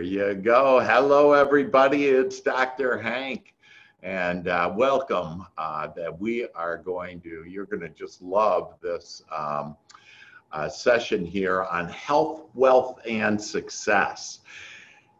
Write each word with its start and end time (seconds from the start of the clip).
There 0.00 0.06
you 0.06 0.34
go. 0.34 0.80
Hello, 0.80 1.34
everybody. 1.34 2.06
It's 2.06 2.40
Dr. 2.40 2.98
Hank, 2.98 3.54
and 4.02 4.48
uh, 4.48 4.72
welcome. 4.74 5.46
Uh, 5.58 5.88
that 5.88 6.18
we 6.18 6.48
are 6.54 6.78
going 6.78 7.20
to, 7.20 7.44
you're 7.46 7.66
going 7.66 7.82
to 7.82 7.90
just 7.90 8.22
love 8.22 8.76
this 8.80 9.22
um, 9.30 9.76
uh, 10.52 10.70
session 10.70 11.22
here 11.22 11.64
on 11.64 11.90
health, 11.90 12.44
wealth, 12.54 12.98
and 13.06 13.38
success. 13.38 14.38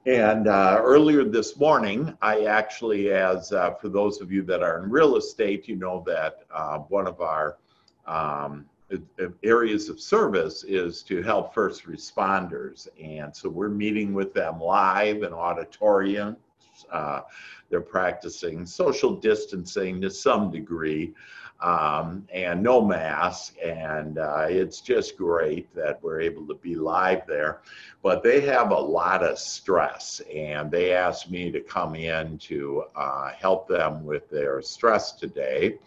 And 0.07 0.48
uh, 0.48 0.81
earlier 0.83 1.25
this 1.25 1.59
morning, 1.59 2.17
I 2.23 2.45
actually, 2.47 3.11
as 3.12 3.53
uh, 3.53 3.75
for 3.75 3.91
those 3.91 4.23
of 4.23 4.33
you 4.33 4.41
that 4.45 4.62
are 4.62 4.83
in 4.83 4.91
real 4.91 5.17
estate, 5.17 5.69
you 5.69 5.77
know 5.77 6.03
that 6.07 6.45
uh, 6.51 6.79
one 6.79 7.07
of 7.07 7.21
our 7.21 7.59
um, 8.07 8.65
areas 9.43 9.89
of 9.89 10.01
service 10.01 10.65
is 10.65 11.03
to 11.05 11.23
help 11.23 11.55
first 11.55 11.87
responders. 11.87 12.89
And 13.03 13.35
so 13.35 13.49
we're 13.49 13.69
meeting 13.69 14.15
with 14.15 14.35
them 14.35 14.61
live 14.61 15.23
in 15.23 15.33
auditoriums. 15.33 16.37
Uh, 16.91 17.23
they're 17.69 17.81
practicing 17.81 18.67
social 18.67 19.15
distancing 19.15 20.01
to 20.01 20.11
some 20.11 20.51
degree 20.51 21.15
um, 21.62 22.27
and 22.32 22.62
no 22.62 22.80
mask. 22.80 23.55
And 23.64 24.19
uh, 24.19 24.46
it's 24.48 24.80
just 24.80 25.16
great 25.16 25.73
that 25.74 26.02
we're 26.02 26.20
able 26.20 26.46
to 26.46 26.55
be 26.55 26.74
live 26.74 27.27
there. 27.27 27.60
But 28.02 28.23
they 28.23 28.41
have 28.42 28.70
a 28.70 28.78
lot 28.78 29.23
of 29.23 29.38
stress, 29.38 30.23
and 30.34 30.70
they 30.70 30.95
asked 30.95 31.30
me 31.30 31.50
to 31.50 31.60
come 31.60 31.95
in 31.95 32.38
to 32.38 32.84
uh, 32.96 33.33
help 33.33 33.69
them 33.69 34.05
with 34.05 34.30
their 34.30 34.62
stress 34.62 35.12
today, 35.12 35.78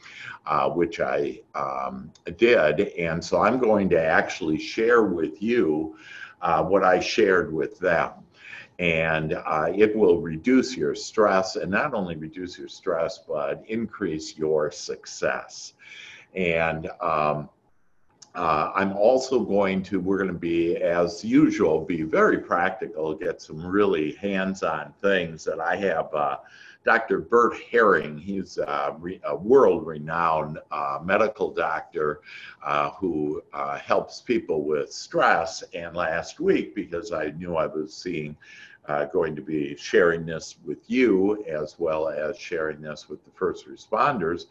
uh, 0.45 0.69
which 0.69 0.99
I 0.99 1.41
um, 1.55 2.11
did. 2.37 2.81
And 2.99 3.23
so 3.23 3.41
I'm 3.41 3.57
going 3.57 3.89
to 3.89 4.01
actually 4.01 4.59
share 4.59 5.03
with 5.03 5.41
you 5.41 5.97
uh, 6.41 6.63
what 6.63 6.83
I 6.83 6.99
shared 6.99 7.51
with 7.51 7.79
them 7.79 8.11
and 8.79 9.33
uh, 9.33 9.71
it 9.73 9.95
will 9.95 10.19
reduce 10.19 10.75
your 10.75 10.95
stress 10.95 11.55
and 11.55 11.71
not 11.71 11.93
only 11.93 12.15
reduce 12.15 12.57
your 12.57 12.67
stress 12.67 13.19
but 13.27 13.63
increase 13.67 14.37
your 14.37 14.71
success. 14.71 15.73
And 16.35 16.89
um, 16.99 17.49
uh, 18.35 18.71
i'm 18.75 18.93
also 18.93 19.39
going 19.39 19.83
to 19.83 19.99
we're 19.99 20.17
going 20.17 20.27
to 20.27 20.33
be 20.33 20.77
as 20.77 21.23
usual 21.23 21.81
be 21.85 22.01
very 22.01 22.39
practical 22.39 23.13
get 23.13 23.41
some 23.41 23.65
really 23.65 24.13
hands-on 24.15 24.93
things 25.01 25.43
that 25.43 25.59
i 25.59 25.75
have 25.75 26.13
uh, 26.13 26.37
Dr. 26.85 27.19
Bert 27.19 27.55
Herring. 27.71 28.17
He's 28.17 28.57
a, 28.57 28.95
a 29.25 29.35
world 29.35 29.87
renowned 29.87 30.59
uh, 30.71 30.99
medical 31.03 31.51
doctor 31.51 32.21
uh, 32.63 32.91
who 32.91 33.41
uh, 33.53 33.77
helps 33.77 34.21
people 34.21 34.63
with 34.65 34.91
stress. 34.91 35.63
And 35.73 35.95
last 35.95 36.39
week, 36.39 36.75
because 36.75 37.11
I 37.11 37.31
knew 37.31 37.55
I 37.55 37.67
was 37.67 37.93
seeing 37.93 38.35
uh, 38.87 39.05
going 39.05 39.35
to 39.35 39.41
be 39.41 39.75
sharing 39.77 40.25
this 40.25 40.57
with 40.65 40.79
you 40.87 41.43
as 41.47 41.75
well 41.79 42.09
as 42.09 42.37
sharing 42.37 42.81
this 42.81 43.07
with 43.07 43.23
the 43.23 43.31
first 43.31 43.67
responders 43.67 44.45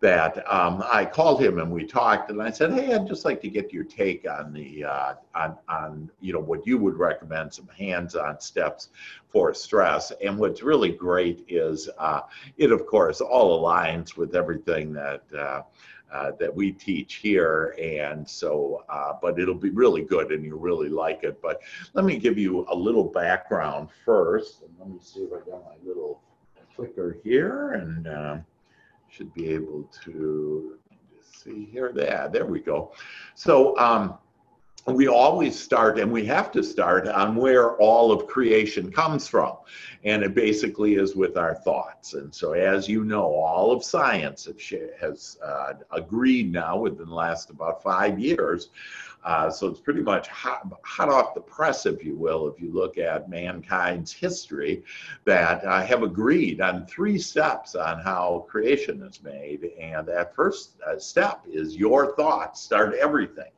that 0.00 0.38
um, 0.52 0.82
I 0.90 1.04
called 1.04 1.42
him 1.42 1.58
and 1.58 1.70
we 1.70 1.84
talked 1.84 2.30
and 2.30 2.40
I 2.40 2.50
said, 2.50 2.72
hey, 2.72 2.94
I'd 2.94 3.06
just 3.06 3.24
like 3.24 3.40
to 3.42 3.48
get 3.48 3.72
your 3.72 3.84
take 3.84 4.26
on 4.28 4.52
the 4.52 4.84
uh, 4.84 5.14
on 5.34 5.56
on 5.68 6.10
you 6.20 6.32
know 6.32 6.40
what 6.40 6.66
you 6.66 6.78
would 6.78 6.96
recommend 6.96 7.52
some 7.52 7.68
hands-on 7.68 8.40
steps 8.40 8.88
for 9.28 9.52
stress. 9.52 10.12
And 10.24 10.38
what's 10.38 10.62
really 10.62 10.92
great 10.92 11.44
is 11.48 11.90
uh, 11.98 12.22
it 12.56 12.72
of 12.72 12.86
course 12.86 13.20
all 13.20 13.60
aligns 13.60 14.16
with 14.16 14.34
everything 14.34 14.92
that 14.94 15.22
uh, 16.14 16.30
that 16.38 16.54
we 16.54 16.70
teach 16.70 17.14
here. 17.16 17.74
And 17.82 18.28
so, 18.28 18.84
uh, 18.88 19.14
but 19.20 19.38
it'll 19.38 19.54
be 19.54 19.70
really 19.70 20.02
good 20.02 20.30
and 20.30 20.44
you'll 20.44 20.60
really 20.60 20.88
like 20.88 21.24
it. 21.24 21.42
But 21.42 21.60
let 21.92 22.04
me 22.04 22.16
give 22.18 22.38
you 22.38 22.64
a 22.68 22.74
little 22.74 23.04
background 23.04 23.88
first. 24.04 24.62
And 24.62 24.70
let 24.78 24.88
me 24.88 24.98
see 25.00 25.20
if 25.20 25.32
I 25.32 25.38
got 25.50 25.64
my 25.64 25.76
little 25.84 26.22
clicker 26.76 27.18
here 27.24 27.72
and 27.72 28.06
uh, 28.06 28.36
should 29.10 29.34
be 29.34 29.48
able 29.48 29.90
to 30.04 30.78
see 31.20 31.68
here. 31.70 31.92
There, 31.92 32.28
there 32.32 32.46
we 32.46 32.60
go. 32.60 32.92
So, 33.34 33.76
um, 33.78 34.18
we 34.86 35.08
always 35.08 35.58
start 35.58 35.98
and 35.98 36.12
we 36.12 36.26
have 36.26 36.52
to 36.52 36.62
start 36.62 37.08
on 37.08 37.36
where 37.36 37.76
all 37.76 38.12
of 38.12 38.26
creation 38.26 38.92
comes 38.92 39.26
from. 39.26 39.56
And 40.04 40.22
it 40.22 40.34
basically 40.34 40.96
is 40.96 41.16
with 41.16 41.38
our 41.38 41.54
thoughts. 41.54 42.12
And 42.12 42.34
so, 42.34 42.52
as 42.52 42.86
you 42.86 43.04
know, 43.04 43.24
all 43.24 43.72
of 43.72 43.82
science 43.82 44.46
has 45.00 45.38
uh, 45.42 45.72
agreed 45.90 46.52
now 46.52 46.76
within 46.76 47.08
the 47.08 47.14
last 47.14 47.48
about 47.48 47.82
five 47.82 48.18
years. 48.18 48.68
Uh, 49.24 49.48
so, 49.48 49.68
it's 49.68 49.80
pretty 49.80 50.02
much 50.02 50.28
hot, 50.28 50.70
hot, 50.82 51.08
off 51.08 51.32
the 51.32 51.40
press, 51.40 51.86
if 51.86 52.04
you 52.04 52.14
will, 52.14 52.46
if 52.46 52.60
you 52.60 52.70
look 52.70 52.98
at 52.98 53.30
mankind's 53.30 54.12
history, 54.12 54.84
that 55.24 55.64
uh, 55.64 55.82
have 55.82 56.02
agreed 56.02 56.60
on 56.60 56.84
three 56.84 57.16
steps 57.16 57.74
on 57.74 58.02
how 58.02 58.44
creation 58.50 59.00
is 59.00 59.22
made. 59.22 59.70
And 59.80 60.06
that 60.08 60.34
first 60.34 60.72
uh, 60.86 60.98
step 60.98 61.40
is 61.50 61.74
your 61.74 62.14
thoughts 62.14 62.60
start 62.60 62.92
everything. 63.00 63.48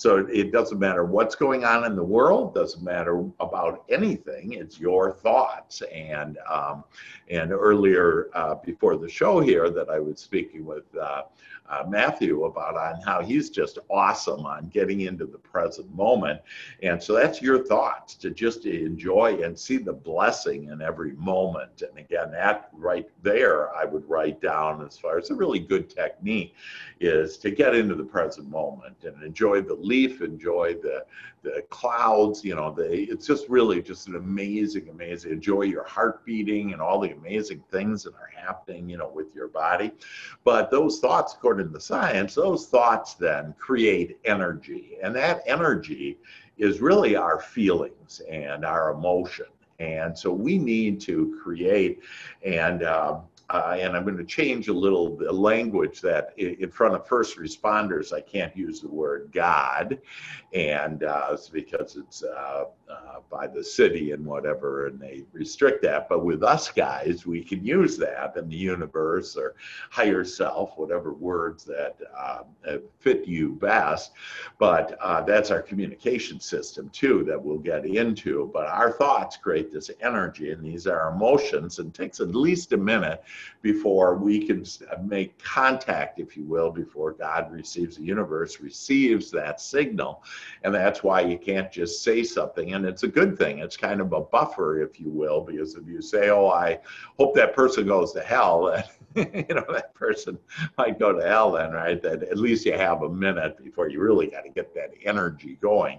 So 0.00 0.26
it 0.32 0.50
doesn't 0.50 0.78
matter 0.78 1.04
what's 1.04 1.34
going 1.34 1.62
on 1.62 1.84
in 1.84 1.94
the 1.94 2.02
world, 2.02 2.54
doesn't 2.54 2.82
matter 2.82 3.22
about 3.38 3.84
anything. 3.90 4.54
It's 4.54 4.80
your 4.80 5.12
thoughts. 5.12 5.82
And 5.92 6.38
um, 6.50 6.84
and 7.28 7.52
earlier 7.52 8.30
uh, 8.32 8.54
before 8.64 8.96
the 8.96 9.10
show 9.10 9.40
here, 9.40 9.68
that 9.68 9.90
I 9.90 9.98
was 9.98 10.18
speaking 10.18 10.64
with 10.64 10.84
uh, 10.96 11.24
uh, 11.70 11.84
Matthew 11.88 12.44
about 12.44 12.76
on 12.76 13.00
how 13.02 13.22
he's 13.22 13.48
just 13.48 13.78
awesome 13.88 14.44
on 14.44 14.68
getting 14.68 15.02
into 15.02 15.24
the 15.24 15.38
present 15.38 15.94
moment. 15.94 16.40
And 16.82 17.00
so 17.00 17.14
that's 17.14 17.40
your 17.40 17.64
thoughts 17.64 18.14
to 18.16 18.30
just 18.30 18.66
enjoy 18.66 19.40
and 19.42 19.56
see 19.56 19.76
the 19.76 19.92
blessing 19.92 20.70
in 20.70 20.82
every 20.82 21.12
moment. 21.12 21.82
And 21.82 21.96
again, 21.96 22.32
that 22.32 22.70
right 22.72 23.08
there, 23.22 23.74
I 23.76 23.84
would 23.84 24.08
write 24.08 24.40
down 24.40 24.84
as 24.84 24.98
far 24.98 25.18
as 25.18 25.30
a 25.30 25.34
really 25.34 25.60
good 25.60 25.88
technique 25.88 26.54
is 26.98 27.38
to 27.38 27.50
get 27.50 27.74
into 27.74 27.94
the 27.94 28.04
present 28.04 28.48
moment 28.50 28.96
and 29.04 29.22
enjoy 29.22 29.60
the 29.60 29.74
leaf, 29.90 30.22
enjoy 30.22 30.74
the 30.74 31.04
the 31.42 31.62
clouds, 31.70 32.44
you 32.44 32.54
know, 32.54 32.70
the, 32.70 32.84
it's 33.10 33.26
just 33.26 33.48
really 33.48 33.80
just 33.80 34.08
an 34.08 34.16
amazing, 34.16 34.88
amazing, 34.90 35.32
enjoy 35.32 35.62
your 35.62 35.84
heart 35.84 36.24
beating 36.24 36.72
and 36.72 36.82
all 36.82 37.00
the 37.00 37.12
amazing 37.12 37.62
things 37.70 38.02
that 38.02 38.14
are 38.14 38.30
happening, 38.36 38.88
you 38.90 38.98
know, 38.98 39.08
with 39.08 39.34
your 39.34 39.48
body. 39.48 39.90
But 40.44 40.70
those 40.70 41.00
thoughts, 41.00 41.34
according 41.34 41.72
to 41.72 41.80
science, 41.80 42.34
those 42.34 42.66
thoughts 42.66 43.14
then 43.14 43.54
create 43.58 44.18
energy. 44.24 44.98
And 45.02 45.16
that 45.16 45.42
energy 45.46 46.18
is 46.58 46.80
really 46.80 47.16
our 47.16 47.40
feelings 47.40 48.20
and 48.30 48.64
our 48.64 48.90
emotion. 48.90 49.46
And 49.78 50.16
so 50.16 50.30
we 50.30 50.58
need 50.58 51.00
to 51.02 51.40
create 51.42 52.00
and 52.44 52.82
uh, 52.82 53.20
uh, 53.50 53.76
and 53.78 53.96
I'm 53.96 54.04
going 54.04 54.16
to 54.16 54.24
change 54.24 54.68
a 54.68 54.72
little 54.72 55.16
the 55.16 55.32
language 55.32 56.00
that 56.02 56.32
in 56.38 56.70
front 56.70 56.94
of 56.94 57.06
first 57.06 57.36
responders, 57.36 58.12
I 58.12 58.20
can't 58.20 58.56
use 58.56 58.80
the 58.80 58.88
word 58.88 59.30
God, 59.32 59.98
and 60.52 61.02
uh, 61.02 61.30
it's 61.32 61.48
because 61.48 61.96
it's 61.96 62.22
uh, 62.22 62.66
uh, 62.88 63.20
by 63.28 63.48
the 63.48 63.62
city 63.62 64.12
and 64.12 64.24
whatever, 64.24 64.86
and 64.86 65.00
they 65.00 65.24
restrict 65.32 65.82
that. 65.82 66.08
But 66.08 66.24
with 66.24 66.44
us 66.44 66.70
guys, 66.70 67.26
we 67.26 67.42
can 67.42 67.64
use 67.64 67.96
that 67.98 68.36
in 68.36 68.48
the 68.48 68.56
universe 68.56 69.36
or 69.36 69.54
higher 69.90 70.24
self, 70.24 70.76
whatever 70.76 71.12
words 71.12 71.64
that 71.64 71.96
uh, 72.16 72.42
fit 73.00 73.26
you 73.26 73.52
best. 73.54 74.12
But 74.58 74.96
uh, 75.00 75.22
that's 75.22 75.50
our 75.50 75.62
communication 75.62 76.38
system 76.38 76.88
too 76.90 77.24
that 77.24 77.42
we'll 77.42 77.58
get 77.58 77.84
into. 77.84 78.50
But 78.52 78.68
our 78.68 78.92
thoughts 78.92 79.36
create 79.36 79.72
this 79.72 79.90
energy, 80.00 80.52
and 80.52 80.64
these 80.64 80.86
are 80.86 81.10
emotions, 81.10 81.80
and 81.80 81.92
takes 81.92 82.20
at 82.20 82.34
least 82.34 82.72
a 82.72 82.76
minute 82.76 83.22
before 83.62 84.16
we 84.16 84.46
can 84.46 84.64
uh, 84.90 84.96
make 85.02 85.42
contact, 85.42 86.18
if 86.18 86.36
you 86.36 86.44
will, 86.44 86.70
before 86.70 87.12
God 87.12 87.52
receives 87.52 87.96
the 87.96 88.04
universe 88.04 88.60
receives 88.60 89.30
that 89.30 89.60
signal, 89.60 90.22
and 90.62 90.74
that's 90.74 91.02
why 91.02 91.20
you 91.20 91.38
can't 91.38 91.70
just 91.70 92.02
say 92.02 92.22
something 92.22 92.74
and 92.74 92.84
it's 92.84 93.02
a 93.02 93.08
good 93.08 93.38
thing. 93.38 93.58
It's 93.58 93.76
kind 93.76 94.00
of 94.00 94.12
a 94.12 94.20
buffer, 94.20 94.82
if 94.82 95.00
you 95.00 95.10
will, 95.10 95.40
because 95.40 95.74
if 95.74 95.86
you 95.86 96.00
say, 96.00 96.30
"Oh, 96.30 96.48
I 96.48 96.80
hope 97.18 97.34
that 97.34 97.54
person 97.54 97.86
goes 97.86 98.12
to 98.12 98.20
hell," 98.20 98.82
you 99.16 99.44
know 99.50 99.64
that 99.72 99.92
person 99.94 100.38
might 100.78 100.98
go 100.98 101.12
to 101.12 101.26
hell 101.26 101.52
then, 101.52 101.72
right? 101.72 102.00
That 102.00 102.22
at 102.22 102.38
least 102.38 102.64
you 102.64 102.74
have 102.74 103.02
a 103.02 103.08
minute 103.08 103.62
before 103.62 103.88
you 103.88 104.00
really 104.00 104.28
got 104.28 104.44
to 104.44 104.50
get 104.50 104.72
that 104.74 104.92
energy 105.04 105.58
going, 105.60 105.98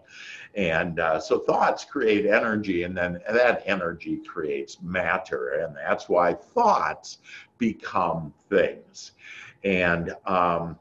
and 0.55 0.99
uh, 0.99 1.19
so 1.19 1.39
thoughts 1.39 1.83
create 1.83 2.25
energy, 2.25 2.83
and 2.83 2.95
then 2.95 3.19
that 3.29 3.63
energy 3.65 4.17
creates 4.17 4.81
matter, 4.81 5.61
and 5.61 5.75
that's 5.75 6.07
why 6.07 6.33
thoughts 6.33 7.17
become 7.57 8.33
things, 8.49 9.11
and 9.65 10.15
um, 10.25 10.77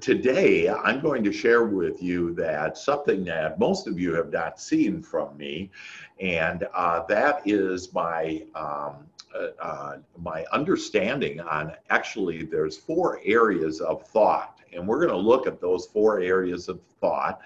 today 0.00 0.70
I'm 0.70 1.00
going 1.00 1.22
to 1.24 1.32
share 1.32 1.64
with 1.64 2.02
you 2.02 2.34
that 2.36 2.78
something 2.78 3.22
that 3.24 3.58
most 3.58 3.86
of 3.86 4.00
you 4.00 4.14
have 4.14 4.32
not 4.32 4.58
seen 4.58 5.02
from 5.02 5.36
me, 5.36 5.70
and 6.20 6.66
uh, 6.74 7.04
that 7.06 7.42
is 7.44 7.92
my 7.92 8.44
um, 8.54 9.06
uh, 9.60 9.96
my 10.18 10.44
understanding 10.52 11.40
on 11.40 11.72
actually 11.90 12.44
there's 12.44 12.76
four 12.76 13.20
areas 13.24 13.80
of 13.80 14.06
thought. 14.06 14.60
And 14.72 14.88
we're 14.88 14.98
going 14.98 15.10
to 15.10 15.16
look 15.16 15.46
at 15.46 15.60
those 15.60 15.86
four 15.86 16.20
areas 16.20 16.68
of 16.68 16.80
thought. 17.00 17.40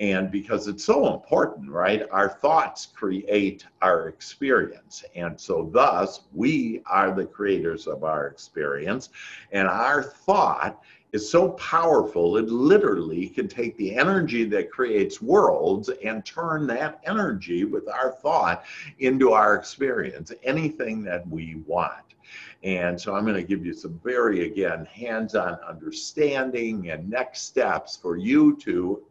And 0.00 0.30
because 0.30 0.66
it's 0.66 0.84
so 0.84 1.14
important 1.14 1.70
right 1.70 2.02
our 2.10 2.28
thoughts 2.28 2.86
create 2.86 3.66
our 3.82 4.08
experience. 4.08 5.04
And 5.14 5.40
so 5.40 5.70
thus 5.72 6.22
we 6.32 6.82
are 6.86 7.14
the 7.14 7.26
creators 7.26 7.86
of 7.86 8.02
our 8.02 8.26
experience. 8.26 9.10
And 9.52 9.68
our 9.68 10.02
thought 10.02 10.82
is 11.12 11.30
so 11.30 11.50
powerful, 11.50 12.38
it 12.38 12.48
literally 12.48 13.28
can 13.28 13.46
take 13.46 13.76
the 13.76 13.94
energy 13.94 14.44
that 14.44 14.70
creates 14.70 15.20
worlds 15.20 15.90
and 16.04 16.24
turn 16.24 16.66
that 16.66 17.00
energy 17.04 17.64
with 17.64 17.86
our 17.88 18.12
thought 18.12 18.64
into 18.98 19.32
our 19.32 19.54
experience, 19.54 20.32
anything 20.42 21.02
that 21.02 21.26
we 21.28 21.56
want. 21.66 22.14
And 22.62 22.98
so 22.98 23.14
I'm 23.14 23.24
going 23.24 23.36
to 23.36 23.42
give 23.42 23.66
you 23.66 23.74
some 23.74 24.00
very, 24.02 24.46
again, 24.46 24.86
hands 24.86 25.34
on 25.34 25.58
understanding 25.68 26.90
and 26.90 27.10
next 27.10 27.42
steps 27.42 27.96
for 27.96 28.16
you 28.16 28.56
to 28.58 29.02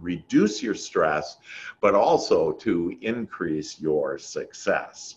reduce 0.00 0.62
your 0.62 0.74
stress, 0.74 1.38
but 1.80 1.94
also 1.94 2.52
to 2.52 2.96
increase 3.02 3.80
your 3.80 4.18
success. 4.18 5.16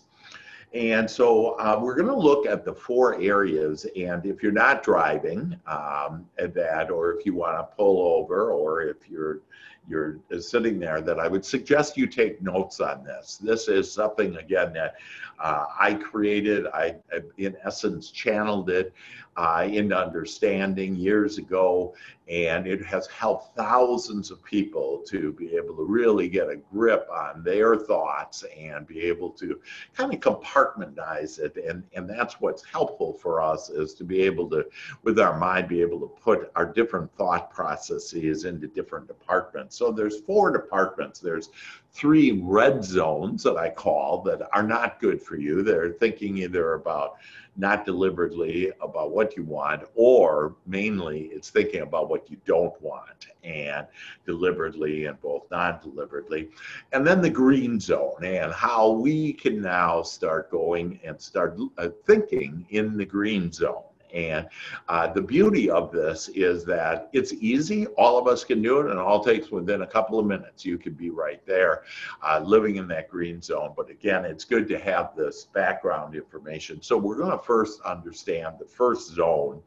And 0.72 1.10
so 1.10 1.58
uh, 1.58 1.78
we're 1.82 1.96
going 1.96 2.06
to 2.08 2.14
look 2.16 2.46
at 2.46 2.64
the 2.64 2.72
four 2.72 3.20
areas. 3.20 3.86
And 3.96 4.24
if 4.24 4.42
you're 4.42 4.52
not 4.52 4.84
driving, 4.84 5.58
um, 5.66 6.26
that, 6.38 6.90
or 6.90 7.12
if 7.12 7.26
you 7.26 7.34
want 7.34 7.58
to 7.58 7.76
pull 7.76 8.00
over, 8.00 8.52
or 8.52 8.82
if 8.82 9.08
you're 9.08 9.40
you're 9.88 10.20
sitting 10.38 10.78
there, 10.78 11.00
that 11.00 11.18
I 11.18 11.26
would 11.26 11.44
suggest 11.44 11.96
you 11.96 12.06
take 12.06 12.40
notes 12.40 12.78
on 12.78 13.02
this. 13.02 13.38
This 13.42 13.66
is 13.66 13.90
something 13.90 14.36
again 14.36 14.72
that 14.74 14.94
uh, 15.40 15.66
I 15.78 15.94
created. 15.94 16.66
I, 16.68 16.94
in 17.38 17.56
essence, 17.64 18.10
channeled 18.12 18.70
it 18.70 18.92
uh, 19.40 19.66
into 19.72 19.96
understanding 19.96 20.94
years 20.94 21.38
ago, 21.38 21.94
and 22.28 22.66
it 22.66 22.84
has 22.84 23.06
helped 23.06 23.56
thousands 23.56 24.30
of 24.30 24.44
people 24.44 25.02
to 25.08 25.32
be 25.32 25.56
able 25.56 25.74
to 25.74 25.82
really 25.82 26.28
get 26.28 26.50
a 26.50 26.56
grip 26.56 27.08
on 27.10 27.42
their 27.42 27.74
thoughts 27.74 28.44
and 28.54 28.86
be 28.86 29.00
able 29.00 29.30
to 29.30 29.58
kind 29.94 30.12
of 30.12 30.20
compartmentalize 30.20 31.38
it. 31.38 31.56
And, 31.66 31.82
and 31.94 32.08
that's 32.08 32.34
what's 32.42 32.62
helpful 32.66 33.14
for 33.14 33.40
us 33.40 33.70
is 33.70 33.94
to 33.94 34.04
be 34.04 34.20
able 34.20 34.48
to, 34.50 34.66
with 35.04 35.18
our 35.18 35.38
mind, 35.38 35.68
be 35.68 35.80
able 35.80 36.00
to 36.00 36.08
put 36.22 36.52
our 36.54 36.66
different 36.70 37.10
thought 37.16 37.50
processes 37.50 38.44
into 38.44 38.68
different 38.68 39.08
departments. 39.08 39.74
So 39.74 39.90
there's 39.90 40.20
four 40.20 40.52
departments. 40.52 41.18
There's 41.18 41.48
three 41.92 42.42
red 42.42 42.84
zones 42.84 43.42
that 43.44 43.56
I 43.56 43.70
call 43.70 44.20
that 44.24 44.46
are 44.52 44.62
not 44.62 45.00
good 45.00 45.22
for 45.22 45.36
you. 45.36 45.62
They're 45.62 45.94
thinking 45.94 46.38
either 46.38 46.74
about 46.74 47.16
not 47.56 47.84
deliberately 47.84 48.70
about 48.80 49.12
what 49.12 49.36
you 49.36 49.44
want, 49.44 49.82
or 49.94 50.54
mainly 50.66 51.30
it's 51.32 51.50
thinking 51.50 51.82
about 51.82 52.08
what 52.08 52.30
you 52.30 52.36
don't 52.46 52.80
want 52.80 53.26
and 53.44 53.86
deliberately 54.24 55.06
and 55.06 55.20
both 55.20 55.50
non 55.50 55.78
deliberately. 55.82 56.48
And 56.92 57.06
then 57.06 57.20
the 57.20 57.30
green 57.30 57.80
zone 57.80 58.24
and 58.24 58.52
how 58.52 58.90
we 58.90 59.32
can 59.32 59.60
now 59.60 60.02
start 60.02 60.50
going 60.50 61.00
and 61.04 61.20
start 61.20 61.58
uh, 61.78 61.88
thinking 62.06 62.66
in 62.70 62.96
the 62.96 63.06
green 63.06 63.52
zone. 63.52 63.89
And 64.14 64.48
uh, 64.88 65.12
the 65.12 65.22
beauty 65.22 65.70
of 65.70 65.92
this 65.92 66.28
is 66.34 66.64
that 66.66 67.08
it's 67.12 67.32
easy. 67.34 67.86
All 67.88 68.18
of 68.18 68.26
us 68.26 68.44
can 68.44 68.62
do 68.62 68.80
it, 68.80 68.86
and 68.86 68.94
it 68.94 68.98
all 68.98 69.22
takes 69.22 69.50
within 69.50 69.82
a 69.82 69.86
couple 69.86 70.18
of 70.18 70.26
minutes. 70.26 70.64
You 70.64 70.78
can 70.78 70.94
be 70.94 71.10
right 71.10 71.44
there 71.46 71.84
uh, 72.22 72.40
living 72.44 72.76
in 72.76 72.88
that 72.88 73.10
green 73.10 73.40
zone. 73.40 73.72
But 73.76 73.90
again, 73.90 74.24
it's 74.24 74.44
good 74.44 74.68
to 74.68 74.78
have 74.78 75.14
this 75.16 75.46
background 75.52 76.14
information. 76.14 76.82
So 76.82 76.96
we're 76.96 77.16
going 77.16 77.32
to 77.36 77.44
first 77.44 77.80
understand 77.82 78.56
the 78.58 78.66
first 78.66 79.10
zone 79.10 79.62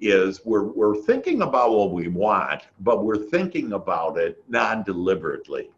is 0.00 0.40
we're, 0.44 0.64
we're 0.64 0.96
thinking 1.02 1.42
about 1.42 1.72
what 1.72 1.92
we 1.92 2.08
want, 2.08 2.62
but 2.80 3.04
we're 3.04 3.16
thinking 3.16 3.72
about 3.72 4.18
it 4.18 4.42
non 4.48 4.82
deliberately 4.82 5.70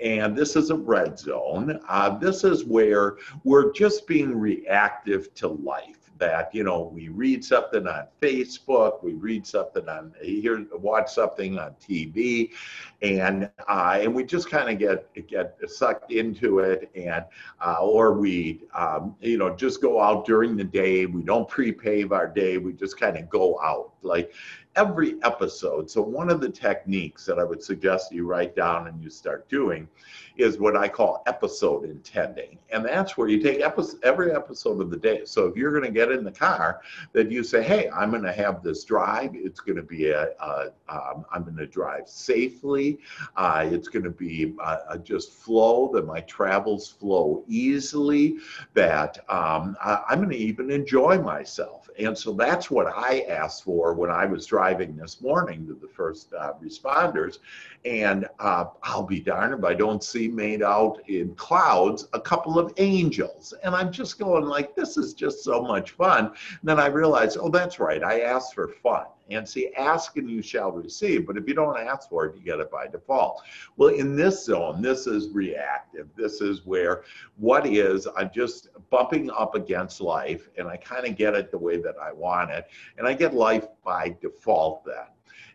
and 0.00 0.36
this 0.36 0.56
is 0.56 0.70
a 0.70 0.76
red 0.76 1.18
zone. 1.18 1.80
Uh, 1.88 2.16
this 2.18 2.44
is 2.44 2.64
where 2.64 3.16
we're 3.44 3.72
just 3.72 4.06
being 4.06 4.38
reactive 4.38 5.34
to 5.34 5.48
life 5.48 5.97
that 6.18 6.54
you 6.54 6.64
know 6.64 6.90
we 6.94 7.08
read 7.08 7.44
something 7.44 7.86
on 7.86 8.06
Facebook, 8.20 9.02
we 9.02 9.12
read 9.12 9.46
something 9.46 9.88
on 9.88 10.12
here, 10.22 10.66
watch 10.72 11.12
something 11.12 11.58
on 11.58 11.74
TV, 11.80 12.50
and 13.02 13.50
uh, 13.68 13.98
and 14.00 14.14
we 14.14 14.24
just 14.24 14.50
kind 14.50 14.68
of 14.68 14.78
get 14.78 15.28
get 15.28 15.56
sucked 15.66 16.12
into 16.12 16.60
it, 16.60 16.90
and 16.94 17.24
uh, 17.64 17.78
or 17.80 18.12
we 18.14 18.62
um, 18.74 19.14
you 19.20 19.38
know 19.38 19.54
just 19.54 19.80
go 19.80 20.00
out 20.00 20.26
during 20.26 20.56
the 20.56 20.64
day. 20.64 21.06
We 21.06 21.22
don't 21.22 21.48
pre-pave 21.48 22.12
our 22.12 22.26
day. 22.26 22.58
We 22.58 22.72
just 22.72 22.98
kind 22.98 23.16
of 23.16 23.28
go 23.28 23.60
out 23.60 23.92
like 24.02 24.32
every 24.78 25.16
episode. 25.24 25.90
So 25.90 26.00
one 26.00 26.30
of 26.30 26.40
the 26.40 26.48
techniques 26.48 27.26
that 27.26 27.40
I 27.40 27.44
would 27.44 27.62
suggest 27.62 28.12
you 28.12 28.24
write 28.26 28.54
down 28.54 28.86
and 28.86 29.02
you 29.02 29.10
start 29.10 29.48
doing 29.48 29.88
is 30.36 30.60
what 30.60 30.76
I 30.76 30.86
call 30.88 31.24
episode 31.26 31.84
intending. 31.84 32.58
And 32.70 32.84
that's 32.84 33.16
where 33.16 33.26
you 33.26 33.42
take 33.42 33.60
episode, 33.60 33.98
every 34.04 34.32
episode 34.32 34.80
of 34.80 34.88
the 34.88 34.96
day. 34.96 35.22
So 35.24 35.46
if 35.46 35.56
you're 35.56 35.72
going 35.72 35.82
to 35.82 35.90
get 35.90 36.12
in 36.12 36.22
the 36.22 36.30
car, 36.30 36.80
that 37.12 37.28
you 37.32 37.42
say, 37.42 37.60
hey, 37.64 37.90
I'm 37.92 38.10
going 38.10 38.22
to 38.22 38.32
have 38.32 38.62
this 38.62 38.84
drive. 38.84 39.32
It's 39.34 39.58
going 39.58 39.76
to 39.76 39.82
be 39.82 40.10
a, 40.10 40.28
a 40.40 40.70
um, 40.88 41.24
I'm 41.32 41.42
going 41.42 41.56
to 41.56 41.66
drive 41.66 42.08
safely. 42.08 43.00
Uh, 43.36 43.68
it's 43.68 43.88
going 43.88 44.04
to 44.04 44.10
be 44.10 44.54
uh, 44.62 44.78
uh, 44.90 44.98
just 44.98 45.32
flow, 45.32 45.90
that 45.94 46.06
my 46.06 46.20
travels 46.20 46.88
flow 46.88 47.42
easily, 47.48 48.36
that 48.74 49.18
um, 49.28 49.76
I, 49.82 50.02
I'm 50.08 50.18
going 50.18 50.30
to 50.30 50.36
even 50.36 50.70
enjoy 50.70 51.20
myself. 51.20 51.77
And 51.98 52.16
so 52.16 52.32
that's 52.32 52.70
what 52.70 52.86
I 52.86 53.20
asked 53.28 53.64
for 53.64 53.92
when 53.92 54.10
I 54.10 54.24
was 54.24 54.46
driving 54.46 54.96
this 54.96 55.20
morning 55.20 55.66
to 55.66 55.74
the 55.74 55.88
first 55.88 56.32
uh, 56.32 56.52
responders. 56.62 57.38
And 57.84 58.28
uh, 58.38 58.66
I'll 58.84 59.02
be 59.02 59.20
darned 59.20 59.54
if 59.58 59.64
I 59.64 59.74
don't 59.74 60.02
see 60.02 60.28
made 60.28 60.62
out 60.62 61.00
in 61.08 61.34
clouds 61.34 62.08
a 62.12 62.20
couple 62.20 62.58
of 62.58 62.72
angels. 62.76 63.52
And 63.64 63.74
I'm 63.74 63.90
just 63.90 64.18
going 64.18 64.44
like, 64.44 64.76
this 64.76 64.96
is 64.96 65.12
just 65.12 65.42
so 65.42 65.62
much 65.62 65.90
fun. 65.92 66.26
And 66.26 66.36
then 66.62 66.78
I 66.78 66.86
realized, 66.86 67.36
oh, 67.40 67.48
that's 67.48 67.80
right. 67.80 68.02
I 68.02 68.20
asked 68.20 68.54
for 68.54 68.68
fun. 68.82 69.06
And 69.30 69.48
see, 69.48 69.72
ask 69.74 70.16
and 70.16 70.30
you 70.30 70.42
shall 70.42 70.72
receive. 70.72 71.26
But 71.26 71.36
if 71.36 71.46
you 71.46 71.54
don't 71.54 71.78
ask 71.78 72.08
for 72.08 72.26
it, 72.26 72.36
you 72.36 72.42
get 72.42 72.60
it 72.60 72.70
by 72.70 72.86
default. 72.86 73.42
Well, 73.76 73.94
in 73.94 74.16
this 74.16 74.44
zone, 74.44 74.80
this 74.80 75.06
is 75.06 75.28
reactive. 75.30 76.08
This 76.16 76.40
is 76.40 76.64
where 76.64 77.04
what 77.36 77.66
is, 77.66 78.08
I'm 78.16 78.30
just 78.34 78.68
bumping 78.90 79.30
up 79.30 79.54
against 79.54 80.00
life 80.00 80.48
and 80.56 80.66
I 80.66 80.76
kind 80.76 81.06
of 81.06 81.16
get 81.16 81.34
it 81.34 81.50
the 81.50 81.58
way 81.58 81.76
that 81.78 81.96
I 82.00 82.12
want 82.12 82.50
it. 82.50 82.66
And 82.96 83.06
I 83.06 83.14
get 83.14 83.34
life 83.34 83.66
by 83.84 84.16
default 84.20 84.84
then. 84.84 85.06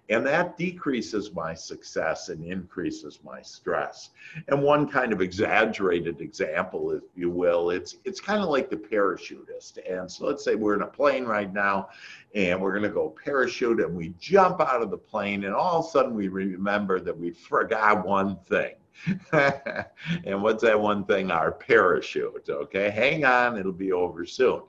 And 0.09 0.25
that 0.25 0.57
decreases 0.57 1.33
my 1.33 1.53
success 1.53 2.27
and 2.27 2.43
increases 2.43 3.19
my 3.23 3.41
stress. 3.41 4.09
And 4.49 4.61
one 4.61 4.87
kind 4.89 5.13
of 5.13 5.21
exaggerated 5.21 6.19
example, 6.19 6.91
if 6.91 7.03
you 7.15 7.29
will, 7.29 7.69
it's 7.69 7.97
it's 8.03 8.19
kind 8.19 8.43
of 8.43 8.49
like 8.49 8.69
the 8.69 8.75
parachutist. 8.75 9.79
And 9.89 10.11
so 10.11 10.25
let's 10.25 10.43
say 10.43 10.55
we're 10.55 10.75
in 10.75 10.81
a 10.81 10.87
plane 10.87 11.23
right 11.23 11.51
now 11.53 11.89
and 12.35 12.61
we're 12.61 12.71
going 12.71 12.83
to 12.83 12.89
go 12.89 13.15
parachute 13.23 13.79
and 13.79 13.95
we 13.95 14.13
jump 14.19 14.59
out 14.59 14.81
of 14.81 14.91
the 14.91 14.97
plane 14.97 15.45
and 15.45 15.55
all 15.55 15.79
of 15.79 15.85
a 15.85 15.89
sudden 15.89 16.13
we 16.13 16.27
remember 16.27 16.99
that 16.99 17.17
we 17.17 17.31
forgot 17.31 18.05
one 18.05 18.35
thing. 18.47 18.73
and 19.33 20.41
what's 20.41 20.63
that 20.63 20.79
one 20.79 21.05
thing? 21.05 21.31
Our 21.31 21.51
parachute. 21.51 22.47
Okay, 22.49 22.89
hang 22.89 23.25
on, 23.25 23.57
it'll 23.57 23.71
be 23.71 23.91
over 23.91 24.25
soon. 24.25 24.61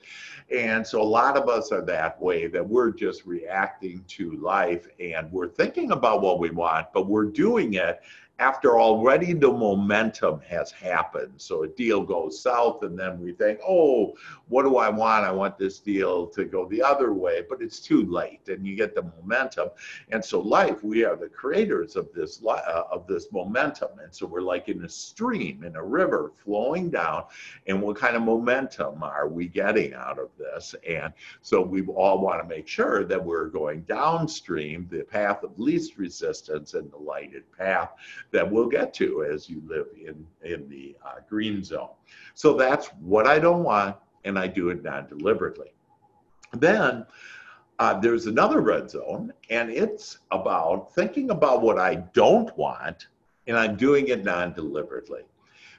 And 0.54 0.87
so 0.87 1.00
a 1.00 1.02
lot 1.02 1.37
of 1.37 1.49
us 1.49 1.73
are 1.73 1.85
that 1.87 2.21
way 2.21 2.47
that 2.49 2.66
we're 2.66 2.90
just 2.90 3.25
reacting 3.25 4.04
to 4.09 4.33
life 4.33 4.87
and 5.00 5.31
we're 5.33 5.49
thinking 5.49 5.93
about 5.93 6.21
what 6.21 6.38
we 6.38 6.50
want, 6.50 6.88
but 6.93 7.09
we're 7.09 7.26
doing 7.26 7.75
it 7.75 8.00
after 8.41 8.81
already 8.81 9.33
the 9.33 9.50
momentum 9.50 10.41
has 10.41 10.73
happened. 10.73 11.33
So 11.37 11.62
a 11.62 11.69
deal 11.69 12.03
goes 12.03 12.43
south, 12.43 12.83
and 12.83 12.99
then 12.99 13.21
we 13.21 13.33
think, 13.33 13.61
oh, 13.67 14.14
what 14.49 14.64
do 14.64 14.76
I 14.76 14.88
want? 14.88 15.25
I 15.25 15.31
want 15.31 15.57
this 15.57 15.79
deal 15.79 16.26
to 16.29 16.45
go 16.45 16.67
the 16.69 16.83
other 16.83 17.12
way, 17.12 17.45
but 17.49 17.62
it's 17.62 17.79
too 17.79 18.05
late, 18.07 18.49
and 18.49 18.67
you 18.67 18.75
get 18.75 18.95
the 18.95 19.03
momentum. 19.03 19.69
And 20.11 20.25
so 20.25 20.41
life, 20.41 20.83
we 20.83 21.05
are 21.05 21.14
the 21.14 21.29
creators 21.29 21.95
of 21.95 22.09
this 22.12 22.41
uh, 22.45 22.83
of 22.91 23.07
this 23.07 23.29
momentum, 23.31 24.00
and 24.03 24.12
so 24.12 24.26
we're 24.26 24.41
like 24.41 24.69
in 24.69 24.85
a 24.85 24.88
stream, 24.88 25.62
in 25.62 25.76
a 25.76 25.85
river 25.85 26.33
flowing 26.45 26.91
down, 26.91 27.25
and 27.69 27.81
what 27.81 27.97
kind 27.97 28.17
of 28.17 28.23
momentum 28.23 29.03
are 29.03 29.29
we 29.29 29.47
getting 29.47 29.95
out 29.95 30.19
of 30.19 30.31
this? 30.37 30.75
And 30.88 31.12
so 31.41 31.62
we 31.62 31.83
all 31.83 32.21
want 32.21 32.43
to 32.43 32.49
make 32.49 32.67
sure 32.67 33.05
that 33.05 33.25
we're 33.25 33.47
going 33.47 33.83
downstream, 33.83 34.88
the 34.91 35.05
path 35.05 35.45
of 35.45 35.59
least 35.59 35.99
resistance 35.99 36.75
and 36.75 36.91
the 36.91 36.97
lighted 36.97 37.45
path 37.57 37.93
that 38.35 38.50
we'll 38.50 38.67
get 38.67 38.93
to 38.93 39.25
as 39.25 39.49
you 39.49 39.62
live 39.64 39.87
in, 39.97 40.26
in 40.43 40.69
the 40.69 40.97
uh, 41.07 41.21
green 41.29 41.62
zone. 41.62 41.91
So 42.35 42.55
that's 42.55 42.88
what 43.00 43.29
I 43.29 43.38
don't 43.38 43.62
want, 43.62 43.97
and 44.25 44.37
I 44.37 44.49
do 44.49 44.71
it 44.71 44.83
non 44.83 45.07
deliberately. 45.07 45.73
Then 46.53 47.07
uh, 47.79 48.00
there's 48.00 48.26
another 48.26 48.61
red 48.61 48.91
zone, 48.91 49.33
and 49.50 49.71
it's 49.71 50.19
about 50.33 50.93
thinking 50.97 51.31
about 51.31 51.62
what 51.62 51.79
I 51.79 51.95
don't 51.95 52.57
want, 52.59 53.07
and 53.47 53.57
I'm 53.57 53.76
doing 53.76 54.09
it 54.09 54.25
non 54.25 54.53
deliberately. 54.53 55.23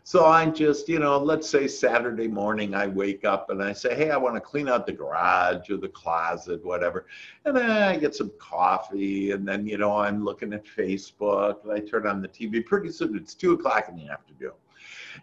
So 0.08 0.28
I 0.28 0.46
just, 0.46 0.88
you 0.88 1.00
know, 1.00 1.18
let's 1.18 1.50
say 1.50 1.68
Saturday 1.68 2.28
morning, 2.28 2.76
I 2.76 2.86
wake 2.86 3.26
up 3.26 3.50
and 3.50 3.60
I 3.64 3.74
say, 3.74 3.96
hey, 3.96 4.12
I 4.12 4.18
want 4.18 4.36
to 4.36 4.40
clean 4.40 4.70
out 4.70 4.86
the 4.86 4.94
garage 4.94 5.72
or 5.72 5.78
the 5.78 5.88
closet, 5.88 6.64
whatever. 6.64 7.08
And 7.44 7.58
then 7.58 7.72
I 7.72 7.98
get 7.98 8.14
some 8.14 8.32
coffee. 8.38 9.32
And 9.32 9.48
then, 9.48 9.66
you 9.66 9.80
know, 9.80 9.98
I'm 9.98 10.24
looking 10.24 10.54
at 10.54 10.64
Facebook 10.64 11.64
and 11.64 11.72
I 11.72 11.80
turn 11.80 12.06
on 12.06 12.22
the 12.22 12.28
TV. 12.28 12.64
Pretty 12.64 12.92
soon 12.92 13.18
it's 13.18 13.34
two 13.34 13.54
o'clock 13.54 13.90
in 13.90 13.96
the 13.96 14.08
afternoon. 14.08 14.52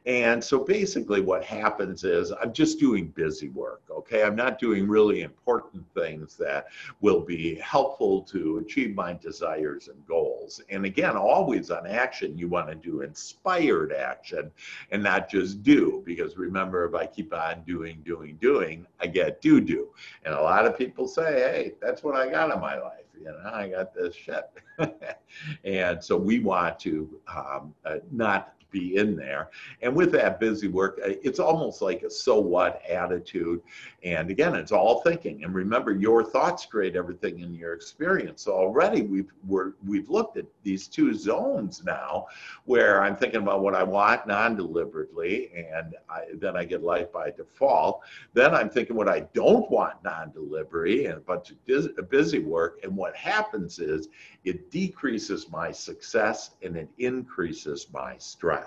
And 0.06 0.42
so 0.42 0.64
basically, 0.64 1.20
what 1.20 1.44
happens 1.44 2.04
is 2.04 2.32
I'm 2.32 2.52
just 2.52 2.78
doing 2.78 3.08
busy 3.08 3.48
work, 3.50 3.82
okay? 3.90 4.22
I'm 4.22 4.36
not 4.36 4.58
doing 4.58 4.88
really 4.88 5.22
important 5.22 5.84
things 5.94 6.36
that 6.36 6.66
will 7.00 7.20
be 7.20 7.56
helpful 7.56 8.22
to 8.22 8.58
achieve 8.58 8.94
my 8.94 9.12
desires 9.12 9.88
and 9.88 10.06
goals. 10.06 10.60
And 10.70 10.84
again, 10.84 11.16
always 11.16 11.70
on 11.70 11.86
action, 11.86 12.36
you 12.36 12.48
want 12.48 12.68
to 12.68 12.74
do 12.74 13.02
inspired 13.02 13.92
action 13.92 14.50
and 14.90 15.02
not 15.02 15.30
just 15.30 15.62
do, 15.62 16.02
because 16.04 16.36
remember, 16.36 16.86
if 16.86 16.94
I 16.94 17.06
keep 17.06 17.32
on 17.32 17.62
doing, 17.64 18.02
doing, 18.04 18.36
doing, 18.40 18.86
I 19.00 19.06
get 19.06 19.40
do, 19.40 19.60
do. 19.60 19.90
And 20.24 20.34
a 20.34 20.40
lot 20.40 20.66
of 20.66 20.76
people 20.76 21.06
say, 21.06 21.22
hey, 21.22 21.72
that's 21.80 22.02
what 22.02 22.16
I 22.16 22.30
got 22.30 22.52
in 22.52 22.60
my 22.60 22.78
life 22.78 23.02
you 23.22 23.30
know, 23.30 23.50
I 23.52 23.68
got 23.68 23.94
this 23.94 24.14
shit. 24.14 24.50
and 25.64 26.02
so 26.02 26.16
we 26.16 26.40
want 26.40 26.78
to 26.80 27.20
um, 27.28 27.74
uh, 27.84 27.96
not 28.10 28.54
be 28.72 28.96
in 28.96 29.14
there. 29.14 29.50
And 29.82 29.94
with 29.94 30.10
that 30.12 30.40
busy 30.40 30.68
work, 30.68 30.98
uh, 31.04 31.10
it's 31.22 31.38
almost 31.38 31.82
like 31.82 32.02
a 32.02 32.10
so 32.10 32.40
what 32.40 32.82
attitude. 32.88 33.60
And 34.02 34.30
again, 34.30 34.56
it's 34.56 34.72
all 34.72 35.02
thinking. 35.02 35.44
And 35.44 35.54
remember, 35.54 35.92
your 35.92 36.24
thoughts 36.24 36.66
create 36.66 36.96
everything 36.96 37.40
in 37.40 37.54
your 37.54 37.74
experience. 37.74 38.42
So 38.42 38.52
already 38.52 39.02
we've 39.02 39.30
we're, 39.46 39.74
we've 39.86 40.08
looked 40.08 40.36
at 40.36 40.46
these 40.64 40.88
two 40.88 41.14
zones 41.14 41.84
now, 41.84 42.26
where 42.64 43.02
I'm 43.02 43.14
thinking 43.14 43.42
about 43.42 43.62
what 43.62 43.74
I 43.74 43.82
want 43.82 44.26
non-deliberately, 44.26 45.50
and 45.54 45.94
I, 46.08 46.24
then 46.34 46.56
I 46.56 46.64
get 46.64 46.82
life 46.82 47.12
by 47.12 47.30
default. 47.30 48.00
Then 48.32 48.54
I'm 48.54 48.70
thinking 48.70 48.96
what 48.96 49.08
I 49.08 49.20
don't 49.34 49.70
want 49.70 50.02
non-delivery, 50.02 51.06
and 51.06 51.18
a 51.18 51.20
bunch 51.20 51.50
of 51.50 52.10
busy 52.10 52.38
work. 52.38 52.80
And 52.82 52.96
what 52.96 53.14
happens 53.14 53.78
is 53.78 54.08
it 54.44 54.70
decreases 54.70 55.50
my 55.50 55.70
success 55.70 56.52
and 56.62 56.76
it 56.76 56.88
increases 56.98 57.86
my 57.92 58.16
stress. 58.18 58.61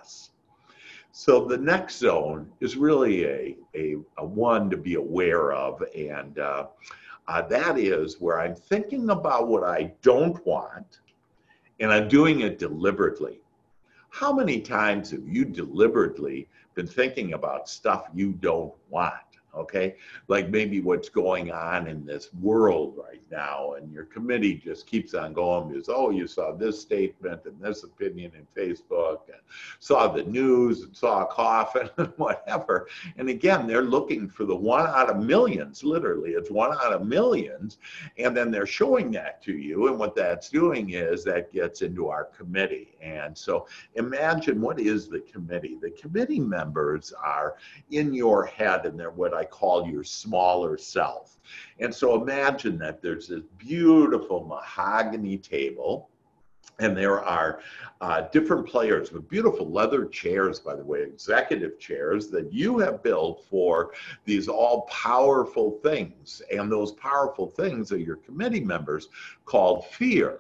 So 1.12 1.46
the 1.46 1.58
next 1.58 2.00
zone 2.00 2.52
is 2.60 2.76
really 2.76 3.26
a, 3.26 3.58
a, 3.74 3.96
a 4.18 4.26
one 4.26 4.70
to 4.70 4.78
be 4.78 4.96
aware 4.96 5.54
of, 5.54 5.82
and 5.96 6.38
uh, 6.40 6.68
uh, 7.28 7.42
that 7.44 7.78
is 7.80 8.20
where 8.20 8.40
I'm 8.40 8.56
thinking 8.56 9.10
about 9.10 9.48
what 9.48 9.64
I 9.64 9.94
don't 10.02 10.46
want, 10.46 11.00
and 11.80 11.92
I'm 11.92 12.08
doing 12.08 12.42
it 12.42 12.60
deliberately. 12.60 13.40
How 14.10 14.34
many 14.34 14.60
times 14.62 15.12
have 15.12 15.28
you 15.28 15.46
deliberately 15.46 16.48
been 16.74 16.88
thinking 16.88 17.34
about 17.34 17.70
stuff 17.70 18.08
you 18.14 18.34
don't 18.34 18.74
want? 18.90 19.14
Okay? 19.56 19.96
Like 20.28 20.50
maybe 20.50 20.82
what's 20.82 21.10
going 21.10 21.52
on 21.52 21.88
in 21.88 22.06
this 22.06 22.34
world 22.42 22.96
right 22.98 23.22
now, 23.32 23.74
and 23.74 23.92
your 23.92 24.06
committee 24.06 24.56
just 24.56 24.88
keeps 24.88 25.14
on 25.14 25.34
going 25.34 25.70
because, 25.70 25.90
oh, 25.90 26.10
you 26.10 26.28
saw 26.28 26.52
this 26.52 26.82
statement 26.82 27.42
and 27.46 27.60
this 27.60 27.84
opinion 27.84 28.32
in 28.36 28.48
Facebook, 28.56 29.22
and 29.28 29.42
saw 29.80 30.08
the 30.08 30.24
news 30.24 30.82
and 30.82 30.96
saw 30.96 31.24
a 31.24 31.28
coffin 31.28 31.90
and 31.98 32.14
whatever. 32.18 32.88
And 33.18 33.30
again, 33.30 33.68
they're 33.68 33.82
looking 33.82 34.28
for 34.30 34.46
the 34.46 34.56
one 34.56 34.86
out 34.88 35.10
of 35.10 35.18
millions, 35.18 35.84
literally, 35.84 36.32
it's 36.32 36.52
one 36.52 36.72
out 36.72 36.94
of 36.94 37.06
millions. 37.06 37.78
And 38.18 38.36
then 38.36 38.52
they're 38.52 38.66
showing 38.66 39.12
that 39.12 39.42
to 39.44 39.54
you. 39.54 39.88
And 39.88 40.00
what 40.00 40.16
that's 40.16 40.50
doing 40.50 40.92
is 40.92 41.24
that 41.24 41.52
gets 41.52 41.82
into 41.82 42.10
our 42.10 42.26
committee. 42.26 42.96
And 43.02 43.38
so 43.38 43.68
imagine 43.96 44.62
what 44.62 44.80
is 44.80 45.08
the 45.08 45.22
committee? 45.22 45.78
The 45.82 45.92
committee 45.92 46.40
members 46.40 47.14
are 47.14 47.56
in 47.92 48.14
your 48.14 48.46
head 48.46 48.86
and 48.86 49.00
they're 49.00 49.12
what 49.12 49.34
I 49.34 49.45
call 49.50 49.88
your 49.88 50.04
smaller 50.04 50.78
self. 50.78 51.38
And 51.80 51.94
so 51.94 52.22
imagine 52.22 52.78
that 52.80 53.02
there's 53.02 53.28
this 53.28 53.44
beautiful 53.58 54.46
mahogany 54.46 55.38
table 55.38 56.10
and 56.80 56.96
there 56.96 57.24
are 57.24 57.62
uh, 58.02 58.22
different 58.32 58.68
players 58.68 59.12
with 59.12 59.30
beautiful 59.30 59.70
leather 59.70 60.06
chairs, 60.06 60.60
by 60.60 60.76
the 60.76 60.84
way, 60.84 61.04
executive 61.04 61.80
chairs 61.80 62.28
that 62.30 62.52
you 62.52 62.80
have 62.80 63.02
built 63.02 63.46
for 63.50 63.94
these 64.26 64.50
all 64.50 64.82
powerful 64.82 65.80
things. 65.82 66.42
And 66.52 66.70
those 66.70 66.92
powerful 66.94 67.48
things 67.48 67.94
are 67.94 67.98
your 67.98 68.18
committee 68.18 68.60
members 68.60 69.08
called 69.46 69.86
fear 69.86 70.40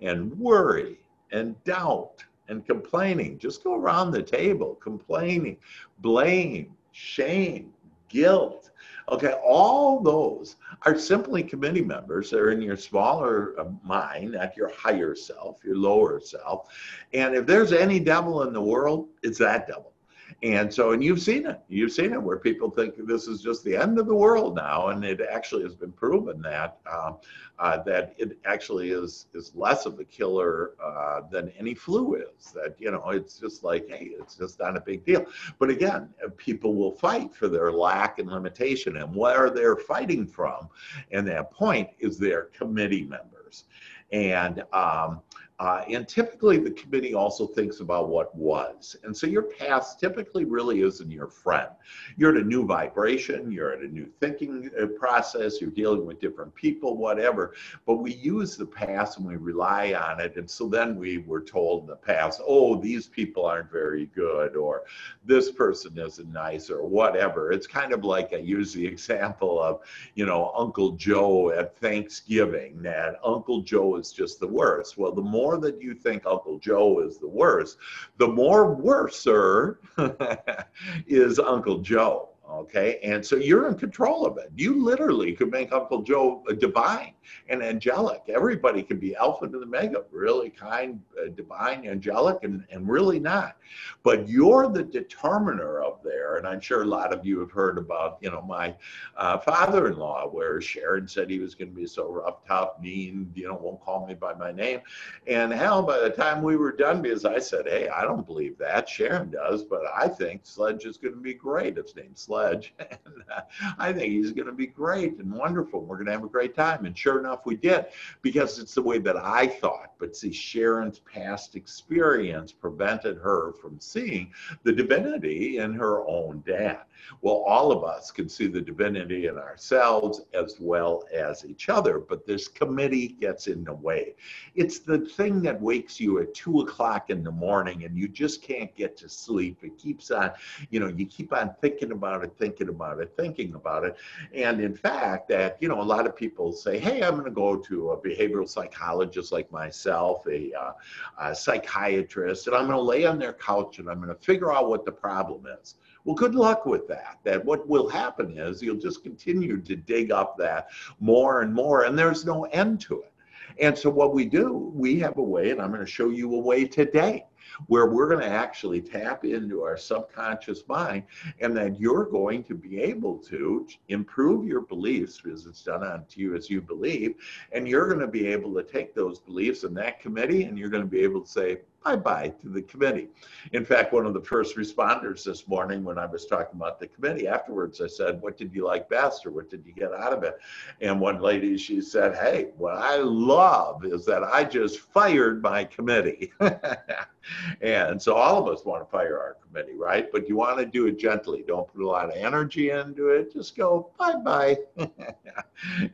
and 0.00 0.34
worry 0.38 0.98
and 1.32 1.62
doubt 1.64 2.24
and 2.48 2.64
complaining. 2.64 3.38
Just 3.38 3.62
go 3.62 3.74
around 3.74 4.10
the 4.10 4.22
table 4.22 4.76
complaining, 4.76 5.58
blame, 5.98 6.74
shame, 6.92 7.73
guilt. 8.14 8.70
Okay, 9.10 9.34
all 9.44 10.00
those 10.00 10.56
are 10.82 10.96
simply 10.96 11.42
committee 11.42 11.82
members. 11.82 12.30
They're 12.30 12.50
in 12.50 12.62
your 12.62 12.76
smaller 12.76 13.54
uh, 13.58 13.66
mind, 13.82 14.32
not 14.32 14.56
your 14.56 14.70
higher 14.70 15.14
self, 15.14 15.62
your 15.62 15.76
lower 15.76 16.20
self. 16.20 16.68
And 17.12 17.34
if 17.34 17.44
there's 17.44 17.72
any 17.72 18.00
devil 18.00 18.44
in 18.44 18.54
the 18.54 18.62
world, 18.62 19.08
it's 19.22 19.38
that 19.38 19.66
devil. 19.66 19.93
And 20.42 20.72
so, 20.72 20.92
and 20.92 21.02
you've 21.02 21.22
seen 21.22 21.46
it. 21.46 21.60
You've 21.68 21.92
seen 21.92 22.12
it 22.12 22.22
where 22.22 22.36
people 22.36 22.70
think 22.70 22.94
this 23.06 23.28
is 23.28 23.40
just 23.40 23.64
the 23.64 23.76
end 23.76 23.98
of 23.98 24.06
the 24.06 24.14
world 24.14 24.54
now, 24.54 24.88
and 24.88 25.04
it 25.04 25.20
actually 25.20 25.62
has 25.62 25.74
been 25.74 25.92
proven 25.92 26.42
that 26.42 26.78
uh, 26.90 27.12
uh, 27.58 27.82
that 27.84 28.14
it 28.18 28.36
actually 28.44 28.90
is 28.90 29.26
is 29.32 29.52
less 29.54 29.86
of 29.86 29.98
a 30.00 30.04
killer 30.04 30.72
uh, 30.82 31.22
than 31.30 31.50
any 31.58 31.74
flu 31.74 32.16
is. 32.16 32.52
That 32.52 32.76
you 32.78 32.90
know, 32.90 33.08
it's 33.10 33.38
just 33.38 33.64
like, 33.64 33.88
hey, 33.88 34.10
it's 34.20 34.36
just 34.36 34.60
not 34.60 34.76
a 34.76 34.80
big 34.80 35.04
deal. 35.04 35.24
But 35.58 35.70
again, 35.70 36.10
people 36.36 36.74
will 36.74 36.92
fight 36.92 37.34
for 37.34 37.48
their 37.48 37.72
lack 37.72 38.18
and 38.18 38.30
limitation, 38.30 38.98
and 38.98 39.14
where 39.14 39.50
they're 39.50 39.76
fighting 39.76 40.26
from, 40.26 40.68
and 41.10 41.26
that 41.28 41.52
point 41.52 41.88
is 42.00 42.18
their 42.18 42.44
committee 42.46 43.04
members, 43.04 43.64
and 44.12 44.62
um, 44.72 45.22
uh, 45.60 45.84
and 45.88 46.08
typically 46.08 46.58
the 46.58 46.70
committee 46.72 47.14
also 47.14 47.46
thinks 47.46 47.78
about 47.78 48.08
what 48.08 48.34
was. 48.34 48.96
And 49.04 49.16
so 49.16 49.28
your 49.28 49.42
past 49.42 50.00
typically 50.00 50.44
really 50.44 50.82
isn't 50.82 51.10
your 51.10 51.28
friend. 51.28 51.70
You're 52.16 52.36
at 52.36 52.42
a 52.42 52.44
new 52.44 52.66
vibration, 52.66 53.52
you're 53.52 53.72
at 53.72 53.80
a 53.80 53.86
new 53.86 54.08
thinking 54.18 54.68
uh, 54.80 54.86
process, 54.98 55.60
you're 55.60 55.70
dealing 55.70 56.06
with 56.06 56.20
different 56.20 56.52
people, 56.56 56.96
whatever. 56.96 57.54
But 57.86 57.96
we 57.96 58.14
use 58.14 58.56
the 58.56 58.66
past 58.66 59.18
and 59.18 59.26
we 59.26 59.36
rely 59.36 59.92
on 59.92 60.20
it. 60.20 60.34
And 60.36 60.50
so 60.50 60.68
then 60.68 60.96
we 60.96 61.18
were 61.18 61.40
told 61.40 61.82
in 61.82 61.86
the 61.86 61.96
past, 61.96 62.40
oh, 62.44 62.80
these 62.80 63.06
people 63.06 63.46
aren't 63.46 63.70
very 63.70 64.06
good, 64.06 64.56
or 64.56 64.82
this 65.24 65.52
person 65.52 65.96
isn't 65.96 66.32
nice, 66.32 66.68
or 66.68 66.84
whatever. 66.84 67.52
It's 67.52 67.68
kind 67.68 67.92
of 67.92 68.04
like 68.04 68.32
I 68.32 68.38
use 68.38 68.72
the 68.72 68.86
example 68.94 69.62
of, 69.62 69.82
you 70.16 70.26
know, 70.26 70.52
Uncle 70.56 70.92
Joe 70.92 71.50
at 71.50 71.76
Thanksgiving, 71.78 72.82
that 72.82 73.20
Uncle 73.24 73.62
Joe 73.62 73.96
is 73.96 74.10
just 74.10 74.40
the 74.40 74.48
worst. 74.48 74.98
Well, 74.98 75.12
the 75.12 75.22
more 75.22 75.43
more 75.44 75.58
that 75.58 75.80
you 75.80 75.94
think 75.94 76.24
Uncle 76.24 76.58
Joe 76.58 77.00
is 77.00 77.18
the 77.18 77.28
worst, 77.28 77.76
the 78.16 78.28
more 78.28 78.74
worser 78.74 79.80
is 81.06 81.38
Uncle 81.38 81.78
Joe. 81.78 82.30
Okay. 82.50 82.98
And 83.02 83.24
so 83.24 83.36
you're 83.36 83.68
in 83.68 83.74
control 83.74 84.26
of 84.26 84.38
it. 84.38 84.50
You 84.54 84.82
literally 84.82 85.32
could 85.32 85.50
make 85.50 85.72
Uncle 85.72 86.02
Joe 86.02 86.42
a 86.48 86.54
divine 86.54 87.13
and 87.48 87.62
angelic. 87.62 88.22
Everybody 88.28 88.82
can 88.82 88.98
be 88.98 89.14
Alpha 89.16 89.48
to 89.48 89.58
the 89.58 89.66
Mega, 89.66 90.04
really 90.10 90.50
kind, 90.50 91.00
uh, 91.20 91.28
divine, 91.36 91.86
angelic, 91.86 92.42
and, 92.42 92.64
and 92.70 92.88
really 92.88 93.20
not. 93.20 93.56
But 94.02 94.28
you're 94.28 94.68
the 94.68 94.82
determiner 94.82 95.82
of 95.82 96.00
there. 96.02 96.36
And 96.36 96.46
I'm 96.46 96.60
sure 96.60 96.82
a 96.82 96.86
lot 96.86 97.12
of 97.12 97.24
you 97.24 97.40
have 97.40 97.50
heard 97.50 97.78
about, 97.78 98.18
you 98.20 98.30
know, 98.30 98.42
my 98.42 98.74
uh, 99.16 99.38
father 99.38 99.88
in 99.88 99.98
law, 99.98 100.28
where 100.28 100.60
Sharon 100.60 101.08
said 101.08 101.30
he 101.30 101.38
was 101.38 101.54
going 101.54 101.70
to 101.70 101.74
be 101.74 101.86
so 101.86 102.10
rough, 102.10 102.44
tough, 102.46 102.80
mean, 102.80 103.30
you 103.34 103.48
know, 103.48 103.54
won't 103.54 103.80
call 103.80 104.06
me 104.06 104.14
by 104.14 104.34
my 104.34 104.52
name. 104.52 104.80
And 105.26 105.52
hell, 105.52 105.82
by 105.82 106.00
the 106.00 106.10
time 106.10 106.42
we 106.42 106.56
were 106.56 106.72
done, 106.72 107.02
because 107.02 107.24
I 107.24 107.38
said, 107.38 107.66
hey, 107.66 107.88
I 107.88 108.02
don't 108.02 108.26
believe 108.26 108.58
that. 108.58 108.88
Sharon 108.88 109.30
does, 109.30 109.64
but 109.64 109.82
I 109.94 110.08
think 110.08 110.42
Sledge 110.44 110.84
is 110.84 110.96
going 110.96 111.14
to 111.14 111.20
be 111.20 111.34
great. 111.34 111.76
His 111.76 111.94
name's 111.96 112.20
Sledge. 112.20 112.74
and 112.78 113.24
uh, 113.34 113.42
I 113.78 113.92
think 113.92 114.12
he's 114.12 114.32
going 114.32 114.46
to 114.46 114.52
be 114.52 114.66
great 114.66 115.18
and 115.18 115.32
wonderful. 115.32 115.80
We're 115.80 115.96
going 115.96 116.06
to 116.06 116.12
have 116.12 116.24
a 116.24 116.28
great 116.28 116.54
time. 116.54 116.84
And 116.84 116.96
sure 116.96 117.13
enough, 117.18 117.46
we 117.46 117.56
did 117.56 117.86
because 118.22 118.58
it's 118.58 118.74
the 118.74 118.82
way 118.82 118.98
that 118.98 119.16
I 119.16 119.46
thought. 119.46 119.92
But 119.98 120.16
see, 120.16 120.32
Sharon's 120.32 120.98
past 121.00 121.56
experience 121.56 122.52
prevented 122.52 123.18
her 123.18 123.52
from 123.52 123.80
seeing 123.80 124.32
the 124.62 124.72
divinity 124.72 125.58
in 125.58 125.74
her 125.74 126.06
own 126.06 126.42
dad. 126.46 126.80
Well, 127.20 127.44
all 127.46 127.72
of 127.72 127.84
us 127.84 128.10
can 128.10 128.28
see 128.28 128.46
the 128.46 128.60
divinity 128.60 129.26
in 129.26 129.36
ourselves 129.36 130.22
as 130.32 130.56
well 130.60 131.04
as 131.12 131.44
each 131.44 131.68
other, 131.68 131.98
but 131.98 132.26
this 132.26 132.48
committee 132.48 133.08
gets 133.08 133.46
in 133.46 133.64
the 133.64 133.74
way. 133.74 134.14
It's 134.54 134.78
the 134.78 134.98
thing 134.98 135.42
that 135.42 135.60
wakes 135.60 136.00
you 136.00 136.20
at 136.20 136.34
two 136.34 136.60
o'clock 136.60 137.10
in 137.10 137.22
the 137.22 137.30
morning 137.30 137.84
and 137.84 137.96
you 137.96 138.08
just 138.08 138.42
can't 138.42 138.74
get 138.74 138.96
to 138.98 139.08
sleep. 139.08 139.58
It 139.62 139.76
keeps 139.78 140.10
on, 140.10 140.32
you 140.70 140.80
know, 140.80 140.88
you 140.88 141.06
keep 141.06 141.32
on 141.32 141.54
thinking 141.60 141.92
about 141.92 142.24
it, 142.24 142.34
thinking 142.38 142.68
about 142.68 143.00
it, 143.00 143.12
thinking 143.16 143.54
about 143.54 143.84
it. 143.84 143.96
And 144.34 144.60
in 144.60 144.74
fact, 144.74 145.28
that, 145.28 145.58
you 145.60 145.68
know, 145.68 145.80
a 145.80 145.82
lot 145.82 146.06
of 146.06 146.16
people 146.16 146.52
say, 146.52 146.78
hey, 146.78 147.02
I'm 147.04 147.12
going 147.12 147.24
to 147.24 147.30
go 147.30 147.56
to 147.56 147.90
a 147.90 147.96
behavioral 147.96 148.48
psychologist 148.48 149.32
like 149.32 149.50
myself, 149.52 150.26
a, 150.26 150.52
uh, 150.52 150.72
a 151.20 151.34
psychiatrist, 151.34 152.46
and 152.46 152.56
I'm 152.56 152.66
going 152.66 152.78
to 152.78 152.82
lay 152.82 153.04
on 153.04 153.18
their 153.18 153.34
couch 153.34 153.78
and 153.78 153.88
I'm 153.88 153.98
going 154.00 154.14
to 154.14 154.20
figure 154.20 154.52
out 154.52 154.68
what 154.68 154.84
the 154.84 154.92
problem 154.92 155.46
is. 155.60 155.76
Well, 156.04 156.14
good 156.14 156.34
luck 156.34 156.66
with 156.66 156.86
that. 156.88 157.18
That 157.24 157.44
what 157.44 157.66
will 157.68 157.88
happen 157.88 158.36
is 158.36 158.62
you'll 158.62 158.76
just 158.76 159.02
continue 159.02 159.60
to 159.60 159.76
dig 159.76 160.10
up 160.10 160.36
that 160.38 160.68
more 161.00 161.40
and 161.40 161.52
more, 161.52 161.84
and 161.84 161.98
there's 161.98 162.24
no 162.24 162.44
end 162.44 162.80
to 162.82 163.00
it. 163.00 163.12
And 163.60 163.76
so, 163.76 163.88
what 163.88 164.12
we 164.12 164.24
do, 164.24 164.72
we 164.74 164.98
have 165.00 165.16
a 165.18 165.22
way, 165.22 165.50
and 165.50 165.62
I'm 165.62 165.70
going 165.70 165.80
to 165.80 165.90
show 165.90 166.10
you 166.10 166.34
a 166.34 166.38
way 166.38 166.64
today 166.66 167.24
where 167.66 167.86
we're 167.86 168.08
going 168.08 168.20
to 168.20 168.26
actually 168.26 168.80
tap 168.80 169.24
into 169.24 169.62
our 169.62 169.76
subconscious 169.76 170.62
mind 170.68 171.04
and 171.40 171.56
that 171.56 171.80
you're 171.80 172.06
going 172.06 172.44
to 172.44 172.54
be 172.54 172.80
able 172.80 173.18
to 173.18 173.66
improve 173.88 174.46
your 174.46 174.62
beliefs 174.62 175.20
because 175.22 175.46
it's 175.46 175.62
done 175.62 175.84
on 175.84 176.04
to 176.06 176.20
you 176.20 176.34
as 176.34 176.50
you 176.50 176.60
believe. 176.60 177.14
And 177.52 177.68
you're 177.68 177.88
going 177.88 178.00
to 178.00 178.06
be 178.06 178.26
able 178.26 178.54
to 178.54 178.62
take 178.62 178.94
those 178.94 179.18
beliefs 179.18 179.64
in 179.64 179.74
that 179.74 180.00
committee 180.00 180.44
and 180.44 180.58
you're 180.58 180.70
going 180.70 180.82
to 180.84 180.88
be 180.88 181.02
able 181.02 181.22
to 181.22 181.30
say, 181.30 181.58
bye 181.84 181.96
bye 181.96 182.32
to 182.40 182.48
the 182.48 182.62
committee. 182.62 183.08
In 183.52 183.64
fact, 183.64 183.92
one 183.92 184.06
of 184.06 184.14
the 184.14 184.22
first 184.22 184.56
responders 184.56 185.24
this 185.24 185.46
morning, 185.46 185.84
when 185.84 185.98
I 185.98 186.06
was 186.06 186.26
talking 186.26 186.56
about 186.56 186.80
the 186.80 186.86
committee, 186.88 187.28
afterwards 187.28 187.80
I 187.80 187.86
said, 187.86 188.20
What 188.22 188.38
did 188.38 188.54
you 188.54 188.64
like 188.64 188.88
best 188.88 189.26
or 189.26 189.30
what 189.30 189.50
did 189.50 189.64
you 189.66 189.72
get 189.72 189.92
out 189.92 190.12
of 190.12 190.22
it? 190.22 190.38
And 190.80 190.98
one 190.98 191.20
lady, 191.20 191.58
she 191.58 191.82
said, 191.82 192.16
Hey, 192.16 192.48
what 192.56 192.76
I 192.76 192.96
love 192.96 193.84
is 193.84 194.06
that 194.06 194.24
I 194.24 194.44
just 194.44 194.80
fired 194.80 195.42
my 195.42 195.64
committee. 195.64 196.32
and 197.60 198.00
so 198.00 198.14
all 198.14 198.38
of 198.38 198.52
us 198.52 198.64
want 198.64 198.82
to 198.82 198.90
fire 198.90 199.18
our 199.18 199.36
committee, 199.46 199.76
right? 199.76 200.10
But 200.10 200.28
you 200.28 200.36
want 200.36 200.58
to 200.58 200.66
do 200.66 200.86
it 200.86 200.98
gently. 200.98 201.44
Don't 201.46 201.70
put 201.72 201.82
a 201.82 201.86
lot 201.86 202.06
of 202.06 202.16
energy 202.16 202.70
into 202.70 203.08
it. 203.08 203.32
Just 203.32 203.56
go 203.56 203.90
bye 203.98 204.16
bye. 204.16 204.56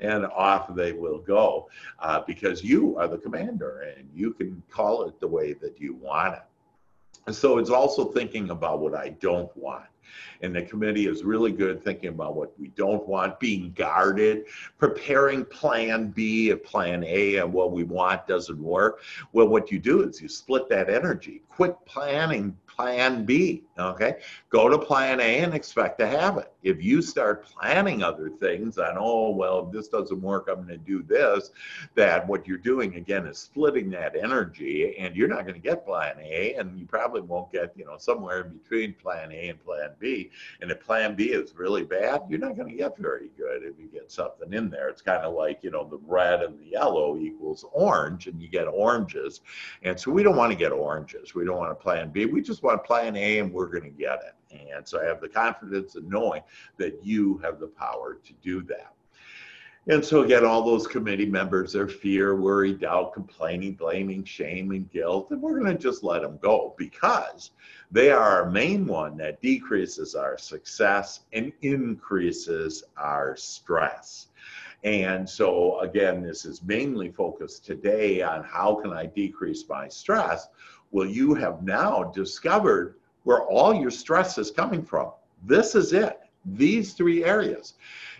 and 0.01 0.27
off 0.27 0.75
they 0.75 0.93
will 0.93 1.19
go 1.19 1.69
uh, 1.99 2.23
because 2.27 2.63
you 2.63 2.97
are 2.97 3.09
the 3.09 3.19
commander 3.19 3.93
and 3.97 4.09
you 4.15 4.33
can 4.33 4.63
call 4.71 5.05
it 5.05 5.19
the 5.21 5.29
way 5.29 5.53
that 5.55 5.80
you 5.81 5.95
want 5.95 6.35
it. 6.35 6.43
And 7.27 7.35
so 7.35 7.59
it's 7.59 7.71
also 7.71 8.07
thinking 8.07 8.51
about 8.51 8.81
what 8.81 8.95
I 8.95 9.11
don't 9.11 9.55
want. 9.57 9.85
And 10.43 10.57
the 10.57 10.63
committee 10.63 11.07
is 11.07 11.23
really 11.23 11.53
good 11.53 11.85
thinking 11.85 12.09
about 12.09 12.35
what 12.35 12.59
we 12.59 12.69
don't 12.69 13.07
want, 13.07 13.39
being 13.39 13.73
guarded, 13.73 14.47
preparing 14.79 15.45
plan 15.45 16.09
B 16.09 16.51
if 16.51 16.65
plan 16.65 17.05
A 17.05 17.37
and 17.37 17.53
what 17.53 17.73
we 17.73 17.85
want 17.85 18.27
doesn't 18.27 18.59
work. 18.59 19.03
Well, 19.33 19.49
what 19.49 19.71
you 19.71 19.79
do 19.79 20.03
is 20.03 20.21
you 20.21 20.29
split 20.29 20.69
that 20.71 20.91
energy. 20.91 21.43
Quit 21.49 21.77
planning 21.85 22.57
plan 22.75 23.25
B. 23.25 23.65
Okay. 23.79 24.17
Go 24.51 24.69
to 24.69 24.79
plan 24.79 25.21
A 25.21 25.39
and 25.39 25.55
expect 25.55 25.99
to 26.01 26.07
have 26.07 26.37
it. 26.39 26.53
If 26.63 26.83
you 26.83 27.01
start 27.01 27.47
planning 27.47 28.03
other 28.03 28.29
things 28.29 28.77
on, 28.77 28.97
oh, 28.99 29.31
well, 29.31 29.67
if 29.67 29.73
this 29.73 29.89
doesn't 29.89 30.21
work, 30.21 30.49
I'm 30.51 30.67
going 30.67 30.69
to 30.69 30.77
do 30.77 31.03
this, 31.03 31.51
that 31.95 32.27
what 32.29 32.47
you're 32.47 32.59
doing 32.59 32.97
again 32.97 33.27
is 33.27 33.39
splitting 33.39 33.89
that 33.91 34.15
energy 34.17 34.97
and 34.99 35.17
you're 35.17 35.29
not 35.29 35.43
going 35.43 35.55
to 35.55 35.61
get 35.61 35.87
plan 35.87 36.17
A 36.21 36.55
and 36.55 36.79
you 36.79 36.85
probably 36.85 37.23
won't 37.23 37.51
get, 37.51 37.73
you 37.75 37.87
know, 37.87 37.97
somewhere 37.99 38.43
in 38.43 38.59
between 38.59 38.93
plan 38.95 39.33
A 39.33 39.49
and 39.49 39.65
plan 39.65 39.91
B. 39.99 40.31
And 40.61 40.71
if 40.71 40.81
plan 40.81 41.15
B 41.15 41.31
is 41.31 41.55
really 41.55 41.85
bad, 41.85 42.23
you're 42.29 42.39
not 42.39 42.57
going 42.57 42.69
to 42.69 42.77
get 42.77 42.99
very 42.99 43.31
good 43.39 43.63
if 43.63 43.79
you 43.79 43.87
get 43.87 44.13
something 44.13 44.53
in 44.53 44.69
there. 44.69 44.89
It's 44.89 45.03
kind 45.03 45.23
of 45.23 45.35
like, 45.35 45.61
you 45.63 45.71
know, 45.71 45.89
the 45.89 46.01
red 46.07 46.43
and 46.43 46.59
the 46.61 46.67
yellow 46.67 47.17
equals 47.17 47.65
orange 47.73 48.27
and 48.27 48.41
you 48.43 48.49
get 48.49 48.69
oranges. 48.69 49.41
And 49.83 49.99
so 49.99 50.11
we 50.11 50.23
don't 50.23 50.37
want 50.37 50.53
to 50.53 50.59
get 50.59 50.73
oranges. 50.73 51.35
We 51.35 51.47
don't 51.47 51.57
want 51.57 51.71
to 51.71 51.83
plan 51.83 52.11
B. 52.11 52.27
We 52.27 52.43
just 52.43 52.63
want 52.63 52.70
plan 52.77 53.17
A 53.17 53.39
and 53.39 53.53
we're 53.53 53.69
going 53.69 53.85
to 53.85 53.91
get 53.91 54.21
it. 54.27 54.35
And 54.71 54.87
so 54.87 55.01
I 55.01 55.05
have 55.05 55.21
the 55.21 55.29
confidence 55.29 55.95
in 55.95 56.09
knowing 56.09 56.43
that 56.79 57.05
you 57.05 57.39
have 57.39 57.61
the 57.61 57.69
power 57.69 58.19
to 58.25 58.33
do 58.43 58.63
that. 58.63 58.95
And 59.89 60.05
so 60.05 60.23
again, 60.23 60.45
all 60.45 60.63
those 60.63 60.87
committee 60.87 61.27
members 61.27 61.75
are 61.75 61.89
fear, 61.89 62.37
worry, 62.37 62.75
doubt, 62.75 63.15
complaining, 63.15 63.75
blaming, 63.75 64.25
shame, 64.25 64.73
and 64.73 64.91
guilt. 64.91 65.31
And 65.31 65.41
we're 65.41 65.59
going 65.59 65.75
to 65.75 65.83
just 65.83 66.05
let 66.05 66.21
them 66.21 66.39
go 66.43 66.75
because 66.77 67.53
they 67.91 68.11
are 68.11 68.21
our 68.45 68.51
main 68.51 68.87
one 68.87 69.17
that 69.17 69.41
decreases 69.41 70.15
our 70.15 70.37
success 70.37 71.21
and 71.33 71.51
increases 71.63 72.85
our 72.99 73.37
stress. 73.37 74.29
And 74.85 75.29
so 75.29 75.81
again, 75.81 76.23
this 76.23 76.45
is 76.45 76.63
mainly 76.63 77.11
focused 77.11 77.65
today 77.65 78.23
on 78.23 78.45
how 78.45 78.77
can 78.77 78.93
I 78.93 79.07
decrease 79.07 79.65
my 79.69 79.89
stress? 79.89 80.49
Well, 80.91 81.07
you 81.07 81.35
have 81.35 81.63
now 81.63 82.05
discovered 82.15 82.97
where 83.25 83.43
all 83.43 83.75
your 83.75 83.91
stress 83.91 84.39
is 84.39 84.51
coming 84.51 84.83
from. 84.83 85.13
This 85.45 85.75
is 85.75 85.93
it, 85.93 86.21
these 86.45 86.95
three 86.95 87.25
areas. 87.25 87.75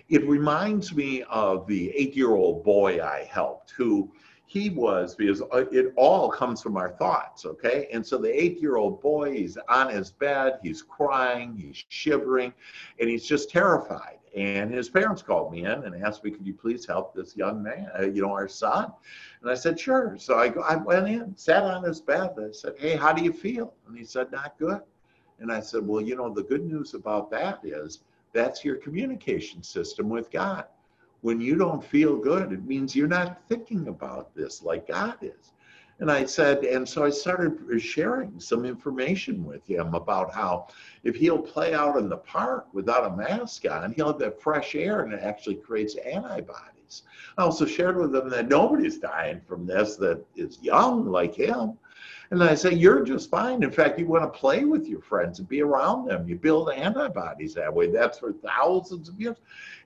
It 0.09 0.27
reminds 0.29 0.95
me 0.95 1.23
of 1.25 1.67
the 1.67 1.91
eight 1.91 2.17
year 2.17 2.33
old 2.33 2.65
boy 2.65 3.03
I 3.03 3.29
helped 3.31 3.71
who 3.73 4.11
he 4.51 4.69
was 4.69 5.15
because 5.15 5.43
uh, 5.43 5.65
it 5.71 5.93
all 5.97 6.29
comes 6.29 6.61
from 6.61 6.77
our 6.77 6.91
thoughts 6.91 7.47
okay 7.47 7.87
and 7.93 8.05
so 8.05 8.19
the 8.19 8.43
eight 8.43 8.61
year 8.61 8.79
old 8.79 9.01
boy 9.01 9.33
he's 9.33 9.57
on 9.69 9.89
his 9.89 10.11
bed 10.11 10.59
he's 10.61 10.83
crying 10.83 11.55
he's 11.57 11.85
shivering 11.89 12.53
and 12.99 13.09
he's 13.09 13.25
just 13.25 13.49
terrified 13.49 14.19
and 14.35 14.73
his 14.73 14.89
parents 14.89 15.23
called 15.23 15.51
me 15.53 15.65
in 15.65 15.85
and 15.85 16.05
asked 16.05 16.23
me 16.23 16.31
could 16.31 16.47
you 16.47 16.55
please 16.55 16.87
help 16.87 17.15
this 17.15 17.37
young 17.37 17.63
man 17.63 17.89
uh, 17.99 18.03
you 18.03 18.23
know 18.23 18.33
our 18.33 18.49
son? 18.49 18.93
And 19.43 19.51
i 19.51 19.55
said 19.55 19.79
sure. 19.79 20.17
So 20.19 20.35
i, 20.35 20.53
I 20.67 20.77
went 20.77 21.09
in 21.09 21.37
sat 21.37 21.65
on 21.65 21.85
his 21.85 22.01
bed. 22.01 22.35
And 22.37 22.49
i 22.49 22.53
said 22.53 22.75
hey 22.79 22.97
how 22.97 23.13
do 23.13 23.23
you 23.23 23.33
feel? 23.33 23.75
And 23.87 23.97
he 23.97 24.05
said 24.05 24.31
not 24.31 24.59
good. 24.59 24.83
And 25.41 25.51
I 25.51 25.61
said, 25.61 25.87
Well, 25.87 26.03
you 26.03 26.17
know, 26.17 26.33
the 26.33 26.43
good 26.43 26.65
news 26.65 26.95
about 26.95 27.31
that 27.31 27.61
is 27.65 28.01
that's 28.33 28.65
your 28.65 28.77
communication 28.77 29.63
system 29.63 30.09
with 30.09 30.31
God. 30.31 30.67
When 31.23 31.41
you 31.41 31.57
don't 31.57 31.83
feel 31.83 32.17
good, 32.17 32.53
it 32.53 32.65
means 32.65 32.95
you're 32.95 33.09
not 33.09 33.43
thinking 33.49 33.89
about 33.89 34.35
this 34.35 34.63
like 34.63 34.89
God 34.89 35.17
is. 35.23 35.53
And 36.01 36.11
I 36.11 36.25
said, 36.25 36.65
and 36.65 36.89
so 36.89 37.05
I 37.05 37.11
started 37.11 37.81
sharing 37.81 38.41
some 38.41 38.65
information 38.65 39.45
with 39.45 39.67
him 39.67 39.95
about 39.95 40.33
how 40.33 40.69
if 41.05 41.15
he'll 41.15 41.43
play 41.43 41.75
out 41.75 41.99
in 41.99 42.09
the 42.09 42.17
park 42.17 42.67
without 42.73 43.13
a 43.13 43.17
mask 43.17 43.67
on, 43.71 43.93
he'll 43.93 44.09
have 44.09 44.19
that 44.19 44.41
fresh 44.41 44.75
air 44.75 45.03
and 45.03 45.13
it 45.13 45.21
actually 45.23 45.57
creates 45.57 45.97
antibodies. 45.97 47.03
I 47.37 47.43
also 47.43 47.67
shared 47.67 47.99
with 47.99 48.17
him 48.17 48.31
that 48.31 48.49
nobody's 48.49 48.99
dying 48.99 49.43
from 49.47 49.67
this 49.67 49.97
that 49.97 50.25
is 50.35 50.59
young 50.63 51.05
like 51.05 51.35
him. 51.35 51.79
And 52.31 52.43
I 52.43 52.55
say, 52.55 52.73
you're 52.73 53.03
just 53.03 53.29
fine. 53.29 53.63
In 53.63 53.71
fact, 53.73 53.99
you 53.99 54.07
want 54.07 54.23
to 54.23 54.39
play 54.39 54.65
with 54.65 54.87
your 54.87 55.01
friends 55.01 55.41
and 55.41 55.49
be 55.49 55.63
around 55.63 56.07
them. 56.07 56.29
You 56.29 56.37
build 56.37 56.71
antibodies 56.71 57.55
that 57.55 57.73
way. 57.75 57.91
That's 57.91 58.19
for 58.19 58.33
thousands 58.33 59.09
of 59.09 59.21
years. 59.21 59.37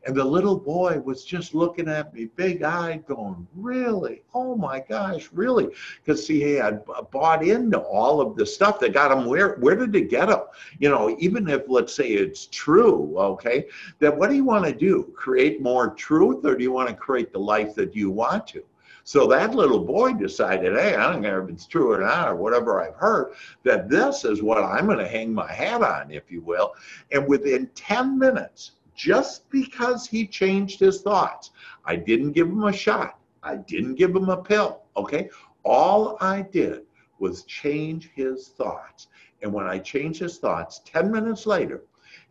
And 0.06 0.14
the 0.14 0.24
little 0.24 0.58
boy 0.58 1.00
was 1.00 1.24
just 1.24 1.54
looking 1.54 1.88
at 1.88 2.12
me, 2.12 2.26
big 2.26 2.62
eyed, 2.62 3.06
going, 3.06 3.46
Really? 3.54 4.22
Oh 4.34 4.54
my 4.54 4.80
gosh, 4.80 5.30
really? 5.32 5.68
Because 6.04 6.26
see, 6.26 6.40
he 6.40 6.52
had 6.52 6.84
bought 7.10 7.42
into 7.42 7.78
all 7.78 8.20
of 8.20 8.36
the 8.36 8.44
stuff 8.44 8.78
that 8.80 8.92
got 8.92 9.10
him 9.10 9.24
where 9.24 9.54
where 9.56 9.76
did 9.76 9.94
it 9.94 10.10
get 10.10 10.28
him? 10.28 10.40
You 10.78 10.90
know, 10.90 11.16
even 11.18 11.48
if 11.48 11.62
let's 11.68 11.94
say 11.94 12.08
it's 12.08 12.46
true, 12.46 13.14
okay, 13.16 13.66
then 13.98 14.18
what 14.18 14.28
do 14.28 14.36
you 14.36 14.44
want 14.44 14.66
to 14.66 14.74
do? 14.74 15.10
Create 15.16 15.62
more 15.62 15.94
truth 15.94 16.44
or 16.44 16.54
do 16.54 16.62
you 16.62 16.72
want 16.72 16.90
to 16.90 16.94
create 16.94 17.32
the 17.32 17.38
life 17.38 17.74
that 17.76 17.96
you 17.96 18.10
want 18.10 18.46
to? 18.48 18.62
So 19.06 19.26
that 19.26 19.54
little 19.54 19.84
boy 19.84 20.14
decided, 20.14 20.72
hey, 20.72 20.96
I 20.96 21.12
don't 21.12 21.22
care 21.22 21.42
if 21.42 21.50
it's 21.50 21.66
true 21.66 21.92
or 21.92 22.00
not, 22.00 22.26
or 22.26 22.36
whatever 22.36 22.82
I've 22.82 22.96
heard, 22.96 23.34
that 23.62 23.90
this 23.90 24.24
is 24.24 24.42
what 24.42 24.64
I'm 24.64 24.86
going 24.86 24.98
to 24.98 25.06
hang 25.06 25.32
my 25.32 25.52
hat 25.52 25.82
on, 25.82 26.10
if 26.10 26.30
you 26.30 26.40
will. 26.40 26.72
And 27.12 27.28
within 27.28 27.68
10 27.74 28.18
minutes, 28.18 28.72
just 28.96 29.48
because 29.50 30.06
he 30.06 30.26
changed 30.26 30.80
his 30.80 31.02
thoughts, 31.02 31.50
I 31.84 31.96
didn't 31.96 32.32
give 32.32 32.48
him 32.48 32.64
a 32.64 32.72
shot, 32.72 33.18
I 33.42 33.56
didn't 33.56 33.96
give 33.96 34.16
him 34.16 34.30
a 34.30 34.42
pill, 34.42 34.82
okay? 34.96 35.28
All 35.64 36.16
I 36.22 36.40
did 36.40 36.82
was 37.18 37.44
change 37.44 38.10
his 38.14 38.48
thoughts. 38.48 39.08
And 39.42 39.52
when 39.52 39.66
I 39.66 39.80
changed 39.80 40.20
his 40.20 40.38
thoughts, 40.38 40.80
10 40.86 41.12
minutes 41.12 41.44
later, 41.44 41.82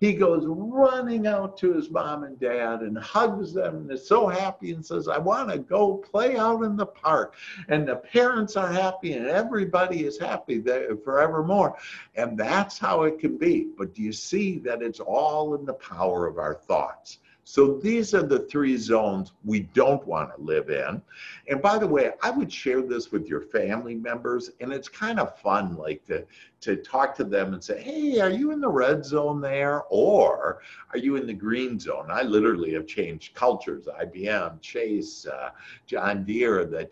he 0.04 0.12
goes 0.12 0.44
running 0.46 1.28
out 1.28 1.56
to 1.56 1.72
his 1.72 1.89
mom 1.89 2.26
and 2.26 2.38
dad 2.38 2.82
and 2.82 2.98
hugs 2.98 3.54
them 3.54 3.78
and 3.78 3.92
is 3.94 4.06
so 4.06 4.28
happy 4.28 4.74
and 4.74 4.86
says, 4.86 5.08
I 5.08 5.18
want 5.18 5.50
to 5.50 5.58
go 5.58 5.96
play 5.96 6.36
out 6.36 6.63
in 6.63 6.76
the 6.76 6.86
park. 6.86 7.36
And 7.70 7.88
the 7.88 7.96
parents 7.96 8.58
are 8.58 8.70
happy 8.70 9.13
and 9.13 9.28
everybody 9.28 10.04
is 10.04 10.20
happy 10.20 10.62
forevermore. 11.06 11.78
And 12.16 12.38
that's 12.38 12.78
how 12.78 13.04
it 13.04 13.18
can 13.18 13.38
be. 13.38 13.70
But 13.78 13.96
do 13.96 14.02
you 14.02 14.12
see 14.12 14.60
that 14.60 14.82
it's 14.82 15.00
all 15.00 15.56
in 15.56 15.63
the 15.63 15.76
power 15.76 16.28
of 16.28 16.38
our 16.38 16.56
thoughts? 16.56 17.20
So 17.45 17.77
these 17.77 18.13
are 18.13 18.23
the 18.23 18.39
three 18.39 18.77
zones 18.77 19.34
we 19.43 19.62
don't 19.62 20.06
want 20.08 20.36
to 20.36 20.41
live 20.41 20.69
in. 20.69 21.01
And 21.49 21.62
by 21.62 21.77
the 21.77 21.88
way, 21.88 22.12
I 22.21 22.32
would 22.32 22.51
share 22.51 22.82
this 22.82 23.12
with 23.12 23.27
your 23.27 23.41
family 23.41 23.95
members, 23.95 24.51
and 24.62 24.71
it's 24.71 24.88
kind 24.88 25.19
of 25.19 25.38
fun, 25.39 25.75
like 25.75 26.06
to, 26.06 26.25
to 26.62 26.77
talk 26.77 27.15
to 27.17 27.25
them 27.25 27.53
and 27.53 27.62
say, 27.62 27.82
hey, 27.82 28.19
are 28.21 28.29
you 28.29 28.51
in 28.51 28.62
the 28.62 28.69
red 28.69 29.03
zone 29.03 29.41
there? 29.41 29.84
Or 29.89 30.62
are 30.91 30.97
you 30.97 31.17
in 31.17 31.27
the 31.27 31.34
green 31.34 31.79
zone? 31.79 32.08
I 32.10 32.21
literally 32.21 32.73
have 32.73 32.88
changed 32.88 33.36
cultures, 33.36 33.88
IBM, 33.88 34.62
Chase, 34.62 35.27
uh, 35.27 35.49
John 35.86 36.23
Deere, 36.23 36.65
that 36.65 36.91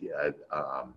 uh, 0.51 0.81
um, 0.81 0.93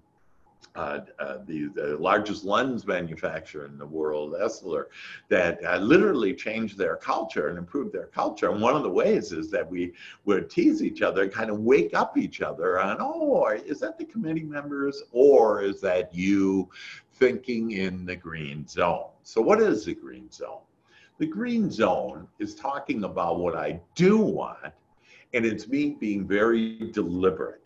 uh, 0.75 1.01
uh, 1.21 1.39
the, 1.47 1.69
the 1.75 1.97
largest 1.99 2.45
lens 2.45 2.85
manufacturer 2.85 3.67
in 3.67 3.79
the 3.79 3.87
world, 3.87 4.35
Essilor, 4.35 4.87
that 5.29 5.65
uh, 5.65 5.79
literally 5.79 6.35
changed 6.35 6.77
their 6.77 6.97
culture 6.97 7.49
and 7.49 7.59
improved 7.59 7.93
their 7.93 8.09
culture. 8.09 8.51
And 8.51 8.61
one 8.61 8.75
of 8.75 8.83
the 8.83 8.91
ways 8.91 9.31
is 9.31 9.51
that 9.53 9.71
we 9.71 9.93
would 10.25 10.51
tease 10.51 10.83
each 10.83 11.01
other 11.01 11.23
and 11.23 11.33
kind 11.33 11.51
of 11.51 11.61
wake 11.61 11.95
up 11.95 12.19
each 12.19 12.41
other 12.41 12.81
on, 12.81 12.97
oh, 12.99 13.47
is 13.51 13.79
that 13.81 13.99
the 13.99 14.05
committee 14.05 14.43
members 14.43 15.03
or 15.13 15.63
is 15.63 15.81
that 15.81 16.13
you 16.13 16.69
thinking 17.15 17.71
in 17.73 18.05
the 18.05 18.17
green 18.17 18.67
zone? 18.67 19.11
So, 19.23 19.41
what 19.41 19.61
is 19.61 19.85
the 19.85 19.95
green 19.95 20.29
zone? 20.31 20.63
The 21.19 21.27
green 21.27 21.71
zone 21.71 22.27
is 22.41 22.57
talking 22.57 23.05
about 23.05 23.39
what 23.39 23.55
I 23.55 23.81
do 23.95 24.19
want, 24.19 24.73
and 25.33 25.47
it's 25.47 25.69
me 25.69 25.91
being 25.91 26.27
very 26.27 26.91
deliberate 26.91 27.65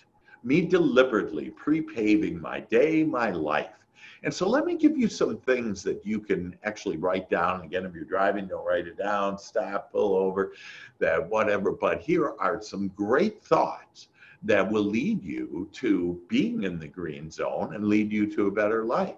me 0.49 0.63
deliberately 0.63 1.51
pre-paving 1.51 2.41
my 2.41 2.61
day, 2.61 3.05
my 3.05 3.31
life. 3.31 3.85
And 4.25 4.33
so 4.33 4.49
let 4.49 4.65
me 4.65 4.77
give 4.77 4.97
you 4.97 5.07
some 5.07 5.37
things 5.37 5.83
that 5.83 6.05
you 6.05 6.19
can 6.19 6.57
actually 6.65 6.97
write 6.97 7.29
down. 7.29 7.61
Again, 7.61 7.85
if 7.85 7.95
you're 7.95 8.05
driving, 8.05 8.47
don't 8.47 8.67
write 8.67 8.87
it 8.87 8.97
down, 8.97 9.39
stop, 9.39 9.93
pull 9.93 10.17
over, 10.17 10.55
that 10.99 11.29
whatever. 11.29 11.71
But 11.71 12.01
here 12.01 12.35
are 12.41 12.63
some 12.63 12.89
great 12.97 13.45
thoughts 13.45 14.09
that 14.43 14.69
will 14.69 14.85
lead 14.85 15.23
you 15.23 15.69
to 15.73 16.19
being 16.29 16.65
in 16.65 16.79
the 16.79 16.89
green 16.89 17.31
zone 17.31 17.75
and 17.75 17.87
lead 17.87 18.11
you 18.11 18.27
to 18.35 18.47
a 18.47 18.51
better 18.51 18.85
life. 18.85 19.17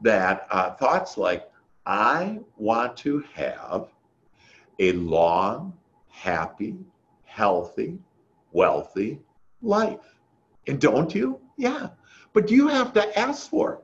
That 0.00 0.48
uh, 0.50 0.72
thoughts 0.72 1.16
like, 1.16 1.48
I 1.86 2.40
want 2.56 2.96
to 2.98 3.24
have 3.34 3.86
a 4.80 4.92
long, 4.92 5.72
happy, 6.08 6.76
healthy, 7.24 7.98
wealthy 8.52 9.20
life. 9.62 10.18
And 10.66 10.80
don't 10.80 11.14
you? 11.14 11.40
Yeah. 11.56 11.88
But 12.32 12.50
you 12.50 12.68
have 12.68 12.92
to 12.94 13.18
ask 13.18 13.50
for 13.50 13.74
it. 13.74 13.80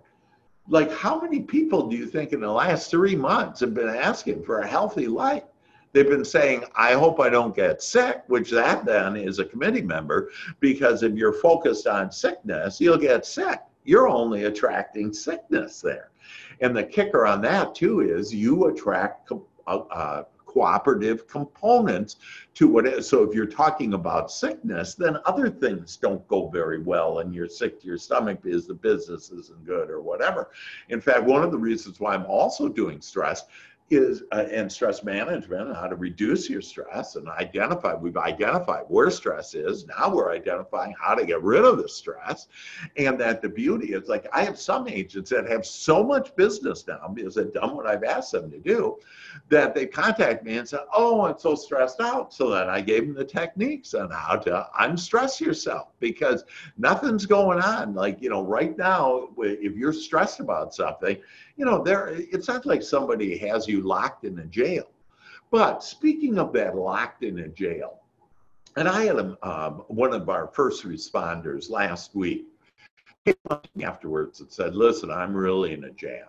Like, 0.70 0.92
how 0.92 1.20
many 1.20 1.40
people 1.40 1.88
do 1.88 1.96
you 1.96 2.06
think 2.06 2.32
in 2.32 2.40
the 2.40 2.52
last 2.52 2.90
three 2.90 3.16
months 3.16 3.60
have 3.60 3.74
been 3.74 3.88
asking 3.88 4.44
for 4.44 4.60
a 4.60 4.66
healthy 4.66 5.06
life? 5.06 5.44
They've 5.92 6.08
been 6.08 6.24
saying, 6.24 6.64
I 6.76 6.92
hope 6.92 7.18
I 7.18 7.30
don't 7.30 7.56
get 7.56 7.82
sick, 7.82 8.22
which 8.26 8.50
that 8.50 8.84
then 8.84 9.16
is 9.16 9.38
a 9.38 9.44
committee 9.44 9.82
member, 9.82 10.30
because 10.60 11.02
if 11.02 11.14
you're 11.14 11.32
focused 11.32 11.86
on 11.86 12.12
sickness, 12.12 12.80
you'll 12.80 12.98
get 12.98 13.24
sick. 13.24 13.60
You're 13.84 14.08
only 14.08 14.44
attracting 14.44 15.14
sickness 15.14 15.80
there. 15.80 16.10
And 16.60 16.76
the 16.76 16.84
kicker 16.84 17.26
on 17.26 17.40
that, 17.42 17.74
too, 17.74 18.00
is 18.00 18.34
you 18.34 18.66
attract 18.66 19.32
uh, 19.66 19.78
uh, 19.90 20.24
cooperative 20.48 21.28
components 21.28 22.16
to 22.54 22.66
what 22.66 22.86
is. 22.86 23.08
So 23.08 23.22
if 23.22 23.34
you're 23.34 23.46
talking 23.46 23.94
about 23.94 24.32
sickness, 24.32 24.94
then 24.94 25.18
other 25.26 25.48
things 25.48 25.96
don't 25.96 26.26
go 26.26 26.48
very 26.48 26.82
well 26.82 27.20
and 27.20 27.32
you're 27.32 27.48
sick 27.48 27.80
to 27.80 27.86
your 27.86 27.98
stomach 27.98 28.40
because 28.42 28.66
the 28.66 28.74
business 28.74 29.30
isn't 29.30 29.64
good 29.64 29.90
or 29.90 30.00
whatever. 30.00 30.50
In 30.88 31.00
fact, 31.00 31.22
one 31.22 31.44
of 31.44 31.52
the 31.52 31.58
reasons 31.58 32.00
why 32.00 32.14
I'm 32.14 32.26
also 32.26 32.68
doing 32.68 33.00
stress 33.00 33.44
is 33.90 34.22
uh, 34.32 34.46
and 34.50 34.70
stress 34.70 35.02
management 35.02 35.74
how 35.74 35.86
to 35.86 35.96
reduce 35.96 36.48
your 36.48 36.60
stress 36.60 37.16
and 37.16 37.28
identify 37.28 37.94
we've 37.94 38.16
identified 38.16 38.84
where 38.88 39.10
stress 39.10 39.54
is. 39.54 39.86
Now 39.86 40.14
we're 40.14 40.32
identifying 40.32 40.94
how 41.00 41.14
to 41.14 41.24
get 41.24 41.42
rid 41.42 41.64
of 41.64 41.78
the 41.78 41.88
stress. 41.88 42.48
And 42.96 43.18
that 43.20 43.42
the 43.42 43.48
beauty 43.48 43.92
is 43.94 44.08
like 44.08 44.26
i 44.32 44.42
have 44.44 44.58
some 44.58 44.88
agents 44.88 45.30
that 45.30 45.48
have 45.48 45.64
so 45.64 46.02
much 46.04 46.34
business 46.36 46.86
now 46.86 47.08
because 47.12 47.34
they've 47.34 47.52
done 47.52 47.76
what 47.76 47.86
i've 47.86 48.04
asked 48.04 48.32
them 48.32 48.50
to 48.50 48.58
do 48.58 48.96
that 49.48 49.74
they 49.74 49.86
contact 49.86 50.44
me 50.44 50.58
and 50.58 50.68
say 50.68 50.78
oh 50.92 51.26
i'm 51.26 51.38
so 51.38 51.54
stressed 51.54 52.00
out 52.00 52.32
so 52.32 52.50
then 52.50 52.68
i 52.68 52.80
gave 52.80 53.06
them 53.06 53.14
the 53.14 53.24
techniques 53.24 53.94
on 53.94 54.10
how 54.10 54.36
to 54.36 54.66
unstress 54.80 55.40
yourself 55.40 55.88
because 56.00 56.44
nothing's 56.76 57.26
going 57.26 57.60
on. 57.60 57.94
Like 57.94 58.20
you 58.20 58.30
know 58.30 58.42
right 58.42 58.76
now 58.76 59.28
if 59.38 59.76
you're 59.76 59.92
stressed 59.92 60.40
about 60.40 60.74
something 60.74 61.16
you 61.58 61.64
know, 61.64 61.82
there 61.82 62.08
it's 62.14 62.48
not 62.48 62.64
like 62.64 62.82
somebody 62.82 63.36
has 63.38 63.66
you 63.66 63.82
locked 63.82 64.24
in 64.24 64.38
a 64.38 64.46
jail. 64.46 64.88
But 65.50 65.82
speaking 65.82 66.38
of 66.38 66.52
that 66.52 66.76
locked 66.76 67.24
in 67.24 67.40
a 67.40 67.48
jail, 67.48 68.00
and 68.76 68.88
I 68.88 69.04
had 69.04 69.16
a, 69.16 69.36
um, 69.42 69.82
one 69.88 70.14
of 70.14 70.28
our 70.28 70.46
first 70.46 70.84
responders 70.84 71.68
last 71.68 72.14
week 72.14 72.46
afterwards 73.82 74.40
and 74.40 74.50
said, 74.50 74.74
listen, 74.74 75.10
I'm 75.10 75.34
really 75.34 75.72
in 75.72 75.84
a 75.84 75.90
jam. 75.90 76.28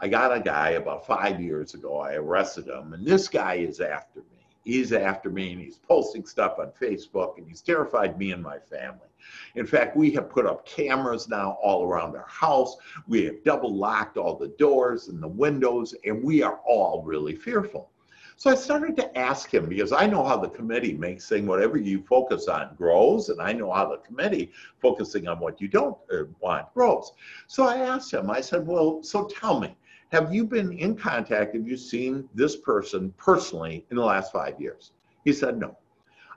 I 0.00 0.08
got 0.08 0.34
a 0.34 0.40
guy 0.40 0.70
about 0.70 1.06
five 1.06 1.40
years 1.40 1.74
ago, 1.74 2.00
I 2.00 2.14
arrested 2.14 2.66
him, 2.66 2.94
and 2.94 3.06
this 3.06 3.28
guy 3.28 3.56
is 3.56 3.80
after 3.80 4.20
me 4.20 4.41
he's 4.64 4.92
after 4.92 5.30
me 5.30 5.52
and 5.52 5.60
he's 5.60 5.76
posting 5.76 6.24
stuff 6.24 6.58
on 6.58 6.72
Facebook 6.80 7.38
and 7.38 7.46
he's 7.46 7.60
terrified 7.60 8.18
me 8.18 8.32
and 8.32 8.42
my 8.42 8.58
family. 8.58 9.08
In 9.54 9.66
fact, 9.66 9.96
we 9.96 10.10
have 10.12 10.30
put 10.30 10.46
up 10.46 10.66
cameras 10.66 11.28
now 11.28 11.58
all 11.62 11.84
around 11.84 12.16
our 12.16 12.26
house. 12.28 12.76
We 13.06 13.24
have 13.24 13.44
double 13.44 13.74
locked 13.74 14.16
all 14.16 14.36
the 14.36 14.54
doors 14.58 15.08
and 15.08 15.22
the 15.22 15.28
windows, 15.28 15.94
and 16.04 16.22
we 16.22 16.42
are 16.42 16.60
all 16.66 17.02
really 17.04 17.36
fearful. 17.36 17.90
So 18.36 18.50
I 18.50 18.56
started 18.56 18.96
to 18.96 19.16
ask 19.16 19.52
him 19.52 19.68
because 19.68 19.92
I 19.92 20.06
know 20.06 20.24
how 20.24 20.36
the 20.36 20.48
committee 20.48 20.94
makes 20.94 21.24
saying 21.24 21.46
whatever 21.46 21.76
you 21.76 22.02
focus 22.02 22.48
on 22.48 22.74
grows, 22.76 23.28
and 23.28 23.40
I 23.40 23.52
know 23.52 23.70
how 23.70 23.88
the 23.88 23.98
committee 23.98 24.50
focusing 24.80 25.28
on 25.28 25.38
what 25.38 25.60
you 25.60 25.68
don't 25.68 25.96
uh, 26.12 26.24
want 26.40 26.72
grows. 26.74 27.12
So 27.46 27.64
I 27.64 27.76
asked 27.76 28.12
him, 28.12 28.30
I 28.30 28.40
said, 28.40 28.66
Well, 28.66 29.02
so 29.02 29.26
tell 29.26 29.60
me, 29.60 29.76
have 30.12 30.32
you 30.32 30.44
been 30.44 30.72
in 30.72 30.94
contact? 30.94 31.54
Have 31.54 31.66
you 31.66 31.76
seen 31.76 32.28
this 32.34 32.54
person 32.54 33.14
personally 33.16 33.86
in 33.90 33.96
the 33.96 34.04
last 34.04 34.30
five 34.30 34.60
years? 34.60 34.92
He 35.24 35.32
said, 35.32 35.58
No. 35.58 35.76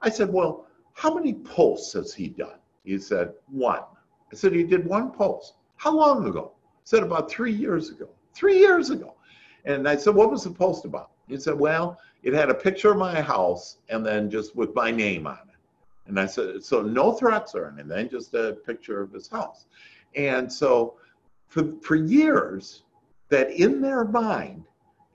I 0.02 0.10
said, 0.10 0.32
Well, 0.32 0.66
how 0.94 1.14
many 1.14 1.34
posts 1.34 1.92
has 1.94 2.14
he 2.14 2.30
done? 2.30 2.58
He 2.86 2.98
said, 2.98 3.34
One. 3.48 3.84
I 4.32 4.36
said, 4.36 4.54
He 4.54 4.64
did 4.64 4.88
one 4.88 5.12
post. 5.12 5.56
How 5.76 5.94
long 5.94 6.26
ago? 6.26 6.54
He 6.84 6.88
said, 6.88 7.04
About 7.04 7.30
three 7.30 7.52
years 7.52 7.90
ago. 7.90 8.08
Three 8.34 8.60
years 8.60 8.92
ago. 8.92 9.16
And 9.66 9.90
I 9.90 9.98
said, 9.98 10.16
What 10.16 10.32
was 10.32 10.46
the 10.46 10.52
post 10.52 10.86
about? 10.86 11.12
He 11.28 11.38
said, 11.38 11.60
Well, 11.60 12.00
it 12.24 12.34
had 12.34 12.50
a 12.50 12.56
picture 12.56 12.92
of 12.92 12.98
my 12.98 13.20
house 13.20 13.80
and 13.90 14.06
then 14.06 14.30
just 14.30 14.56
with 14.56 14.74
my 14.74 14.90
name 14.90 15.28
on 15.28 15.40
it. 15.50 15.60
And 16.08 16.18
I 16.18 16.28
said, 16.28 16.64
So 16.64 16.82
no 16.82 17.12
threats 17.12 17.54
or 17.54 17.76
anything, 17.78 18.10
just 18.10 18.34
a 18.36 18.54
picture 18.66 19.02
of 19.02 19.12
his 19.12 19.28
house. 19.28 19.66
And 20.16 20.52
so 20.52 20.96
for, 21.50 21.74
for 21.82 21.98
years, 21.98 22.84
that 23.30 23.52
in 23.52 23.82
their 23.82 24.06
mind, 24.06 24.66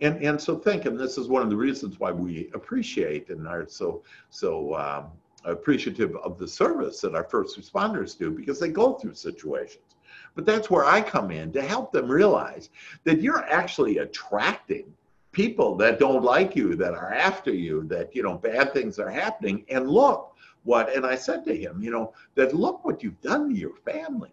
and, 0.01 0.23
and 0.23 0.41
so 0.41 0.57
think, 0.57 0.87
and 0.87 0.99
this 0.99 1.19
is 1.19 1.29
one 1.29 1.43
of 1.43 1.51
the 1.51 1.57
reasons 1.57 2.01
why 2.01 2.11
we 2.11 2.51
appreciate 2.55 3.29
and 3.29 3.47
are 3.47 3.67
so 3.69 4.03
so 4.31 4.75
um, 4.75 5.07
appreciative 5.45 6.17
of 6.17 6.39
the 6.39 6.49
service 6.49 7.01
that 7.01 7.15
our 7.15 7.25
first 7.25 7.59
responders 7.59 8.19
do 8.19 8.31
because 8.31 8.59
they 8.59 8.69
go 8.69 8.95
through 8.95 9.15
situations. 9.15 9.85
But 10.35 10.47
that's 10.47 10.71
where 10.71 10.85
I 10.85 11.01
come 11.01 11.31
in 11.31 11.53
to 11.53 11.63
help 11.63 11.93
them 11.93 12.11
realize 12.11 12.71
that 13.05 13.21
you're 13.21 13.45
actually 13.45 13.99
attracting 13.99 14.93
people 15.33 15.77
that 15.77 15.99
don't 15.99 16.25
like 16.25 16.57
you, 16.57 16.75
that 16.77 16.95
are 16.95 17.13
after 17.13 17.53
you, 17.53 17.85
that 17.85 18.15
you 18.15 18.23
know 18.23 18.37
bad 18.37 18.73
things 18.73 18.99
are 18.99 19.11
happening. 19.11 19.65
And 19.69 19.89
look 19.89 20.35
what, 20.65 20.95
and 20.95 21.07
I 21.07 21.15
said 21.15 21.45
to 21.47 21.57
him, 21.57 21.83
you 21.83 21.91
know, 21.91 22.13
that 22.35 22.55
look 22.55 22.85
what 22.85 23.03
you've 23.03 23.21
done 23.21 23.49
to 23.49 23.55
your 23.55 23.77
family 23.77 24.33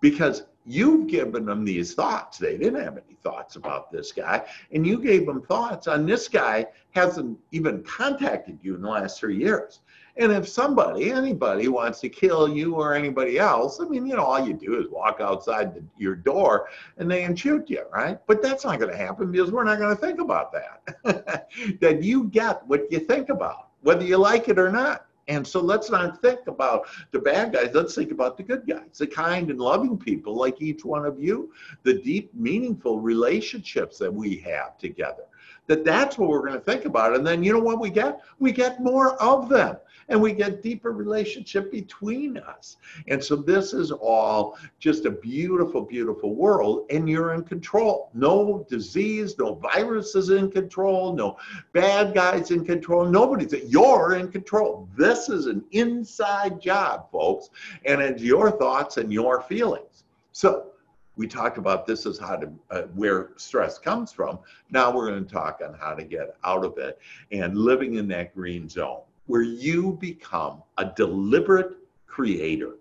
because 0.00 0.44
you've 0.66 1.06
given 1.06 1.46
them 1.46 1.64
these 1.64 1.94
thoughts. 1.94 2.38
They 2.38 2.56
didn't 2.56 2.82
have 2.82 2.96
any 2.96 3.16
thoughts 3.22 3.56
about 3.56 3.90
this 3.92 4.12
guy, 4.12 4.44
and 4.72 4.86
you 4.86 5.00
gave 5.00 5.26
them 5.26 5.42
thoughts 5.42 5.86
on 5.86 6.06
this 6.06 6.28
guy 6.28 6.66
hasn't 6.92 7.38
even 7.50 7.82
contacted 7.82 8.58
you 8.62 8.74
in 8.74 8.82
the 8.82 8.88
last 8.88 9.18
three 9.18 9.36
years. 9.36 9.80
And 10.16 10.30
if 10.30 10.48
somebody, 10.48 11.10
anybody 11.10 11.66
wants 11.66 12.00
to 12.00 12.08
kill 12.08 12.48
you 12.48 12.76
or 12.76 12.94
anybody 12.94 13.38
else, 13.38 13.80
I 13.80 13.84
mean, 13.84 14.06
you 14.06 14.14
know, 14.14 14.22
all 14.22 14.46
you 14.46 14.54
do 14.54 14.80
is 14.80 14.88
walk 14.88 15.20
outside 15.20 15.74
the, 15.74 15.82
your 15.98 16.14
door 16.14 16.68
and 16.98 17.10
they 17.10 17.24
can 17.24 17.34
shoot 17.34 17.68
you, 17.68 17.84
right? 17.92 18.18
But 18.28 18.40
that's 18.40 18.64
not 18.64 18.78
going 18.78 18.92
to 18.92 18.96
happen 18.96 19.32
because 19.32 19.50
we're 19.50 19.64
not 19.64 19.78
going 19.78 19.94
to 19.94 20.00
think 20.00 20.20
about 20.20 20.52
that. 20.52 21.48
that 21.80 22.02
you 22.02 22.24
get 22.24 22.64
what 22.66 22.90
you 22.92 23.00
think 23.00 23.28
about, 23.28 23.70
whether 23.80 24.04
you 24.04 24.16
like 24.16 24.48
it 24.48 24.58
or 24.58 24.70
not. 24.70 25.06
And 25.28 25.46
so 25.46 25.60
let's 25.60 25.90
not 25.90 26.20
think 26.20 26.40
about 26.46 26.86
the 27.10 27.18
bad 27.18 27.52
guys. 27.52 27.70
Let's 27.72 27.94
think 27.94 28.12
about 28.12 28.36
the 28.36 28.42
good 28.42 28.66
guys, 28.66 28.98
the 28.98 29.06
kind 29.06 29.50
and 29.50 29.58
loving 29.58 29.96
people 29.96 30.34
like 30.34 30.60
each 30.60 30.84
one 30.84 31.06
of 31.06 31.20
you, 31.20 31.52
the 31.82 31.94
deep, 31.94 32.34
meaningful 32.34 33.00
relationships 33.00 33.98
that 33.98 34.12
we 34.12 34.36
have 34.38 34.76
together, 34.78 35.24
that 35.66 35.84
that's 35.84 36.18
what 36.18 36.28
we're 36.28 36.46
going 36.46 36.58
to 36.58 36.60
think 36.60 36.84
about. 36.84 37.14
And 37.14 37.26
then 37.26 37.42
you 37.42 37.52
know 37.52 37.60
what 37.60 37.80
we 37.80 37.90
get? 37.90 38.20
We 38.38 38.52
get 38.52 38.82
more 38.82 39.20
of 39.22 39.48
them 39.48 39.76
and 40.08 40.20
we 40.20 40.32
get 40.32 40.62
deeper 40.62 40.92
relationship 40.92 41.70
between 41.70 42.36
us. 42.36 42.76
And 43.08 43.22
so 43.22 43.36
this 43.36 43.72
is 43.72 43.90
all 43.90 44.58
just 44.78 45.06
a 45.06 45.10
beautiful, 45.10 45.82
beautiful 45.82 46.34
world, 46.34 46.86
and 46.90 47.08
you're 47.08 47.34
in 47.34 47.42
control. 47.42 48.10
No 48.14 48.66
disease, 48.68 49.38
no 49.38 49.54
virus 49.54 50.14
is 50.14 50.30
in 50.30 50.50
control, 50.50 51.14
no 51.14 51.38
bad 51.72 52.14
guys 52.14 52.50
in 52.50 52.64
control. 52.64 53.06
Nobody's 53.06 53.54
you're 53.68 54.16
in 54.16 54.30
control. 54.30 54.88
This 54.96 55.28
is 55.28 55.46
an 55.46 55.64
inside 55.72 56.60
job, 56.60 57.10
folks, 57.10 57.50
and 57.84 58.00
it's 58.02 58.22
your 58.22 58.50
thoughts 58.50 58.98
and 58.98 59.12
your 59.12 59.40
feelings. 59.42 60.04
So 60.32 60.73
we 61.16 61.26
talked 61.26 61.58
about 61.58 61.86
this 61.86 62.06
is 62.06 62.18
how 62.18 62.36
to 62.36 62.52
uh, 62.70 62.82
where 62.94 63.30
stress 63.36 63.78
comes 63.78 64.12
from. 64.12 64.38
Now 64.70 64.94
we're 64.94 65.08
going 65.08 65.24
to 65.24 65.32
talk 65.32 65.60
on 65.64 65.74
how 65.74 65.94
to 65.94 66.04
get 66.04 66.36
out 66.44 66.64
of 66.64 66.78
it 66.78 66.98
and 67.30 67.56
living 67.56 67.94
in 67.94 68.08
that 68.08 68.34
green 68.34 68.68
zone 68.68 69.02
where 69.26 69.42
you 69.42 69.92
become 70.00 70.62
a 70.78 70.92
deliberate 70.96 71.76
creator, 72.06 72.76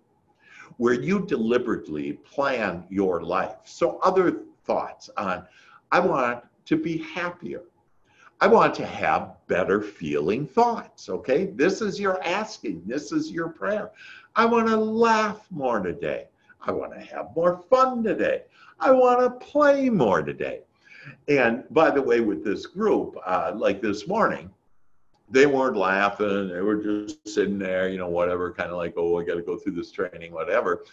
where 0.78 0.94
you 0.94 1.26
deliberately 1.26 2.14
plan 2.14 2.84
your 2.90 3.22
life. 3.22 3.58
So, 3.66 4.00
other 4.00 4.42
thoughts 4.66 5.10
on 5.18 5.46
I 5.92 6.00
want 6.00 6.44
to 6.66 6.78
be 6.78 6.98
happier. 6.98 7.62
I 8.42 8.48
want 8.48 8.74
to 8.76 8.86
have 8.86 9.36
better 9.48 9.82
feeling 9.82 10.48
thoughts. 10.48 11.08
Okay. 11.08 11.46
This 11.46 11.82
is 11.82 12.00
your 12.00 12.22
asking. 12.24 12.82
This 12.86 13.12
is 13.12 13.32
your 13.32 13.50
prayer. 13.50 13.92
I 14.36 14.46
want 14.46 14.68
to 14.68 14.76
laugh 14.76 15.46
more 15.52 15.80
today. 15.80 16.26
I 16.66 16.72
want 16.72 16.94
to 16.94 17.00
have 17.00 17.36
more 17.36 17.62
fun 17.70 18.04
today. 18.04 18.44
I 18.80 18.92
want 18.92 19.20
to 19.20 19.46
play 19.46 19.90
more 19.90 20.22
today. 20.22 20.62
And 21.28 21.64
by 21.72 21.92
the 21.92 22.02
way, 22.02 22.22
with 22.22 22.44
this 22.44 22.66
group, 22.66 23.18
uh, 23.26 23.52
like 23.56 23.82
this 23.82 24.08
morning, 24.08 24.50
they 25.30 25.46
weren't 25.46 25.76
laughing. 25.76 26.50
They 26.50 26.62
were 26.62 26.76
just 26.76 27.28
sitting 27.28 27.58
there, 27.58 27.90
you 27.90 27.98
know, 27.98 28.08
whatever, 28.08 28.54
kind 28.54 28.70
of 28.70 28.78
like, 28.78 28.94
oh, 28.98 29.20
I 29.20 29.24
got 29.24 29.36
to 29.36 29.42
go 29.42 29.58
through 29.58 29.74
this 29.74 29.92
training, 29.92 30.32
whatever. 30.32 30.86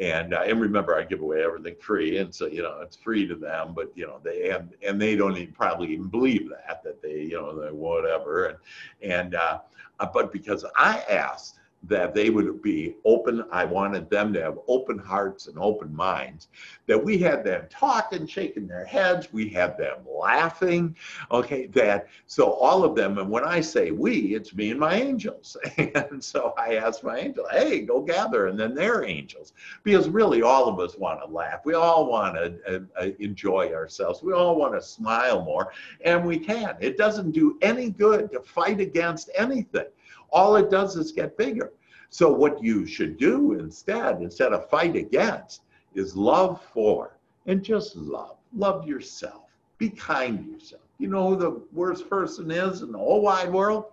And 0.00 0.34
uh, 0.34 0.42
and 0.46 0.60
remember, 0.60 0.98
I 0.98 1.04
give 1.04 1.20
away 1.20 1.44
everything 1.44 1.76
free, 1.80 2.18
and 2.18 2.34
so 2.34 2.46
you 2.46 2.62
know, 2.62 2.80
it's 2.80 2.96
free 2.96 3.26
to 3.28 3.34
them. 3.34 3.72
But 3.74 3.92
you 3.94 4.06
know, 4.06 4.20
they 4.22 4.50
and 4.50 4.74
and 4.86 5.00
they 5.00 5.16
don't 5.16 5.36
even, 5.36 5.54
probably 5.54 5.92
even 5.92 6.08
believe 6.08 6.50
that 6.50 6.82
that 6.82 7.02
they, 7.02 7.22
you 7.22 7.34
know, 7.34 7.58
they 7.58 7.70
whatever. 7.70 8.46
And 8.46 8.58
and 9.02 9.34
uh, 9.34 9.60
uh 10.00 10.06
but 10.12 10.32
because 10.32 10.64
I 10.76 11.04
asked 11.08 11.60
that 11.88 12.14
they 12.14 12.30
would 12.30 12.62
be 12.62 12.96
open. 13.04 13.44
I 13.50 13.64
wanted 13.64 14.08
them 14.08 14.32
to 14.32 14.42
have 14.42 14.58
open 14.68 14.98
hearts 14.98 15.46
and 15.46 15.58
open 15.58 15.94
minds. 15.94 16.48
That 16.86 17.02
we 17.02 17.18
had 17.18 17.44
them 17.44 17.66
talking, 17.70 18.26
shaking 18.26 18.66
their 18.66 18.84
heads. 18.84 19.32
We 19.32 19.48
had 19.48 19.76
them 19.76 19.98
laughing. 20.06 20.96
Okay, 21.30 21.66
that 21.68 22.08
so 22.26 22.52
all 22.52 22.84
of 22.84 22.94
them. 22.94 23.18
And 23.18 23.30
when 23.30 23.44
I 23.44 23.60
say 23.60 23.90
we, 23.90 24.34
it's 24.34 24.54
me 24.54 24.70
and 24.70 24.80
my 24.80 24.94
angels. 24.94 25.56
And 25.94 26.22
so 26.22 26.54
I 26.58 26.76
asked 26.76 27.04
my 27.04 27.18
angel, 27.18 27.46
"Hey, 27.50 27.80
go 27.80 28.00
gather," 28.00 28.46
and 28.48 28.58
then 28.58 28.74
their 28.74 29.04
angels, 29.04 29.52
because 29.82 30.08
really 30.08 30.42
all 30.42 30.68
of 30.68 30.80
us 30.80 30.96
want 30.96 31.20
to 31.20 31.26
laugh. 31.26 31.64
We 31.64 31.74
all 31.74 32.06
want 32.06 32.34
to 32.36 32.60
uh, 32.68 32.80
uh, 33.00 33.10
enjoy 33.20 33.72
ourselves. 33.72 34.22
We 34.22 34.32
all 34.32 34.56
want 34.56 34.74
to 34.74 34.82
smile 34.82 35.42
more, 35.44 35.72
and 36.04 36.24
we 36.24 36.38
can. 36.38 36.76
It 36.80 36.96
doesn't 36.96 37.32
do 37.32 37.58
any 37.62 37.90
good 37.90 38.32
to 38.32 38.40
fight 38.40 38.80
against 38.80 39.30
anything 39.36 39.86
all 40.34 40.56
it 40.56 40.70
does 40.70 40.96
is 40.96 41.12
get 41.12 41.38
bigger. 41.38 41.72
So 42.10 42.30
what 42.30 42.62
you 42.62 42.86
should 42.86 43.16
do 43.16 43.54
instead, 43.54 44.20
instead 44.20 44.52
of 44.52 44.68
fight 44.68 44.96
against, 44.96 45.62
is 45.94 46.16
love 46.16 46.60
for 46.72 47.16
and 47.46 47.62
just 47.62 47.96
love. 47.96 48.36
Love 48.54 48.86
yourself. 48.86 49.42
Be 49.78 49.88
kind 49.88 50.38
to 50.38 50.50
yourself. 50.52 50.82
You 50.98 51.08
know 51.08 51.30
who 51.30 51.36
the 51.36 51.62
worst 51.72 52.08
person 52.08 52.50
is 52.50 52.82
in 52.82 52.92
the 52.92 52.98
whole 52.98 53.22
wide 53.22 53.52
world? 53.52 53.86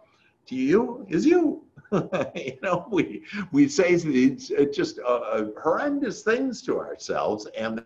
To 0.47 0.55
you 0.55 1.05
is 1.09 1.25
you. 1.25 1.63
you 2.35 2.57
know, 2.63 2.87
we 2.89 3.23
we 3.51 3.67
say 3.67 3.95
these 3.95 4.51
just 4.71 4.99
uh, 4.99 5.03
uh, 5.03 5.45
horrendous 5.61 6.23
things 6.23 6.61
to 6.63 6.79
ourselves, 6.79 7.47
and 7.57 7.83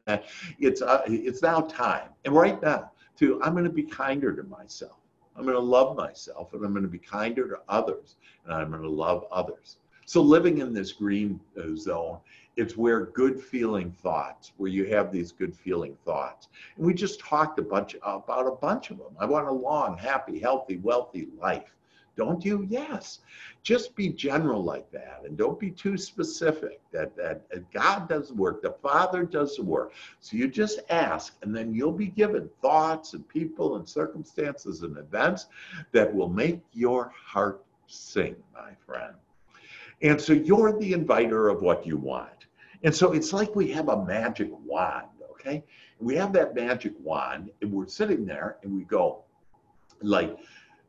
it's 0.59 0.81
uh, 0.81 1.01
it's 1.07 1.41
now 1.41 1.61
time, 1.61 2.09
and 2.23 2.33
right 2.33 2.61
now, 2.61 2.91
to 3.17 3.41
I'm 3.41 3.53
going 3.53 3.65
to 3.65 3.69
be 3.69 3.83
kinder 3.83 4.35
to 4.35 4.43
myself. 4.43 4.99
I'm 5.35 5.43
going 5.43 5.55
to 5.55 5.59
love 5.59 5.95
myself 5.97 6.53
and 6.53 6.63
I'm 6.63 6.71
going 6.71 6.83
to 6.83 6.89
be 6.89 6.99
kinder 6.99 7.47
to 7.49 7.59
others 7.67 8.15
and 8.45 8.53
I'm 8.53 8.69
going 8.71 8.83
to 8.83 8.89
love 8.89 9.25
others. 9.31 9.77
So 10.05 10.21
living 10.21 10.59
in 10.59 10.73
this 10.73 10.91
green 10.91 11.39
uh, 11.57 11.75
zone, 11.75 12.19
it's 12.57 12.77
where 12.77 13.07
good 13.07 13.41
feeling 13.41 13.91
thoughts, 13.91 14.53
where 14.57 14.69
you 14.69 14.85
have 14.85 15.11
these 15.11 15.31
good 15.31 15.53
feeling 15.53 15.97
thoughts. 16.05 16.47
And 16.77 16.85
we 16.85 16.93
just 16.93 17.19
talked 17.19 17.59
a 17.59 17.63
bunch 17.63 17.95
about 18.03 18.47
a 18.47 18.51
bunch 18.51 18.91
of 18.91 18.97
them. 18.97 19.15
I 19.19 19.25
want 19.25 19.47
a 19.47 19.51
long, 19.51 19.97
happy, 19.97 20.39
healthy, 20.39 20.77
wealthy 20.77 21.27
life. 21.39 21.74
Don't 22.15 22.45
you? 22.45 22.65
Yes. 22.69 23.19
Just 23.63 23.95
be 23.95 24.09
general 24.09 24.63
like 24.63 24.89
that 24.91 25.21
and 25.25 25.37
don't 25.37 25.59
be 25.59 25.71
too 25.71 25.97
specific 25.97 26.79
that, 26.91 27.15
that, 27.17 27.41
God 27.73 28.07
does 28.07 28.29
the 28.29 28.35
work, 28.35 28.61
the 28.61 28.75
Father 28.81 29.23
does 29.23 29.57
the 29.57 29.63
work. 29.63 29.91
So 30.19 30.37
you 30.37 30.47
just 30.47 30.79
ask 30.89 31.35
and 31.41 31.55
then 31.55 31.73
you'll 31.73 31.91
be 31.91 32.07
given 32.07 32.49
thoughts 32.61 33.13
and 33.13 33.27
people 33.27 33.75
and 33.75 33.87
circumstances 33.87 34.83
and 34.83 34.97
events 34.97 35.47
that 35.91 36.13
will 36.13 36.29
make 36.29 36.61
your 36.73 37.11
heart 37.15 37.63
sing, 37.87 38.35
my 38.53 38.71
friend. 38.85 39.13
And 40.01 40.19
so 40.19 40.33
you're 40.33 40.77
the 40.77 40.93
inviter 40.93 41.49
of 41.49 41.61
what 41.61 41.85
you 41.85 41.97
want. 41.97 42.45
And 42.83 42.93
so 42.93 43.13
it's 43.13 43.33
like 43.33 43.55
we 43.55 43.71
have 43.71 43.89
a 43.89 44.05
magic 44.05 44.49
wand, 44.65 45.07
okay? 45.31 45.63
We 45.99 46.15
have 46.15 46.33
that 46.33 46.55
magic 46.55 46.93
wand 47.01 47.49
and 47.61 47.71
we're 47.71 47.87
sitting 47.87 48.25
there 48.25 48.57
and 48.63 48.73
we 48.75 48.83
go, 48.83 49.23
like, 50.01 50.37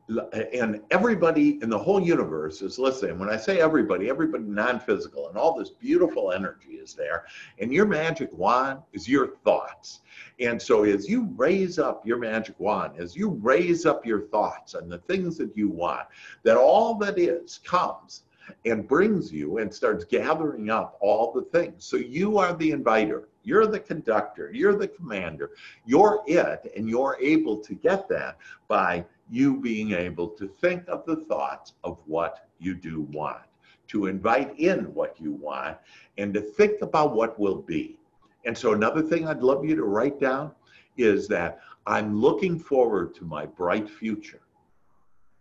and 0.09 0.81
everybody 0.89 1.59
in 1.61 1.69
the 1.69 1.77
whole 1.77 1.99
universe 2.01 2.61
is 2.61 2.79
listening. 2.79 3.19
When 3.19 3.29
I 3.29 3.35
say 3.35 3.59
everybody, 3.59 4.09
everybody 4.09 4.43
non-physical, 4.45 5.27
and 5.27 5.37
all 5.37 5.57
this 5.57 5.69
beautiful 5.69 6.31
energy 6.31 6.73
is 6.73 6.93
there. 6.93 7.25
And 7.59 7.73
your 7.73 7.85
magic 7.85 8.31
wand 8.31 8.79
is 8.93 9.07
your 9.07 9.35
thoughts. 9.43 9.99
And 10.39 10.61
so 10.61 10.83
as 10.83 11.09
you 11.09 11.29
raise 11.35 11.77
up 11.77 12.05
your 12.05 12.17
magic 12.17 12.57
wand, 12.59 12.93
as 12.97 13.15
you 13.15 13.29
raise 13.41 13.85
up 13.85 14.05
your 14.05 14.27
thoughts 14.27 14.75
and 14.75 14.89
the 14.89 14.99
things 14.99 15.37
that 15.39 15.57
you 15.57 15.67
want, 15.67 16.07
that 16.43 16.55
all 16.57 16.95
that 16.95 17.19
is 17.19 17.59
comes 17.65 18.23
and 18.65 18.87
brings 18.87 19.31
you 19.31 19.57
and 19.57 19.73
starts 19.73 20.05
gathering 20.05 20.69
up 20.69 20.97
all 21.01 21.33
the 21.33 21.41
things. 21.41 21.83
So 21.83 21.97
you 21.97 22.37
are 22.37 22.53
the 22.53 22.71
inviter, 22.71 23.27
you're 23.43 23.67
the 23.67 23.79
conductor, 23.79 24.51
you're 24.53 24.77
the 24.77 24.87
commander, 24.87 25.51
you're 25.85 26.23
it, 26.27 26.71
and 26.77 26.87
you're 26.87 27.17
able 27.19 27.57
to 27.57 27.73
get 27.75 28.07
that 28.07 28.37
by 28.69 29.03
you 29.29 29.57
being 29.57 29.93
able 29.93 30.29
to 30.29 30.47
think 30.47 30.87
of 30.87 31.05
the 31.05 31.17
thoughts 31.25 31.73
of 31.83 32.01
what 32.05 32.47
you 32.59 32.73
do 32.73 33.01
want, 33.11 33.43
to 33.87 34.07
invite 34.07 34.57
in 34.59 34.93
what 34.93 35.19
you 35.19 35.31
want, 35.33 35.77
and 36.17 36.33
to 36.33 36.41
think 36.41 36.81
about 36.81 37.15
what 37.15 37.39
will 37.39 37.61
be. 37.61 37.99
And 38.45 38.57
so, 38.57 38.73
another 38.73 39.01
thing 39.01 39.27
I'd 39.27 39.41
love 39.41 39.65
you 39.65 39.75
to 39.75 39.83
write 39.83 40.19
down 40.19 40.51
is 40.97 41.27
that 41.27 41.59
I'm 41.85 42.19
looking 42.19 42.59
forward 42.59 43.13
to 43.15 43.25
my 43.25 43.45
bright 43.45 43.89
future 43.89 44.41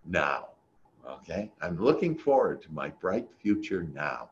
now. 0.04 0.48
Okay, 1.08 1.52
I'm 1.62 1.78
looking 1.80 2.16
forward 2.16 2.62
to 2.62 2.72
my 2.72 2.88
bright 2.88 3.28
future 3.40 3.84
now. 3.92 4.30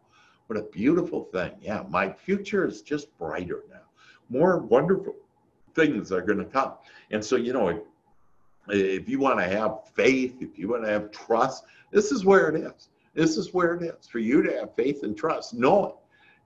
What 0.49 0.59
a 0.59 0.63
beautiful 0.63 1.25
thing. 1.33 1.53
Yeah, 1.61 1.85
my 1.89 2.13
future 2.13 2.67
is 2.67 2.83
just 2.83 3.17
brighter 3.17 3.65
now. 3.71 3.81
More 4.29 4.59
wonderful 4.59 5.15
things 5.75 6.13
are 6.13 6.21
going 6.21 6.39
to 6.39 6.45
come. 6.45 6.73
And 7.11 7.25
so, 7.25 7.37
you 7.37 7.53
know, 7.53 7.83
if 8.69 9.09
you 9.09 9.19
want 9.19 9.39
to 9.39 9.45
have 9.45 9.89
faith, 9.95 10.37
if 10.41 10.59
you 10.59 10.69
want 10.69 10.85
to 10.85 10.91
have 10.91 11.11
trust, 11.11 11.65
this 11.91 12.11
is 12.13 12.25
where 12.25 12.49
it 12.49 12.57
is. 12.57 12.89
This 13.15 13.37
is 13.37 13.55
where 13.55 13.75
it 13.75 13.83
is 13.83 14.07
for 14.07 14.19
you 14.19 14.43
to 14.43 14.53
have 14.59 14.75
faith 14.75 15.03
and 15.03 15.17
trust, 15.17 15.55
knowing 15.55 15.93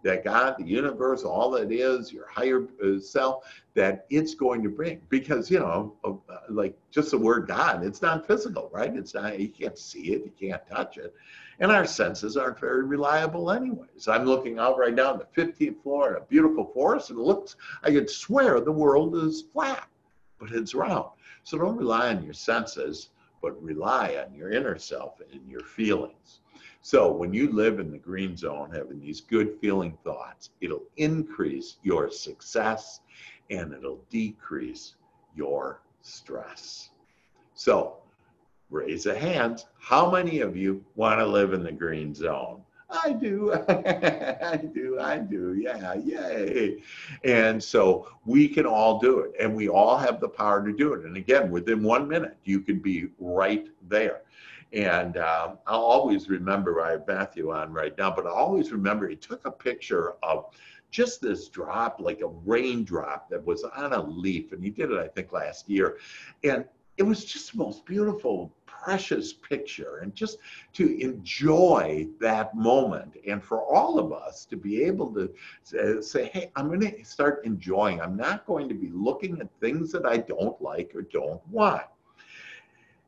that 0.02 0.24
God, 0.24 0.57
the 0.59 0.64
universe, 0.64 1.24
all 1.24 1.50
that 1.52 1.72
is, 1.72 2.12
your 2.12 2.28
higher 2.28 2.68
uh, 2.85 3.00
self, 3.00 3.44
that 3.74 4.07
it's 4.11 4.35
going 4.35 4.62
to 4.62 4.68
bring. 4.68 5.00
Because, 5.09 5.50
you 5.50 5.59
know, 5.59 5.96
uh, 6.04 6.12
like 6.48 6.78
just 6.90 7.11
the 7.11 7.18
word 7.18 7.48
God, 7.48 7.85
it's 7.85 8.02
not 8.02 8.26
physical, 8.26 8.70
right? 8.72 8.94
It's 8.94 9.14
not, 9.14 9.40
you 9.40 9.48
can't 9.48 9.78
see 9.78 10.12
it, 10.12 10.24
you 10.24 10.33
can't 10.38 10.62
touch 10.68 10.98
it. 10.98 11.14
And 11.61 11.72
our 11.72 11.87
senses 11.87 12.37
aren't 12.37 12.61
very 12.61 12.85
reliable 12.85 13.50
anyways. 13.50 14.07
I'm 14.07 14.24
looking 14.24 14.61
out 14.61 14.78
right 14.78 14.94
now 14.94 15.12
on 15.12 15.18
the 15.18 15.42
15th 15.42 15.83
floor 15.83 16.11
in 16.11 16.22
a 16.22 16.26
beautiful 16.26 16.70
forest, 16.72 17.11
and 17.11 17.18
it 17.18 17.22
looks, 17.22 17.57
I 17.83 17.90
could 17.90 18.09
swear 18.09 18.61
the 18.61 18.70
world 18.70 19.16
is 19.16 19.42
flat, 19.52 19.88
but 20.38 20.52
it's 20.52 20.74
round. 20.74 21.07
So 21.48 21.56
don't 21.56 21.78
rely 21.78 22.11
on 22.11 22.22
your 22.22 22.34
senses, 22.34 23.08
but 23.40 23.62
rely 23.62 24.22
on 24.22 24.34
your 24.34 24.50
inner 24.50 24.76
self 24.76 25.22
and 25.32 25.40
your 25.48 25.62
feelings. 25.62 26.40
So 26.82 27.11
when 27.11 27.32
you 27.32 27.50
live 27.50 27.80
in 27.80 27.90
the 27.90 27.96
green 27.96 28.37
zone, 28.37 28.70
having 28.70 29.00
these 29.00 29.22
good 29.22 29.56
feeling 29.58 29.96
thoughts, 30.04 30.50
it'll 30.61 30.84
increase 30.98 31.78
your 31.82 32.11
success 32.11 33.00
and 33.48 33.72
it'll 33.72 34.04
decrease 34.11 34.96
your 35.34 35.80
stress. 36.02 36.90
So 37.54 37.96
raise 38.68 39.06
a 39.06 39.18
hand. 39.18 39.64
How 39.80 40.11
many 40.11 40.40
of 40.40 40.54
you 40.54 40.84
want 40.96 41.18
to 41.18 41.26
live 41.26 41.54
in 41.54 41.62
the 41.62 41.72
green 41.72 42.14
zone? 42.14 42.61
I 42.90 43.12
do, 43.12 43.53
I 43.68 44.57
do, 44.57 44.98
I 44.98 45.18
do, 45.18 45.55
yeah, 45.55 45.94
yay. 45.94 46.83
And 47.22 47.62
so 47.62 48.09
we 48.24 48.48
can 48.48 48.64
all 48.64 48.98
do 48.98 49.20
it, 49.20 49.33
and 49.38 49.55
we 49.55 49.68
all 49.68 49.98
have 49.98 50.20
the 50.20 50.29
power 50.29 50.64
to 50.64 50.72
do 50.72 50.94
it. 50.94 51.05
And 51.05 51.16
again, 51.16 51.51
within 51.51 51.83
one 51.83 52.09
minute, 52.09 52.37
you 52.44 52.61
can 52.61 52.79
be 52.79 53.09
right 53.18 53.68
there. 53.88 54.22
And 54.72 55.16
um, 55.16 55.59
I'll 55.66 55.81
always 55.81 56.29
remember, 56.29 56.83
I 56.83 56.92
have 56.92 57.07
Matthew 57.07 57.53
on 57.53 57.72
right 57.72 57.96
now, 57.96 58.11
but 58.11 58.27
I 58.27 58.31
always 58.31 58.72
remember 58.72 59.09
he 59.09 59.16
took 59.16 59.44
a 59.46 59.51
picture 59.51 60.14
of 60.22 60.46
just 60.90 61.20
this 61.20 61.48
drop, 61.48 62.01
like 62.01 62.20
a 62.20 62.27
raindrop 62.27 63.29
that 63.31 63.44
was 63.44 63.64
on 63.64 63.92
a 63.92 64.03
leaf. 64.03 64.53
And 64.53 64.62
he 64.62 64.70
did 64.70 64.90
it, 64.90 64.98
I 64.98 65.09
think, 65.09 65.33
last 65.33 65.68
year. 65.68 65.98
And 66.44 66.64
it 66.96 67.03
was 67.03 67.24
just 67.24 67.53
the 67.53 67.59
most 67.59 67.87
beautiful, 67.87 68.53
precious 68.82 69.32
picture. 69.32 69.98
And 69.98 70.14
just 70.14 70.38
to 70.74 71.00
enjoy 71.00 72.08
that 72.20 72.56
moment, 72.56 73.16
and 73.26 73.42
for 73.42 73.62
all 73.62 73.98
of 73.98 74.12
us 74.12 74.44
to 74.46 74.56
be 74.56 74.82
able 74.84 75.12
to 75.14 75.30
uh, 75.78 76.02
say, 76.02 76.26
hey, 76.26 76.50
I'm 76.56 76.68
going 76.68 76.80
to 76.80 77.04
start 77.04 77.44
enjoying. 77.44 78.00
I'm 78.00 78.16
not 78.16 78.46
going 78.46 78.68
to 78.68 78.74
be 78.74 78.90
looking 78.90 79.40
at 79.40 79.48
things 79.60 79.92
that 79.92 80.06
I 80.06 80.18
don't 80.18 80.60
like 80.60 80.94
or 80.94 81.02
don't 81.02 81.46
want. 81.48 81.82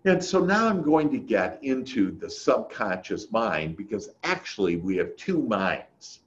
And 0.07 0.23
so 0.25 0.43
now 0.43 0.67
I'm 0.67 0.83
going 0.83 1.11
to 1.11 1.19
get 1.19 1.59
into 1.63 2.11
the 2.11 2.31
subconscious 2.31 3.31
mind 3.31 3.77
because 3.77 4.11
actually 4.25 4.77
we 4.77 4.97
have 4.97 5.15
two 5.17 5.43
minds. 5.43 6.21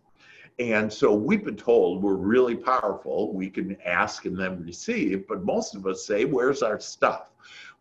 And 0.60 0.94
so 0.94 1.12
we've 1.14 1.44
been 1.44 1.58
told 1.58 2.04
we're 2.04 2.14
really 2.14 2.56
powerful. 2.56 3.34
We 3.34 3.50
can 3.50 3.76
ask 3.84 4.26
and 4.26 4.38
then 4.38 4.64
receive, 4.64 5.28
but 5.28 5.44
most 5.44 5.74
of 5.76 5.88
us 5.88 6.06
say, 6.06 6.26
Where's 6.26 6.62
our 6.62 6.80
stuff? 6.80 7.33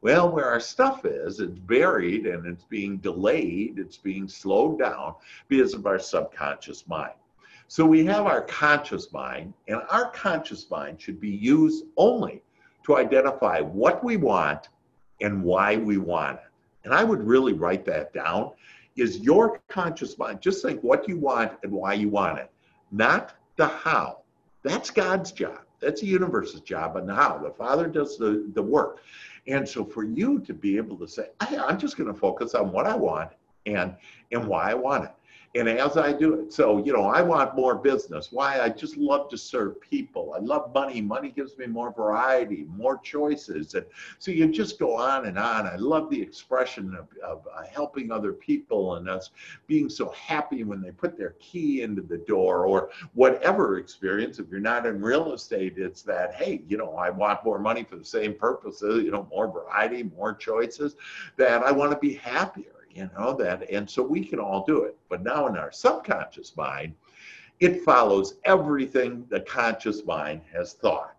Well, 0.03 0.33
where 0.33 0.47
our 0.47 0.59
stuff 0.59 1.05
is, 1.05 1.39
it's 1.39 1.59
buried 1.61 2.27
and 2.27 2.45
it's 2.45 2.65
being 2.65 2.99
delayed, 2.99 3.79
it's 3.79 3.97
being 3.97 4.27
slowed 4.27 4.81
down 4.81 5.15
because 5.47 5.75
of 5.75 5.87
our 5.87 6.01
subconscious 6.01 6.89
mind. 6.89 7.15
So 7.69 7.87
we 7.87 8.05
have 8.07 8.27
our 8.27 8.43
conscious 8.43 9.13
mind, 9.13 9.55
and 9.69 9.81
our 9.89 10.11
conscious 10.11 10.69
mind 10.69 11.01
should 11.01 11.21
be 11.21 11.31
used 11.31 11.85
only 11.97 12.43
to 12.85 12.97
identify 12.97 13.61
what 13.61 14.03
we 14.03 14.17
want 14.17 14.69
and 15.21 15.43
why 15.43 15.77
we 15.77 15.99
want 15.99 16.39
it. 16.41 16.51
And 16.85 16.93
I 16.93 17.05
would 17.05 17.23
really 17.23 17.53
write 17.53 17.85
that 17.87 18.13
down 18.13 18.51
is 18.97 19.21
your 19.21 19.63
conscious 19.69 20.19
mind. 20.19 20.41
Just 20.41 20.63
think 20.63 20.83
what 20.83 21.09
you 21.09 21.17
want 21.17 21.53
and 21.63 21.71
why 21.71 21.95
you 21.95 22.09
want 22.09 22.41
it, 22.41 22.51
not 22.91 23.35
the 23.57 23.69
how. 23.69 24.19
That's 24.65 24.91
God's 24.91 25.31
job. 25.31 25.61
That's 25.81 26.01
the 26.01 26.07
universe's 26.07 26.61
job 26.61 26.97
and 26.97 27.11
how. 27.11 27.39
The 27.39 27.51
Father 27.51 27.89
does 27.89 28.19
the, 28.19 28.51
the 28.55 28.63
work. 28.63 29.01
And 29.47 29.69
so 29.69 29.85
for 29.85 30.05
you 30.05 30.41
to 30.41 30.55
be 30.55 30.77
able 30.77 30.97
to 30.99 31.09
say, 31.09 31.29
I'm 31.41 31.79
just 31.79 31.97
going 31.97 32.13
to 32.13 32.19
focus 32.19 32.55
on 32.55 32.71
what 32.73 32.87
I 32.87 32.95
want 32.95 33.31
and 33.67 33.95
and 34.33 34.47
why 34.47 34.71
I 34.71 34.75
want 34.75 35.05
it 35.05 35.13
and 35.55 35.69
as 35.69 35.99
I 35.99 36.13
do 36.13 36.35
it. 36.35 36.53
So, 36.53 36.83
you 36.83 36.93
know, 36.93 37.05
I 37.05 37.21
want 37.21 37.55
more 37.55 37.75
business. 37.75 38.33
Why? 38.33 38.61
I 38.61 38.71
just 38.71 38.97
love 38.97 39.29
to 39.31 39.37
serve 39.37 39.81
people. 39.83 40.35
I 40.35 40.41
love 40.41 40.73
money. 40.73 41.03
Money 41.03 41.31
gives 41.31 41.59
me 41.59 41.67
more 41.67 41.93
variety, 41.93 42.67
more 42.75 42.99
choices. 42.99 43.75
And 43.75 43.85
so 44.19 44.31
you 44.31 44.51
just 44.51 44.79
go 44.79 44.97
on 44.97 45.27
and 45.27 45.39
on. 45.39 45.67
I 45.67 45.77
love 45.77 46.09
the 46.09 46.21
expression 46.21 46.97
of, 46.99 47.09
of 47.23 47.47
uh, 47.55 47.65
helping 47.71 48.11
other 48.11 48.33
people 48.33 48.97
and 48.97 49.11
us 49.11 49.31
being 49.67 49.91
so 49.91 50.09
happy 50.11 50.65
when 50.65 50.81
they 50.81 50.91
put 50.91 51.19
their 51.19 51.35
key 51.39 51.83
into 51.83 52.01
the 52.01 52.19
door 52.19 52.65
or 52.65 52.91
whatever 53.13 53.77
experience. 53.77 54.39
If 54.39 54.49
you're 54.51 54.61
not 54.61 54.87
in 54.87 55.03
real 55.03 55.35
estate, 55.35 55.75
it's 55.77 56.01
that, 56.03 56.35
hey, 56.35 56.63
you 56.67 56.79
know, 56.79 56.95
I 56.95 57.11
want 57.11 57.45
more 57.45 57.59
money 57.59 57.85
for 57.85 57.97
the 57.97 58.05
same 58.05 58.35
purposes, 58.35 59.05
you 59.05 59.11
know, 59.11 59.29
more 59.31 59.49
variety, 59.49 60.05
more 60.05 60.35
choices, 60.35 60.97
that 61.37 61.63
I 61.63 61.73
want 61.73 61.93
to 61.93 61.99
be 61.99 62.15
happier 62.15 62.82
you 62.95 63.11
know 63.19 63.35
that 63.35 63.69
and 63.71 63.89
so 63.89 64.03
we 64.03 64.25
can 64.25 64.39
all 64.39 64.65
do 64.65 64.83
it. 64.83 64.97
But 65.09 65.23
now 65.23 65.47
in 65.47 65.57
our 65.57 65.73
subconscious 65.73 66.57
mind 66.57 66.95
it 67.61 67.83
follows 67.83 68.35
everything 68.45 69.25
the 69.29 69.41
conscious 69.41 70.05
mind 70.05 70.41
has 70.53 70.75
thought. 70.75 71.17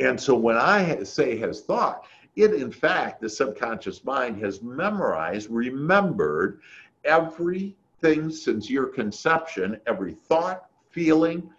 And 0.00 0.20
so 0.20 0.34
when 0.34 0.56
i 0.56 1.02
say 1.02 1.36
has 1.38 1.62
thought 1.62 2.04
it 2.36 2.54
in 2.54 2.70
fact 2.70 3.20
the 3.20 3.28
subconscious 3.28 4.04
mind 4.04 4.42
has 4.42 4.62
memorized 4.62 5.50
remembered 5.50 6.60
everything 7.04 8.30
since 8.30 8.70
your 8.70 8.86
conception 8.86 9.80
every 9.86 10.14
thought 10.14 10.68
feeling 10.90 11.50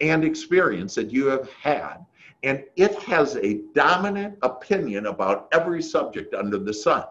and 0.00 0.24
experience 0.24 0.94
that 0.94 1.10
you 1.10 1.26
have 1.26 1.50
had. 1.52 1.98
And 2.42 2.64
it 2.76 2.94
has 3.02 3.36
a 3.36 3.62
dominant 3.74 4.38
opinion 4.42 5.06
about 5.06 5.48
every 5.52 5.82
subject 5.82 6.34
under 6.34 6.58
the 6.58 6.74
sun. 6.74 7.04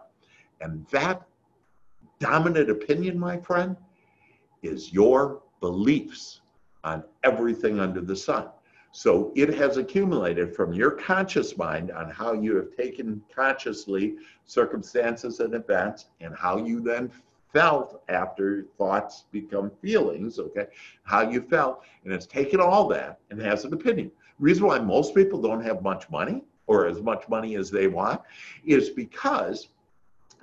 And 0.60 0.86
that 0.90 1.26
dominant 2.18 2.70
opinion, 2.70 3.18
my 3.18 3.38
friend, 3.38 3.76
is 4.62 4.92
your 4.92 5.42
beliefs 5.60 6.40
on 6.84 7.04
everything 7.24 7.80
under 7.80 8.00
the 8.00 8.16
sun. 8.16 8.48
So 8.92 9.30
it 9.36 9.52
has 9.54 9.76
accumulated 9.76 10.56
from 10.56 10.72
your 10.72 10.92
conscious 10.92 11.58
mind 11.58 11.90
on 11.90 12.08
how 12.08 12.32
you 12.32 12.56
have 12.56 12.74
taken 12.74 13.22
consciously 13.34 14.16
circumstances 14.46 15.40
and 15.40 15.54
events 15.54 16.06
and 16.20 16.34
how 16.34 16.56
you 16.56 16.80
then 16.80 17.10
felt 17.52 18.02
after 18.08 18.66
thoughts 18.78 19.24
become 19.32 19.70
feelings, 19.82 20.38
okay? 20.38 20.66
How 21.02 21.28
you 21.28 21.42
felt, 21.42 21.82
and 22.04 22.12
it's 22.12 22.26
taken 22.26 22.60
all 22.60 22.88
that 22.88 23.18
and 23.30 23.40
has 23.40 23.64
an 23.64 23.74
opinion. 23.74 24.10
Reason 24.38 24.66
why 24.66 24.78
most 24.78 25.14
people 25.14 25.40
don't 25.40 25.64
have 25.64 25.82
much 25.82 26.08
money 26.10 26.42
or 26.66 26.86
as 26.86 27.02
much 27.02 27.28
money 27.28 27.56
as 27.56 27.70
they 27.70 27.88
want 27.88 28.20
is 28.64 28.90
because 28.90 29.68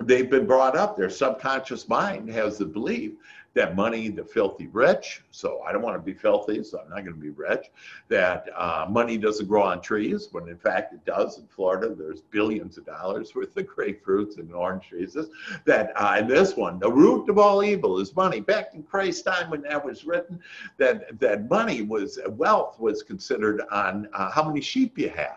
they've 0.00 0.30
been 0.30 0.46
brought 0.46 0.76
up, 0.76 0.96
their 0.96 1.10
subconscious 1.10 1.88
mind 1.88 2.28
has 2.30 2.58
the 2.58 2.66
belief 2.66 3.12
that 3.54 3.76
money, 3.76 4.08
the 4.08 4.24
filthy 4.24 4.66
rich, 4.66 5.22
so 5.30 5.62
I 5.66 5.72
don't 5.72 5.82
want 5.82 5.96
to 5.96 6.02
be 6.02 6.12
filthy, 6.12 6.62
so 6.64 6.80
I'm 6.80 6.90
not 6.90 7.04
going 7.04 7.14
to 7.14 7.20
be 7.20 7.30
rich, 7.30 7.70
that 8.08 8.48
uh, 8.54 8.86
money 8.90 9.16
doesn't 9.16 9.46
grow 9.46 9.62
on 9.62 9.80
trees, 9.80 10.28
when 10.32 10.48
in 10.48 10.58
fact 10.58 10.92
it 10.92 11.04
does 11.04 11.38
in 11.38 11.46
Florida. 11.46 11.94
There's 11.94 12.20
billions 12.20 12.76
of 12.78 12.84
dollars 12.84 13.34
worth 13.34 13.56
of 13.56 13.66
grapefruits 13.66 14.38
and 14.38 14.52
orange 14.52 14.88
trees. 14.88 15.16
That 15.64 15.92
uh, 15.94 16.16
and 16.18 16.28
this 16.28 16.56
one, 16.56 16.80
the 16.80 16.90
root 16.90 17.30
of 17.30 17.38
all 17.38 17.62
evil 17.62 18.00
is 18.00 18.14
money. 18.16 18.40
Back 18.40 18.74
in 18.74 18.82
Christ's 18.82 19.22
time 19.22 19.50
when 19.50 19.62
that 19.62 19.84
was 19.84 20.04
written, 20.04 20.40
that, 20.78 21.18
that 21.20 21.48
money 21.48 21.82
was, 21.82 22.18
wealth 22.30 22.80
was 22.80 23.04
considered 23.04 23.62
on 23.70 24.08
uh, 24.14 24.30
how 24.32 24.48
many 24.48 24.60
sheep 24.60 24.98
you 24.98 25.10
had. 25.10 25.36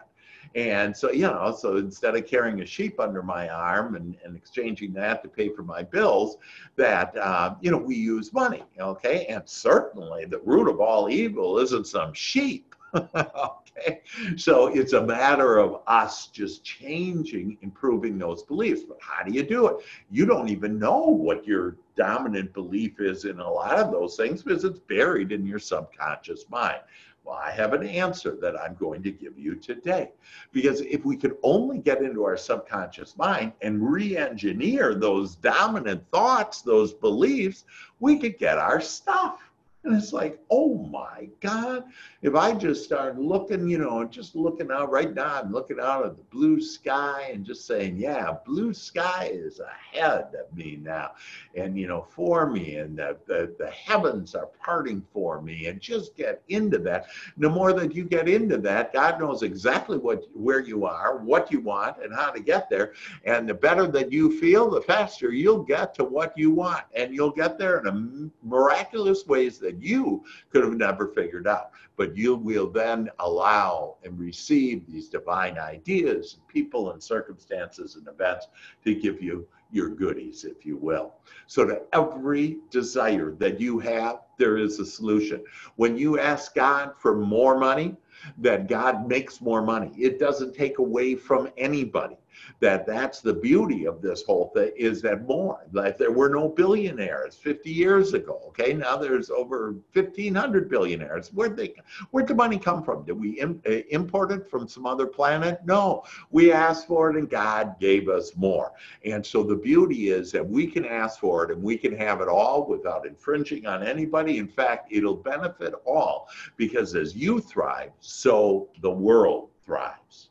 And 0.58 0.98
so, 0.98 1.12
you 1.12 1.22
know, 1.22 1.56
so 1.56 1.78
instead 1.78 2.16
of 2.16 2.26
carrying 2.26 2.62
a 2.62 2.66
sheep 2.66 3.00
under 3.00 3.22
my 3.22 3.48
arm 3.48 3.94
and, 3.96 4.18
and 4.26 4.36
exchanging 4.36 4.92
that 4.94 5.22
to 5.22 5.30
pay 5.30 5.50
for 5.50 5.62
my 5.62 5.84
bills, 5.84 6.38
that, 6.78 7.16
uh, 7.16 7.54
you 7.62 7.70
know, 7.70 7.78
we 7.78 7.96
use 7.96 8.34
money, 8.34 8.64
okay? 8.80 9.28
And 9.28 9.44
certainly 9.46 10.26
the 10.26 10.40
root 10.40 10.68
of 10.68 10.82
all 10.82 11.12
evil 11.12 11.60
isn't 11.60 11.86
some 11.86 12.12
sheep. 12.12 12.74
okay 12.96 14.02
so 14.38 14.68
it's 14.68 14.94
a 14.94 15.02
matter 15.02 15.58
of 15.58 15.82
us 15.88 16.28
just 16.28 16.64
changing 16.64 17.58
improving 17.62 18.18
those 18.18 18.44
beliefs 18.44 18.84
but 18.88 18.98
how 19.02 19.24
do 19.24 19.34
you 19.34 19.44
do 19.44 19.68
it 19.68 19.76
you 20.10 20.26
don't 20.26 20.48
even 20.48 20.80
know 20.80 21.02
what 21.02 21.46
your 21.46 21.76
dominant 21.98 22.52
belief 22.54 23.00
is 23.00 23.26
in 23.26 23.40
a 23.40 23.52
lot 23.52 23.78
of 23.78 23.92
those 23.92 24.16
things 24.16 24.42
because 24.42 24.64
it's 24.64 24.80
buried 24.80 25.34
in 25.34 25.46
your 25.46 25.60
subconscious 25.60 26.46
mind 26.50 26.80
well, 27.28 27.38
I 27.38 27.52
have 27.52 27.74
an 27.74 27.86
answer 27.86 28.38
that 28.40 28.58
I'm 28.58 28.76
going 28.76 29.04
to 29.04 29.12
give 29.12 29.38
you 29.38 29.56
today. 29.56 30.12
Because 30.54 30.80
if 30.80 31.04
we 31.04 31.18
could 31.18 31.36
only 31.44 31.80
get 31.80 32.02
into 32.02 32.24
our 32.24 32.38
subconscious 32.38 33.18
mind 33.18 33.52
and 33.62 33.92
re 33.92 34.16
engineer 34.16 34.96
those 34.96 35.36
dominant 35.36 36.06
thoughts, 36.10 36.62
those 36.62 36.94
beliefs, 36.94 37.66
we 38.00 38.18
could 38.18 38.38
get 38.38 38.58
our 38.58 38.80
stuff. 38.80 39.42
And 39.84 39.96
it's 39.96 40.12
like, 40.12 40.40
oh 40.50 40.76
my 40.76 41.30
God, 41.40 41.86
if 42.22 42.36
I 42.36 42.54
just 42.54 42.84
start 42.84 43.18
looking, 43.18 43.70
you 43.70 43.78
know, 43.78 44.04
just 44.04 44.36
looking 44.36 44.70
out 44.70 44.92
right 44.92 45.14
now, 45.14 45.40
I'm 45.42 45.54
looking 45.54 45.80
out 45.80 46.06
at 46.06 46.18
the 46.18 46.24
blue 46.24 46.60
sky 46.60 47.30
and 47.32 47.46
just 47.46 47.66
saying, 47.66 47.96
yeah, 47.96 48.36
blue 48.46 48.74
sky 48.74 49.30
is 49.32 49.62
ahead 49.62 50.34
of 50.36 50.54
me 50.54 50.80
now. 50.82 51.12
And, 51.56 51.78
you 51.78 51.88
know, 51.88 52.06
for 52.10 52.50
me, 52.50 52.76
and 52.76 52.98
the, 52.98 53.18
the, 53.28 53.56
the 53.58 53.70
heavens 53.70 54.36
are 54.36 54.50
parting 54.62 55.06
for 55.14 55.42
me, 55.42 55.68
and 55.68 55.80
just 55.80 56.18
get 56.18 56.42
into 56.50 56.80
that. 56.80 57.08
The 57.38 57.50
more 57.50 57.72
that 57.74 57.96
you 57.96 58.04
get 58.04 58.28
into 58.28 58.58
that, 58.58 58.92
God 58.92 59.20
knows 59.20 59.42
exactly 59.44 59.98
what 59.98 60.26
where 60.34 60.60
you 60.60 60.86
are, 60.86 61.18
what 61.18 61.52
you 61.52 61.62
want, 61.62 62.04
and 62.04 62.14
how 62.14 62.32
to 62.32 62.42
get 62.42 62.70
there. 62.70 62.94
And 63.26 63.48
the 63.48 63.54
better 63.54 63.88
that 63.88 64.12
you 64.12 64.38
feel, 64.40 64.70
the 64.70 64.82
faster 64.82 65.32
you'll 65.32 65.64
get 65.64 65.94
to 65.96 66.04
what 66.04 66.38
you 66.38 66.52
want. 66.52 66.84
And 66.94 67.14
you'll 67.14 67.32
get 67.32 67.58
there 67.58 67.80
in 67.80 67.88
a 67.88 68.46
miraculous 68.46 69.26
ways 69.26 69.60
that 69.60 69.77
you 69.82 70.24
could 70.50 70.64
have 70.64 70.74
never 70.74 71.08
figured 71.08 71.48
out. 71.48 71.72
But 71.96 72.16
you 72.16 72.36
will 72.36 72.70
then 72.70 73.10
allow 73.20 73.98
and 74.04 74.20
receive 74.20 74.86
these 74.86 75.10
divine 75.10 75.58
ideas, 75.58 76.36
and 76.36 76.48
people 76.48 76.92
and 76.92 77.02
circumstances 77.02 77.96
and 77.96 78.08
events 78.08 78.48
to 78.84 78.94
give 78.94 79.22
you 79.22 79.48
your 79.72 79.90
goodies, 79.90 80.46
if 80.46 80.66
you 80.66 80.78
will. 80.78 81.16
So, 81.48 81.66
to 81.66 81.82
every 81.94 82.60
desire 82.70 83.32
that 83.40 83.60
you 83.60 83.80
have, 83.80 84.22
there 84.38 84.58
is 84.58 84.80
a 84.80 84.86
solution. 84.86 85.44
When 85.76 85.98
you 85.98 86.20
ask 86.20 86.56
God 86.56 86.94
for 86.98 87.16
more 87.16 87.58
money, 87.58 87.96
that 88.40 88.68
God 88.68 89.08
makes 89.08 89.42
more 89.42 89.62
money. 89.62 89.92
It 89.98 90.20
doesn't 90.20 90.56
take 90.56 90.80
away 90.80 91.16
from 91.16 91.50
anybody 91.58 92.18
that 92.60 92.86
that's 92.86 93.22
the 93.22 93.34
beauty 93.34 93.86
of 93.86 94.02
this 94.02 94.24
whole 94.24 94.52
thing 94.56 94.72
is 94.76 95.02
that 95.02 95.26
more 95.28 95.66
like 95.72 95.98
there 95.98 96.12
were 96.12 96.30
no 96.30 96.50
billionaires 96.50 97.36
50 97.36 97.70
years 97.70 98.14
ago 98.14 98.48
okay? 98.60 98.74
Now 98.74 98.98
there's 98.98 99.30
over 99.30 99.76
1500 99.94 100.70
billionaires. 100.70 101.30
Where'd 101.34 101.56
they 101.56 101.74
where'd 102.12 102.28
the 102.28 102.36
money 102.36 102.58
come 102.58 102.84
from? 102.84 103.04
Did 103.04 103.20
we 103.20 103.40
Im- 103.40 103.62
uh, 103.68 103.82
import 103.90 104.32
it 104.32 104.50
from 104.50 104.68
some 104.68 104.86
other 104.86 105.06
planet? 105.06 105.60
No. 105.66 106.04
We 106.32 106.52
asked 106.52 106.88
for 106.88 107.10
it 107.10 107.18
and 107.18 107.30
god 107.30 107.76
gave 107.80 108.10
us 108.10 108.36
more. 108.36 108.74
And 109.06 109.26
so 109.26 109.44
the 109.44 109.56
beauty 109.56 110.10
is 110.10 110.32
that 110.32 110.48
we 110.48 110.68
can 110.68 110.86
ask 110.86 111.20
for 111.20 111.44
it 111.44 111.52
and 111.52 111.62
we 111.62 111.78
can 111.78 111.96
have 111.96 112.22
it 112.22 112.28
all 112.28 112.68
without 112.68 113.06
infringing 113.06 113.66
on 113.66 113.84
anybody. 113.84 114.38
In 114.38 114.48
fact 114.48 114.92
it'll 114.92 115.16
benefit 115.16 115.74
all 115.86 116.30
because 116.56 116.96
as 116.96 117.16
you 117.16 117.40
thrive 117.40 117.92
so 118.00 118.70
the 118.82 118.92
world 118.92 119.50
thrives 119.66 120.30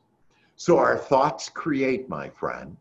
so 0.57 0.79
our 0.79 0.97
thoughts 0.97 1.49
create, 1.49 2.09
my 2.09 2.29
friend. 2.31 2.77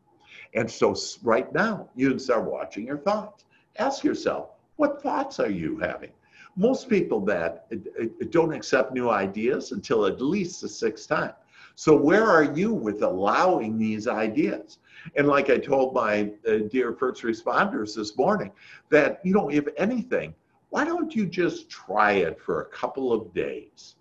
And 0.54 0.70
so 0.70 0.96
right 1.24 1.52
now, 1.54 1.90
you 1.96 2.10
can 2.10 2.20
start 2.20 2.50
watching 2.50 2.88
your 2.88 2.98
thoughts. 2.98 3.46
Ask 3.78 4.04
yourself, 4.04 4.52
what 4.78 5.02
thoughts 5.02 5.40
are 5.40 5.50
you 5.50 5.78
having? 5.80 6.12
Most 6.56 6.88
people 6.88 7.20
that 7.26 7.68
don't 8.32 8.54
accept 8.54 8.94
new 8.94 9.10
ideas 9.10 9.74
until 9.74 10.06
at 10.06 10.22
least 10.22 10.62
the 10.62 10.70
sixth 10.70 11.10
time. 11.10 11.34
So 11.76 11.94
where 11.94 12.24
are 12.24 12.46
you 12.46 12.74
with 12.74 13.04
allowing 13.04 13.78
these 13.78 14.08
ideas? 14.08 14.78
And 15.18 15.28
like 15.28 15.50
I 15.50 15.58
told 15.58 15.94
my 15.94 16.32
uh, 16.48 16.60
dear 16.72 16.94
first 16.94 17.24
responders 17.24 17.96
this 17.96 18.18
morning, 18.18 18.52
that, 18.90 19.20
you 19.26 19.34
know, 19.34 19.50
if 19.50 19.68
anything, 19.76 20.34
why 20.70 20.86
don't 20.86 21.14
you 21.14 21.26
just 21.26 21.70
try 21.70 22.14
it 22.14 22.40
for 22.40 22.62
a 22.62 22.66
couple 22.68 23.12
of 23.12 23.34
days? 23.34 23.96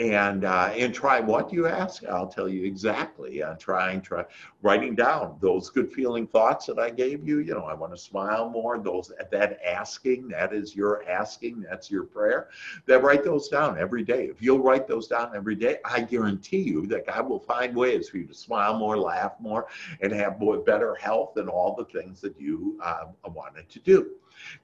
And 0.00 0.46
uh, 0.46 0.72
and 0.74 0.94
try 0.94 1.20
what 1.20 1.52
you 1.52 1.66
ask. 1.66 2.04
I'll 2.06 2.26
tell 2.26 2.48
you 2.48 2.64
exactly 2.64 3.42
uh, 3.42 3.54
trying 3.56 4.00
try 4.00 4.24
writing 4.62 4.94
down 4.94 5.36
those 5.42 5.68
good 5.68 5.92
feeling 5.92 6.26
thoughts 6.26 6.64
that 6.66 6.78
i 6.78 6.88
gave 6.88 7.28
you. 7.28 7.40
You 7.40 7.52
know 7.54 7.64
i 7.64 7.74
want 7.74 7.92
to 7.92 7.98
smile 7.98 8.48
more. 8.48 8.78
Those 8.78 9.12
that 9.30 9.60
asking 9.62 10.28
that 10.28 10.54
is 10.54 10.74
your 10.74 11.06
asking 11.06 11.66
that's 11.68 11.90
your 11.90 12.04
prayer. 12.04 12.48
That 12.86 13.02
write 13.02 13.24
those 13.24 13.48
down 13.48 13.78
every 13.78 14.02
day. 14.02 14.24
If 14.24 14.40
you'll 14.40 14.62
write 14.62 14.88
those 14.88 15.06
down 15.06 15.32
every 15.36 15.54
day 15.54 15.76
i 15.84 16.00
guarantee 16.00 16.62
you 16.62 16.86
that 16.86 17.06
god 17.06 17.28
will 17.28 17.38
find 17.38 17.76
ways 17.76 18.08
for 18.08 18.16
you 18.16 18.24
to 18.24 18.34
smile 18.34 18.78
more 18.78 18.96
laugh 18.96 19.32
more 19.38 19.66
and 20.00 20.12
have 20.12 20.40
more 20.40 20.58
better 20.58 20.94
health 20.94 21.36
and 21.36 21.48
all 21.48 21.74
the 21.76 21.84
things 21.84 22.20
that 22.22 22.40
you 22.40 22.78
uh, 22.82 23.04
wanted 23.26 23.68
to 23.68 23.80
do. 23.80 24.12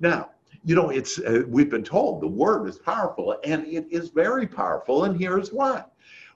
Now 0.00 0.30
you 0.64 0.74
know, 0.74 0.90
it's 0.90 1.18
uh, 1.18 1.42
we've 1.46 1.70
been 1.70 1.84
told 1.84 2.20
the 2.20 2.28
word 2.28 2.68
is 2.68 2.78
powerful, 2.78 3.36
and 3.44 3.66
it 3.66 3.86
is 3.90 4.08
very 4.10 4.46
powerful. 4.46 5.04
And 5.04 5.18
here's 5.18 5.52
why: 5.52 5.84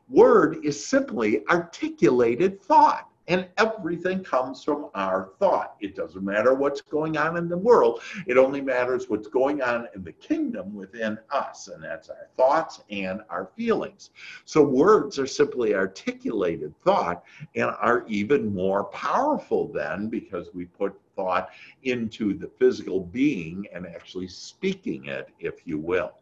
word 0.08 0.58
is 0.64 0.84
simply 0.84 1.46
articulated 1.48 2.62
thought. 2.62 3.06
And 3.28 3.46
everything 3.58 4.24
comes 4.24 4.64
from 4.64 4.88
our 4.96 5.30
thought. 5.38 5.76
It 5.78 5.94
doesn't 5.94 6.24
matter 6.24 6.52
what's 6.52 6.80
going 6.80 7.16
on 7.16 7.36
in 7.36 7.48
the 7.48 7.56
world. 7.56 8.00
It 8.26 8.36
only 8.36 8.60
matters 8.60 9.08
what's 9.08 9.28
going 9.28 9.62
on 9.62 9.86
in 9.94 10.02
the 10.02 10.10
kingdom 10.10 10.74
within 10.74 11.16
us. 11.30 11.68
And 11.68 11.80
that's 11.80 12.10
our 12.10 12.28
thoughts 12.36 12.82
and 12.90 13.20
our 13.30 13.46
feelings. 13.56 14.10
So 14.46 14.64
words 14.64 15.16
are 15.20 15.28
simply 15.28 15.76
articulated 15.76 16.74
thought 16.82 17.22
and 17.54 17.70
are 17.78 18.04
even 18.08 18.52
more 18.52 18.84
powerful 18.84 19.68
then 19.68 20.08
because 20.08 20.48
we 20.52 20.64
put 20.64 20.98
thought 21.20 21.50
into 21.82 22.32
the 22.34 22.50
physical 22.58 23.00
being 23.00 23.66
and 23.74 23.86
actually 23.86 24.28
speaking 24.28 25.06
it, 25.06 25.28
if 25.38 25.66
you 25.66 25.78
will. 25.78 26.12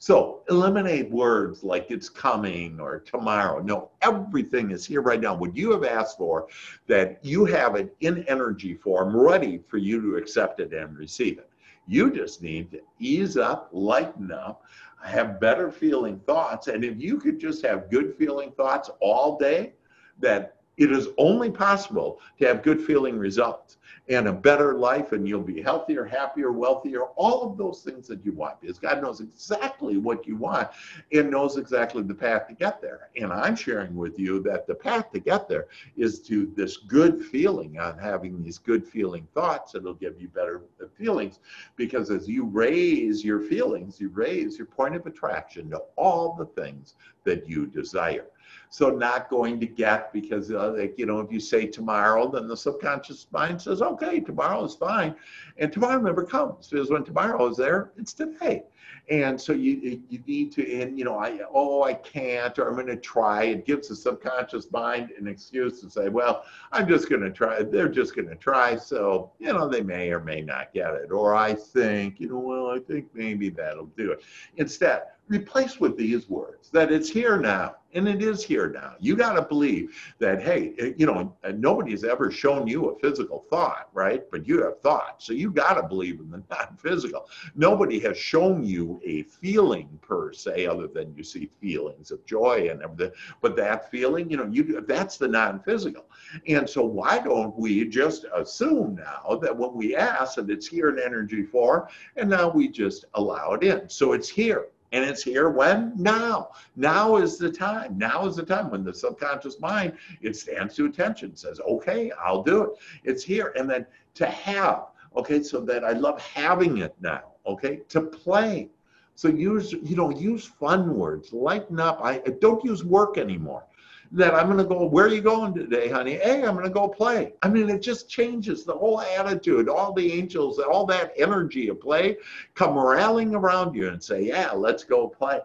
So 0.00 0.42
eliminate 0.48 1.10
words 1.10 1.64
like 1.64 1.90
it's 1.90 2.08
coming 2.08 2.78
or 2.80 3.00
tomorrow. 3.00 3.60
No, 3.60 3.90
everything 4.02 4.70
is 4.70 4.84
here 4.86 5.00
right 5.00 5.20
now. 5.20 5.34
What 5.34 5.56
you 5.56 5.72
have 5.72 5.84
asked 5.84 6.18
for, 6.18 6.46
that 6.86 7.18
you 7.22 7.44
have 7.46 7.74
it 7.74 7.96
in 8.00 8.24
energy 8.28 8.74
form 8.74 9.16
ready 9.16 9.60
for 9.68 9.78
you 9.78 10.00
to 10.02 10.16
accept 10.16 10.60
it 10.60 10.72
and 10.72 10.96
receive 10.96 11.38
it. 11.38 11.50
You 11.86 12.12
just 12.12 12.42
need 12.42 12.70
to 12.72 12.80
ease 13.00 13.36
up, 13.36 13.70
lighten 13.72 14.30
up, 14.30 14.62
have 15.02 15.40
better 15.40 15.70
feeling 15.70 16.20
thoughts. 16.20 16.68
And 16.68 16.84
if 16.84 17.00
you 17.00 17.18
could 17.18 17.40
just 17.40 17.64
have 17.64 17.90
good 17.90 18.14
feeling 18.16 18.52
thoughts 18.52 18.90
all 19.00 19.36
day, 19.36 19.72
that 20.20 20.57
it 20.78 20.92
is 20.92 21.08
only 21.18 21.50
possible 21.50 22.20
to 22.38 22.46
have 22.46 22.62
good 22.62 22.80
feeling 22.80 23.18
results 23.18 23.76
and 24.08 24.26
a 24.26 24.32
better 24.32 24.74
life, 24.74 25.12
and 25.12 25.28
you'll 25.28 25.42
be 25.42 25.60
healthier, 25.60 26.04
happier, 26.04 26.50
wealthier, 26.50 27.02
all 27.16 27.50
of 27.50 27.58
those 27.58 27.82
things 27.82 28.08
that 28.08 28.24
you 28.24 28.32
want, 28.32 28.58
because 28.60 28.78
God 28.78 29.02
knows 29.02 29.20
exactly 29.20 29.98
what 29.98 30.26
you 30.26 30.36
want 30.36 30.68
and 31.12 31.30
knows 31.30 31.58
exactly 31.58 32.02
the 32.02 32.14
path 32.14 32.48
to 32.48 32.54
get 32.54 32.80
there. 32.80 33.10
And 33.16 33.32
I'm 33.32 33.54
sharing 33.54 33.94
with 33.96 34.18
you 34.18 34.40
that 34.44 34.66
the 34.66 34.74
path 34.74 35.12
to 35.12 35.20
get 35.20 35.46
there 35.48 35.66
is 35.96 36.20
to 36.20 36.50
this 36.56 36.78
good 36.78 37.22
feeling 37.22 37.78
on 37.78 37.98
having 37.98 38.42
these 38.42 38.58
good 38.58 38.86
feeling 38.86 39.28
thoughts. 39.34 39.74
It'll 39.74 39.92
give 39.94 40.20
you 40.20 40.28
better 40.28 40.62
feelings 40.96 41.40
because 41.76 42.10
as 42.10 42.28
you 42.28 42.44
raise 42.44 43.24
your 43.24 43.40
feelings, 43.40 44.00
you 44.00 44.08
raise 44.08 44.56
your 44.56 44.66
point 44.66 44.96
of 44.96 45.06
attraction 45.06 45.70
to 45.70 45.82
all 45.96 46.34
the 46.34 46.46
things 46.46 46.94
that 47.24 47.48
you 47.48 47.66
desire. 47.66 48.26
So 48.70 48.90
not 48.90 49.30
going 49.30 49.60
to 49.60 49.66
get 49.66 50.12
because 50.12 50.50
uh, 50.50 50.74
like, 50.76 50.98
you 50.98 51.06
know, 51.06 51.20
if 51.20 51.32
you 51.32 51.40
say 51.40 51.66
tomorrow, 51.66 52.30
then 52.30 52.46
the 52.48 52.56
subconscious 52.56 53.26
mind 53.32 53.60
says, 53.60 53.80
okay, 53.80 54.20
tomorrow 54.20 54.64
is 54.64 54.74
fine. 54.74 55.14
And 55.56 55.72
tomorrow 55.72 56.00
never 56.00 56.24
comes 56.24 56.68
because 56.68 56.90
when 56.90 57.04
tomorrow 57.04 57.48
is 57.48 57.56
there, 57.56 57.92
it's 57.96 58.12
today. 58.12 58.64
And 59.10 59.40
so 59.40 59.54
you 59.54 60.02
you 60.10 60.22
need 60.26 60.52
to, 60.52 60.80
and 60.80 60.98
you 60.98 61.04
know, 61.04 61.18
I 61.18 61.40
oh 61.52 61.82
I 61.82 61.94
can't, 61.94 62.58
or 62.58 62.68
I'm 62.68 62.74
going 62.74 62.88
to 62.88 62.96
try. 62.96 63.44
It 63.44 63.64
gives 63.64 63.88
the 63.88 63.96
subconscious 63.96 64.70
mind 64.70 65.12
an 65.18 65.26
excuse 65.26 65.80
to 65.80 65.90
say, 65.90 66.10
well, 66.10 66.44
I'm 66.72 66.86
just 66.86 67.08
going 67.08 67.22
to 67.22 67.30
try. 67.30 67.62
They're 67.62 67.88
just 67.88 68.14
going 68.14 68.28
to 68.28 68.34
try, 68.34 68.76
so 68.76 69.32
you 69.38 69.52
know 69.52 69.66
they 69.66 69.80
may 69.80 70.10
or 70.10 70.20
may 70.20 70.42
not 70.42 70.74
get 70.74 70.92
it. 70.92 71.10
Or 71.10 71.34
I 71.34 71.54
think, 71.54 72.20
you 72.20 72.28
know, 72.28 72.38
well, 72.38 72.70
I 72.70 72.80
think 72.80 73.06
maybe 73.14 73.48
that'll 73.48 73.86
do 73.86 74.12
it. 74.12 74.22
Instead, 74.56 75.04
replace 75.28 75.80
with 75.80 75.96
these 75.96 76.28
words 76.28 76.68
that 76.70 76.92
it's 76.92 77.08
here 77.08 77.38
now 77.38 77.76
and 77.94 78.08
it 78.08 78.22
is 78.22 78.44
here 78.44 78.68
now. 78.68 78.94
You 78.98 79.16
got 79.16 79.34
to 79.34 79.42
believe 79.42 79.96
that 80.18 80.42
hey 80.42 80.74
eh, 80.78 80.92
you 80.96 81.06
know 81.06 81.36
nobody's 81.54 82.04
ever 82.04 82.30
shown 82.30 82.66
you 82.66 82.90
a 82.90 82.98
physical 82.98 83.44
thought 83.50 83.88
right? 83.92 84.22
But 84.30 84.46
you 84.46 84.62
have 84.62 84.80
thought. 84.80 85.22
So 85.22 85.32
you 85.32 85.50
got 85.50 85.74
to 85.74 85.82
believe 85.82 86.20
in 86.20 86.30
the 86.30 86.42
non-physical. 86.50 87.28
Nobody 87.54 87.98
has 88.00 88.16
shown 88.16 88.64
you 88.64 89.00
a 89.04 89.22
feeling 89.22 89.98
per 90.02 90.32
se 90.32 90.66
other 90.66 90.86
than 90.86 91.14
you 91.16 91.24
see 91.24 91.50
feelings 91.60 92.10
of 92.10 92.24
joy 92.26 92.68
and 92.70 92.82
everything. 92.82 93.12
But 93.40 93.56
that 93.56 93.90
feeling 93.90 94.30
you 94.30 94.36
know 94.36 94.46
you 94.46 94.84
that's 94.86 95.16
the 95.16 95.28
non-physical. 95.28 96.06
And 96.46 96.68
so 96.68 96.84
why 96.84 97.18
don't 97.18 97.58
we 97.58 97.86
just 97.86 98.26
assume 98.34 98.96
now 98.96 99.38
that 99.42 99.56
when 99.56 99.74
we 99.74 99.96
ask 99.96 100.36
that 100.36 100.50
it's 100.50 100.66
here 100.66 100.90
in 100.90 101.02
energy 101.02 101.42
form 101.42 101.88
and 102.16 102.28
now 102.28 102.50
we 102.50 102.68
just 102.68 103.04
allow 103.14 103.52
it 103.52 103.62
in. 103.62 103.88
So 103.88 104.12
it's 104.12 104.28
here 104.28 104.66
and 104.92 105.04
it's 105.04 105.22
here 105.22 105.50
when? 105.50 105.92
Now. 105.96 106.50
Now 106.76 107.16
is 107.16 107.36
the 107.38 107.50
time. 107.50 107.98
Now 107.98 108.26
is 108.26 108.36
the 108.36 108.44
time 108.44 108.70
when 108.70 108.84
the 108.84 108.94
subconscious 108.94 109.60
mind, 109.60 109.94
it 110.20 110.36
stands 110.36 110.74
to 110.76 110.86
attention, 110.86 111.36
says, 111.36 111.60
okay, 111.60 112.10
I'll 112.22 112.42
do 112.42 112.62
it. 112.62 112.70
It's 113.04 113.22
here. 113.22 113.52
And 113.56 113.68
then 113.68 113.86
to 114.14 114.26
have, 114.26 114.86
okay, 115.16 115.42
so 115.42 115.60
that 115.60 115.84
I 115.84 115.92
love 115.92 116.20
having 116.20 116.78
it 116.78 116.94
now, 117.00 117.32
okay, 117.46 117.80
to 117.90 118.00
play. 118.00 118.70
So 119.14 119.28
use, 119.28 119.72
you 119.72 119.96
know, 119.96 120.10
use 120.10 120.46
fun 120.46 120.96
words, 120.96 121.32
lighten 121.32 121.80
up. 121.80 122.00
I 122.02 122.18
don't 122.40 122.64
use 122.64 122.84
work 122.84 123.18
anymore 123.18 123.64
that 124.12 124.34
I'm 124.34 124.46
going 124.46 124.58
to 124.58 124.64
go, 124.64 124.86
where 124.86 125.06
are 125.06 125.14
you 125.14 125.20
going 125.20 125.54
today, 125.54 125.88
honey? 125.88 126.14
Hey, 126.14 126.42
I'm 126.42 126.54
going 126.54 126.64
to 126.64 126.70
go 126.70 126.88
play. 126.88 127.34
I 127.42 127.48
mean, 127.48 127.68
it 127.68 127.82
just 127.82 128.08
changes 128.08 128.64
the 128.64 128.72
whole 128.72 129.00
attitude. 129.00 129.68
All 129.68 129.92
the 129.92 130.12
angels, 130.12 130.58
all 130.58 130.86
that 130.86 131.12
energy 131.16 131.68
of 131.68 131.80
play 131.80 132.16
come 132.54 132.78
rallying 132.78 133.34
around 133.34 133.74
you 133.74 133.88
and 133.88 134.02
say, 134.02 134.22
yeah, 134.22 134.50
let's 134.52 134.84
go 134.84 135.08
play. 135.08 135.40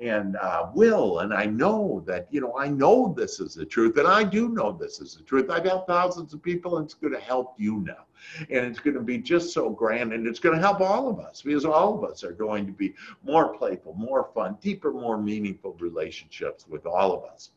And 0.00 0.36
uh, 0.36 0.70
will, 0.74 1.20
and 1.20 1.32
I 1.32 1.46
know 1.46 2.02
that, 2.06 2.26
you 2.32 2.40
know, 2.40 2.58
I 2.58 2.66
know 2.66 3.14
this 3.16 3.38
is 3.38 3.54
the 3.54 3.64
truth, 3.64 3.96
and 3.96 4.08
I 4.08 4.24
do 4.24 4.48
know 4.48 4.72
this 4.72 5.00
is 5.00 5.14
the 5.14 5.22
truth. 5.22 5.50
I've 5.50 5.64
helped 5.64 5.88
thousands 5.88 6.34
of 6.34 6.42
people, 6.42 6.78
and 6.78 6.84
it's 6.84 6.94
going 6.94 7.12
to 7.12 7.20
help 7.20 7.54
you 7.58 7.78
now. 7.78 8.06
And 8.50 8.66
it's 8.66 8.80
going 8.80 8.94
to 8.94 9.00
be 9.00 9.18
just 9.18 9.52
so 9.52 9.70
grand, 9.70 10.12
and 10.12 10.26
it's 10.26 10.40
going 10.40 10.56
to 10.56 10.60
help 10.60 10.80
all 10.80 11.08
of 11.08 11.20
us 11.20 11.42
because 11.42 11.64
all 11.64 11.96
of 11.96 12.10
us 12.10 12.24
are 12.24 12.32
going 12.32 12.66
to 12.66 12.72
be 12.72 12.94
more 13.22 13.56
playful, 13.56 13.94
more 13.94 14.28
fun, 14.34 14.58
deeper, 14.60 14.92
more 14.92 15.16
meaningful 15.16 15.76
relationships 15.78 16.66
with 16.66 16.84
all 16.84 17.12
of 17.12 17.22
us. 17.30 17.50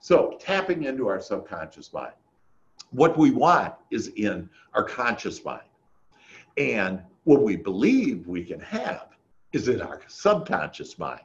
So 0.00 0.36
tapping 0.40 0.84
into 0.84 1.08
our 1.08 1.20
subconscious 1.20 1.92
mind. 1.92 2.12
What 2.90 3.18
we 3.18 3.30
want 3.30 3.74
is 3.90 4.08
in 4.16 4.48
our 4.74 4.84
conscious 4.84 5.44
mind. 5.44 5.62
And 6.56 7.02
what 7.24 7.42
we 7.42 7.56
believe 7.56 8.26
we 8.26 8.44
can 8.44 8.60
have 8.60 9.08
is 9.52 9.68
in 9.68 9.80
our 9.80 10.00
subconscious 10.06 10.98
mind. 10.98 11.22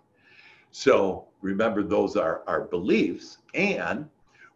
So 0.72 1.28
remember, 1.42 1.84
those 1.84 2.16
are 2.16 2.44
our 2.48 2.62
beliefs. 2.62 3.38
And 3.54 4.10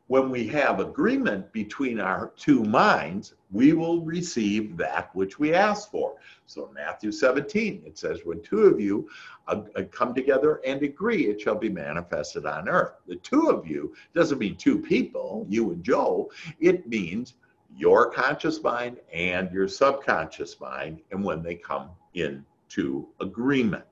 when 0.08 0.30
we 0.30 0.48
have 0.48 0.80
agreement 0.80 1.52
between 1.52 2.00
our 2.00 2.32
two 2.38 2.64
minds, 2.64 3.34
we 3.52 3.74
will 3.74 4.02
receive 4.02 4.78
that 4.78 5.10
which 5.16 5.40
we 5.40 5.54
ask 5.54 5.90
for. 5.90 6.16
So 6.46 6.70
Matthew 6.76 7.12
17, 7.12 7.82
it 7.86 7.98
says, 7.98 8.20
when 8.24 8.42
two 8.44 8.64
of 8.64 8.80
you 8.80 9.10
uh, 9.48 9.62
come 9.92 10.14
together 10.14 10.62
and 10.66 10.84
agree, 10.84 11.26
it 11.28 11.42
shall 11.42 11.56
be 11.56 11.70
manifested 11.70 12.46
on 12.46 12.70
earth. 12.70 12.94
The 13.08 13.16
two 13.18 13.50
of 13.50 13.66
you 13.66 13.96
doesn't 14.14 14.38
mean 14.38 14.56
two 14.58 14.78
people, 14.78 15.48
you 15.50 15.72
and 15.72 15.84
Joe. 15.84 16.30
It 16.60 16.88
means 16.88 17.36
your 17.76 18.12
conscious 18.12 18.62
mind 18.62 18.98
and 19.12 19.52
your 19.52 19.68
subconscious 19.68 20.60
mind, 20.60 21.02
and 21.12 21.24
when 21.24 21.42
they 21.42 21.56
come 21.56 21.90
into 22.14 23.08
agreement. 23.20 23.84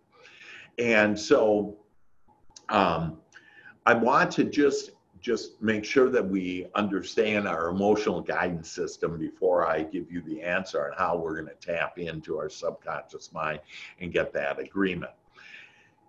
And 0.77 1.19
so 1.19 1.77
um, 2.69 3.17
I 3.85 3.93
want 3.93 4.31
to 4.33 4.45
just 4.45 4.91
just 5.23 5.59
make 5.61 5.85
sure 5.85 6.09
that 6.09 6.23
we 6.23 6.67
understand 6.75 7.47
our 7.47 7.69
emotional 7.69 8.19
guidance 8.19 8.69
system 8.69 9.17
before 9.17 9.65
I 9.65 9.83
give 9.83 10.11
you 10.11 10.21
the 10.21 10.41
answer 10.41 10.85
on 10.85 10.91
how 10.97 11.15
we're 11.15 11.35
going 11.35 11.47
to 11.47 11.65
tap 11.65 11.97
into 11.97 12.37
our 12.37 12.49
subconscious 12.49 13.31
mind 13.31 13.61
and 14.01 14.11
get 14.11 14.33
that 14.33 14.59
agreement. 14.59 15.13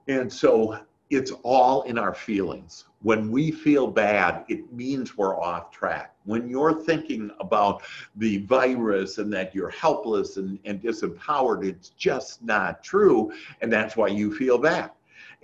And 0.08 0.30
so 0.30 0.80
it's 1.10 1.30
all 1.44 1.82
in 1.82 1.96
our 1.96 2.12
feelings. 2.12 2.86
When 3.02 3.30
we 3.30 3.52
feel 3.52 3.86
bad, 3.86 4.44
it 4.48 4.72
means 4.72 5.16
we're 5.16 5.40
off 5.40 5.70
track. 5.70 6.12
When 6.24 6.48
you're 6.48 6.82
thinking 6.82 7.30
about 7.38 7.82
the 8.16 8.38
virus 8.38 9.18
and 9.18 9.32
that 9.32 9.54
you're 9.54 9.70
helpless 9.70 10.38
and, 10.38 10.58
and 10.64 10.82
disempowered, 10.82 11.64
it's 11.64 11.90
just 11.90 12.42
not 12.42 12.82
true. 12.82 13.32
And 13.60 13.72
that's 13.72 13.96
why 13.96 14.08
you 14.08 14.34
feel 14.34 14.58
bad. 14.58 14.90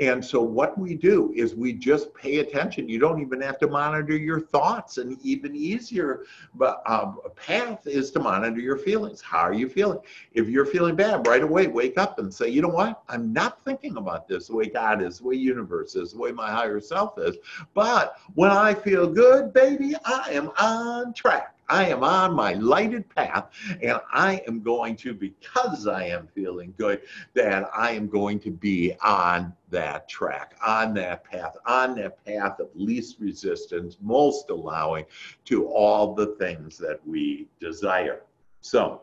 And 0.01 0.25
so 0.25 0.41
what 0.41 0.79
we 0.79 0.95
do 0.95 1.31
is 1.37 1.55
we 1.55 1.75
just 1.75 2.15
pay 2.15 2.39
attention. 2.39 2.89
You 2.89 2.99
don't 2.99 3.21
even 3.21 3.41
have 3.43 3.59
to 3.59 3.69
monitor 3.69 4.17
your 4.17 4.41
thoughts. 4.41 4.97
And 4.97 5.19
even 5.23 5.55
easier 5.55 6.25
but, 6.55 6.83
uh, 6.87 7.13
path 7.37 7.87
is 7.87 8.11
to 8.13 8.19
monitor 8.19 8.61
your 8.61 8.79
feelings. 8.79 9.21
How 9.21 9.41
are 9.41 9.53
you 9.53 9.69
feeling? 9.69 9.99
If 10.33 10.49
you're 10.49 10.65
feeling 10.65 10.97
bad, 10.97 11.27
right 11.27 11.43
away, 11.43 11.67
wake 11.67 11.99
up 11.99 12.19
and 12.19 12.33
say, 12.33 12.49
you 12.49 12.63
know 12.63 12.69
what? 12.69 13.03
I'm 13.11 13.33
not 13.33 13.63
thinking 13.63 13.99
about 13.99 14.27
this 14.27 14.49
the 14.49 14.57
way 14.57 14.67
God 14.67 15.03
is, 15.03 15.19
the 15.19 15.29
way 15.29 15.35
universe 15.35 15.95
is, 15.95 16.13
the 16.13 16.19
way 16.19 16.33
my 16.33 16.51
higher 16.51 16.81
self 16.81 17.19
is. 17.19 17.37
But 17.75 18.17
when 18.35 18.51
I 18.51 18.73
feel 18.73 19.07
good, 19.07 19.53
baby, 19.53 19.95
I 20.07 20.31
am 20.31 20.51
on 20.59 21.13
track. 21.13 21.50
I 21.71 21.87
am 21.87 22.03
on 22.03 22.35
my 22.35 22.55
lighted 22.55 23.09
path 23.15 23.51
and 23.81 24.01
I 24.13 24.43
am 24.49 24.61
going 24.61 24.97
to, 24.97 25.15
because 25.15 25.87
I 25.87 26.05
am 26.07 26.27
feeling 26.35 26.75
good, 26.77 27.03
that 27.35 27.71
I 27.73 27.93
am 27.93 28.09
going 28.09 28.41
to 28.41 28.51
be 28.51 28.95
on 29.05 29.55
that 29.71 30.09
track, 30.09 30.57
on 30.67 30.95
that 30.95 31.23
path, 31.23 31.57
on 31.67 31.95
that 31.95 32.25
path 32.25 32.59
of 32.59 32.71
least 32.75 33.21
resistance, 33.21 33.99
most 34.03 34.51
allowing 34.51 35.05
to 35.45 35.69
all 35.69 36.13
the 36.13 36.35
things 36.41 36.77
that 36.79 36.99
we 37.07 37.47
desire. 37.61 38.23
So 38.63 39.03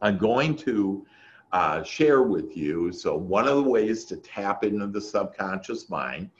I'm 0.00 0.16
going 0.16 0.54
to 0.58 1.04
uh, 1.52 1.82
share 1.82 2.22
with 2.22 2.56
you. 2.56 2.92
So, 2.92 3.16
one 3.16 3.48
of 3.48 3.56
the 3.56 3.68
ways 3.68 4.04
to 4.04 4.16
tap 4.16 4.62
into 4.62 4.86
the 4.86 5.00
subconscious 5.00 5.90
mind 5.90 6.30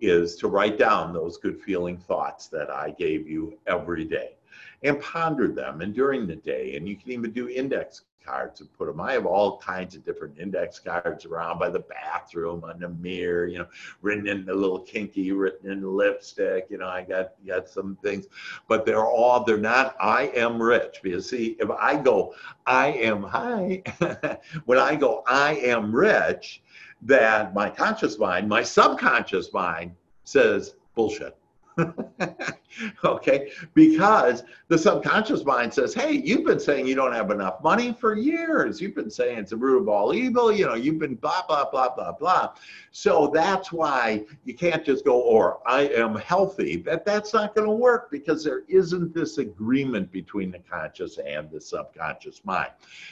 is 0.00 0.34
to 0.36 0.48
write 0.48 0.76
down 0.76 1.12
those 1.12 1.36
good 1.38 1.60
feeling 1.62 1.96
thoughts 1.96 2.48
that 2.48 2.68
I 2.68 2.90
gave 2.90 3.28
you 3.28 3.56
every 3.68 4.04
day 4.04 4.35
and 4.82 5.00
ponder 5.00 5.48
them 5.48 5.80
and 5.80 5.94
during 5.94 6.26
the 6.26 6.36
day. 6.36 6.76
And 6.76 6.88
you 6.88 6.96
can 6.96 7.10
even 7.10 7.32
do 7.32 7.48
index 7.48 8.02
cards 8.26 8.60
and 8.60 8.72
put 8.76 8.86
them. 8.86 9.00
I 9.00 9.12
have 9.12 9.24
all 9.24 9.58
kinds 9.58 9.94
of 9.94 10.04
different 10.04 10.38
index 10.38 10.78
cards 10.78 11.24
around 11.24 11.58
by 11.58 11.70
the 11.70 11.80
bathroom, 11.80 12.64
on 12.64 12.80
the 12.80 12.88
mirror, 12.88 13.46
you 13.46 13.58
know, 13.58 13.66
written 14.02 14.26
in 14.26 14.48
a 14.48 14.54
little 14.54 14.80
kinky, 14.80 15.32
written 15.32 15.70
in 15.70 15.82
lipstick. 15.96 16.66
You 16.68 16.78
know, 16.78 16.88
I 16.88 17.02
got 17.02 17.32
got 17.46 17.68
some 17.68 17.96
things, 18.02 18.26
but 18.68 18.84
they're 18.84 19.06
all 19.06 19.44
they're 19.44 19.56
not. 19.56 19.96
I 20.00 20.24
am 20.34 20.60
rich 20.60 21.00
because 21.02 21.30
see, 21.30 21.56
if 21.60 21.70
I 21.70 21.96
go, 21.96 22.34
I 22.66 22.88
am 22.88 23.22
high. 23.22 23.82
when 24.64 24.78
I 24.78 24.96
go, 24.96 25.22
I 25.26 25.54
am 25.56 25.94
rich, 25.94 26.62
that 27.02 27.54
my 27.54 27.70
conscious 27.70 28.18
mind, 28.18 28.48
my 28.48 28.62
subconscious 28.62 29.52
mind 29.52 29.92
says 30.24 30.74
bullshit. 30.94 31.36
okay, 33.04 33.50
because 33.74 34.44
the 34.68 34.78
subconscious 34.78 35.44
mind 35.44 35.72
says, 35.72 35.92
hey, 35.94 36.12
you've 36.12 36.44
been 36.44 36.60
saying 36.60 36.86
you 36.86 36.94
don't 36.94 37.12
have 37.12 37.30
enough 37.30 37.62
money 37.62 37.92
for 37.92 38.14
years. 38.14 38.80
You've 38.80 38.94
been 38.94 39.10
saying 39.10 39.38
it's 39.38 39.50
the 39.50 39.56
root 39.56 39.82
of 39.82 39.88
all 39.88 40.14
evil. 40.14 40.50
You 40.50 40.66
know, 40.66 40.74
you've 40.74 40.98
been 40.98 41.16
blah, 41.16 41.42
blah, 41.46 41.70
blah, 41.70 41.94
blah, 41.94 42.12
blah. 42.12 42.54
So 42.92 43.30
that's 43.32 43.72
why 43.72 44.24
you 44.44 44.54
can't 44.54 44.84
just 44.84 45.04
go, 45.04 45.20
or 45.20 45.60
I 45.66 45.88
am 45.88 46.16
healthy. 46.16 46.76
That 46.78 47.04
That's 47.04 47.34
not 47.34 47.54
going 47.54 47.66
to 47.66 47.74
work 47.74 48.10
because 48.10 48.42
there 48.42 48.62
isn't 48.68 49.14
this 49.14 49.38
agreement 49.38 50.10
between 50.10 50.50
the 50.50 50.60
conscious 50.60 51.18
and 51.18 51.50
the 51.50 51.60
subconscious 51.60 52.42
mind. 52.44 52.70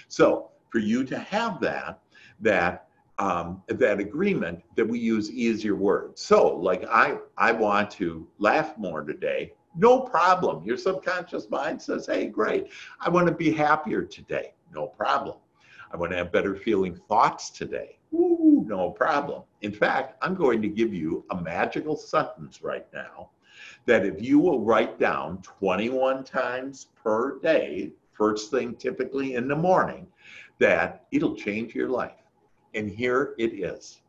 So 0.09 0.51
for 0.71 0.79
you 0.79 1.05
to 1.05 1.19
have 1.19 1.61
that, 1.61 2.01
that 2.41 2.89
um, 3.19 3.63
that 3.69 4.01
agreement 4.01 4.63
that 4.77 4.87
we 4.87 4.99
use 4.99 5.31
easier 5.31 5.77
words. 5.77 6.21
So, 6.21 6.57
like 6.57 6.85
I, 6.91 7.19
I 7.37 7.53
want 7.53 7.91
to 7.93 8.27
laugh 8.39 8.77
more 8.77 9.03
today. 9.03 9.53
No 9.77 10.01
problem. 10.01 10.65
Your 10.65 10.77
subconscious 10.77 11.51
mind 11.51 11.81
says, 11.81 12.07
"Hey, 12.07 12.27
great. 12.27 12.69
I 13.01 13.09
want 13.09 13.27
to 13.29 13.35
be 13.35 13.53
happier 13.53 14.03
today. 14.03 14.55
No 14.73 14.87
problem. 14.87 15.37
I 15.93 15.97
want 15.97 16.11
to 16.11 16.19
have 16.19 16.33
better 16.33 16.57
feeling 16.57 16.97
thoughts 17.09 17.51
today. 17.51 17.99
Ooh, 18.13 18.65
no 18.67 18.91
problem. 18.91 19.43
In 19.63 19.73
fact, 19.73 20.17
I'm 20.23 20.35
going 20.35 20.61
to 20.63 20.69
give 20.69 20.93
you 20.93 21.25
a 21.31 21.41
magical 21.41 21.97
sentence 21.97 22.63
right 22.63 22.87
now 22.93 23.31
that 23.87 24.05
if 24.05 24.21
you 24.21 24.39
will 24.39 24.61
write 24.61 24.99
down 24.99 25.41
21 25.43 26.25
times 26.25 26.89
per 27.03 27.39
day, 27.41 27.93
first 28.13 28.51
thing 28.51 28.75
typically 28.75 29.35
in 29.35 29.47
the 29.47 29.57
morning, 29.57 30.07
that 30.59 31.07
it'll 31.13 31.37
change 31.37 31.75
your 31.75 31.89
life. 31.89 32.24
And 32.75 32.91
here 32.91 33.35
it 33.39 33.53
is 33.53 34.01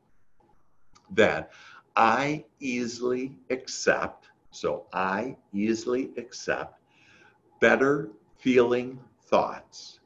that 1.11 1.51
I 1.95 2.45
easily 2.59 3.37
accept, 3.49 4.27
so 4.51 4.87
I 4.91 5.37
easily 5.53 6.11
accept 6.17 6.79
better 7.59 8.09
feeling 8.37 8.99
thoughts. 9.27 9.99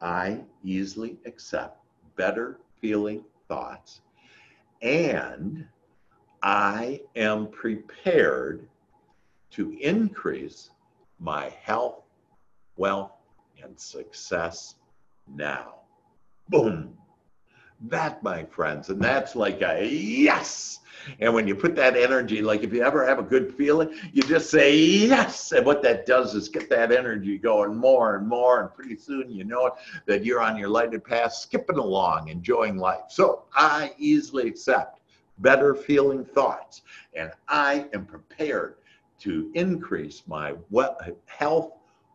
I 0.00 0.44
easily 0.62 1.18
accept 1.26 1.84
better 2.16 2.60
feeling 2.80 3.24
thoughts. 3.48 4.00
And 4.80 5.66
I 6.42 7.00
am 7.16 7.48
prepared 7.48 8.68
to 9.50 9.76
increase 9.80 10.70
my 11.18 11.48
health, 11.62 12.04
wealth, 12.76 13.12
and 13.62 13.78
success 13.78 14.76
now. 15.26 15.74
Boom. 16.48 16.96
That, 17.82 18.22
my 18.22 18.44
friends, 18.44 18.88
and 18.88 19.00
that's 19.00 19.36
like 19.36 19.62
a 19.62 19.86
yes. 19.86 20.80
And 21.20 21.32
when 21.32 21.46
you 21.46 21.54
put 21.54 21.76
that 21.76 21.96
energy, 21.96 22.42
like 22.42 22.62
if 22.62 22.72
you 22.72 22.82
ever 22.82 23.06
have 23.06 23.18
a 23.18 23.22
good 23.22 23.54
feeling, 23.54 23.94
you 24.12 24.22
just 24.22 24.50
say 24.50 24.76
yes. 24.76 25.52
And 25.52 25.64
what 25.64 25.82
that 25.82 26.04
does 26.04 26.34
is 26.34 26.48
get 26.48 26.68
that 26.70 26.92
energy 26.92 27.38
going 27.38 27.76
more 27.76 28.16
and 28.16 28.26
more. 28.26 28.60
And 28.60 28.74
pretty 28.74 28.96
soon 28.96 29.30
you 29.30 29.44
know 29.44 29.66
it 29.66 29.74
that 30.06 30.24
you're 30.24 30.40
on 30.40 30.56
your 30.56 30.68
lighted 30.68 31.04
path, 31.04 31.34
skipping 31.34 31.78
along, 31.78 32.28
enjoying 32.28 32.78
life. 32.78 33.04
So 33.08 33.44
I 33.54 33.92
easily 33.96 34.48
accept 34.48 35.00
better 35.38 35.74
feeling 35.74 36.24
thoughts. 36.24 36.82
And 37.14 37.30
I 37.48 37.86
am 37.94 38.04
prepared 38.04 38.74
to 39.20 39.50
increase 39.54 40.22
my 40.26 40.54
health, 41.26 41.72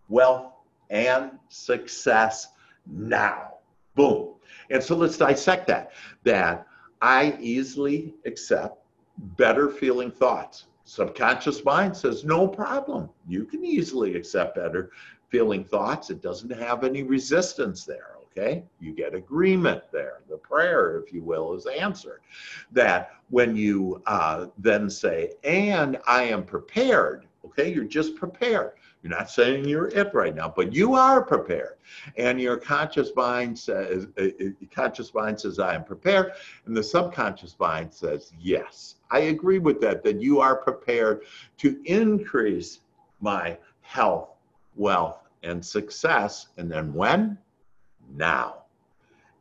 wealth, 0.09 0.51
and 0.89 1.31
success 1.49 2.49
now. 2.85 3.55
Boom. 3.95 4.32
And 4.69 4.83
so 4.83 4.95
let's 4.95 5.17
dissect 5.17 5.67
that. 5.67 5.91
That 6.23 6.67
I 7.01 7.37
easily 7.39 8.13
accept 8.25 8.79
better 9.37 9.69
feeling 9.69 10.11
thoughts. 10.11 10.65
Subconscious 10.85 11.63
mind 11.63 11.95
says, 11.95 12.25
no 12.25 12.47
problem. 12.47 13.09
You 13.27 13.45
can 13.45 13.63
easily 13.63 14.15
accept 14.15 14.55
better 14.55 14.91
feeling 15.29 15.63
thoughts. 15.63 16.09
It 16.09 16.21
doesn't 16.21 16.51
have 16.51 16.83
any 16.83 17.03
resistance 17.03 17.85
there. 17.85 18.17
Okay. 18.35 18.63
You 18.79 18.93
get 18.93 19.13
agreement 19.13 19.83
there. 19.91 20.21
The 20.27 20.37
prayer, 20.37 20.97
if 20.97 21.13
you 21.13 21.21
will, 21.21 21.53
is 21.53 21.67
answered. 21.67 22.21
That 22.71 23.11
when 23.29 23.55
you 23.55 24.01
uh, 24.07 24.47
then 24.57 24.89
say, 24.89 25.33
and 25.43 25.99
I 26.07 26.23
am 26.23 26.43
prepared, 26.43 27.27
okay, 27.45 27.71
you're 27.71 27.83
just 27.83 28.15
prepared. 28.15 28.73
You're 29.03 29.09
not 29.09 29.29
saying 29.29 29.67
you're 29.67 29.89
it 29.89 30.13
right 30.13 30.33
now, 30.33 30.51
but 30.55 30.73
you 30.73 30.93
are 30.95 31.21
prepared. 31.21 31.75
And 32.17 32.39
your 32.39 32.55
conscious 32.55 33.11
mind 33.17 33.59
says, 33.59 34.07
uh, 34.17 34.23
uh, 34.23 34.49
conscious 34.73 35.13
mind 35.13 35.41
says, 35.41 35.59
I 35.59 35.75
am 35.75 35.83
prepared. 35.83 36.31
And 36.65 36.75
the 36.75 36.83
subconscious 36.83 37.57
mind 37.59 37.93
says, 37.93 38.31
yes. 38.39 38.95
I 39.11 39.19
agree 39.19 39.59
with 39.59 39.81
that, 39.81 40.03
that 40.03 40.21
you 40.21 40.39
are 40.39 40.55
prepared 40.55 41.23
to 41.57 41.81
increase 41.83 42.79
my 43.19 43.57
health, 43.81 44.29
wealth, 44.75 45.27
and 45.43 45.63
success. 45.63 46.47
And 46.55 46.71
then 46.71 46.93
when? 46.93 47.37
Now. 48.15 48.63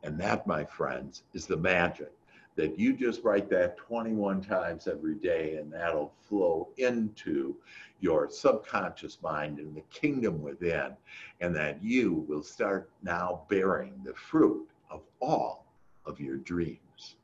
And 0.03 0.19
that, 0.19 0.45
my 0.45 0.65
friends, 0.65 1.23
is 1.33 1.47
the 1.47 1.55
magic 1.55 2.11
that 2.55 2.77
you 2.77 2.93
just 2.93 3.23
write 3.23 3.49
that 3.49 3.77
21 3.77 4.41
times 4.41 4.87
every 4.87 5.15
day 5.15 5.57
and 5.57 5.71
that'll 5.71 6.13
flow 6.27 6.69
into 6.77 7.55
your 7.99 8.29
subconscious 8.29 9.17
mind 9.21 9.59
and 9.59 9.75
the 9.75 9.83
kingdom 9.89 10.41
within, 10.41 10.91
and 11.39 11.55
that 11.55 11.81
you 11.81 12.25
will 12.27 12.43
start 12.43 12.89
now 13.01 13.43
bearing 13.49 13.93
the 14.03 14.13
fruit 14.13 14.67
of 14.89 15.01
all 15.21 15.65
of 16.05 16.19
your 16.19 16.37
dreams. 16.37 17.15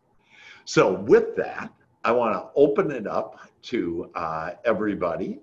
So, 0.66 0.94
with 0.94 1.36
that, 1.36 1.72
I 2.04 2.12
want 2.14 2.34
to 2.34 2.50
open 2.56 2.92
it 2.92 3.08
up 3.08 3.40
to 3.64 4.10
uh, 4.16 4.52
everybody 4.64 5.40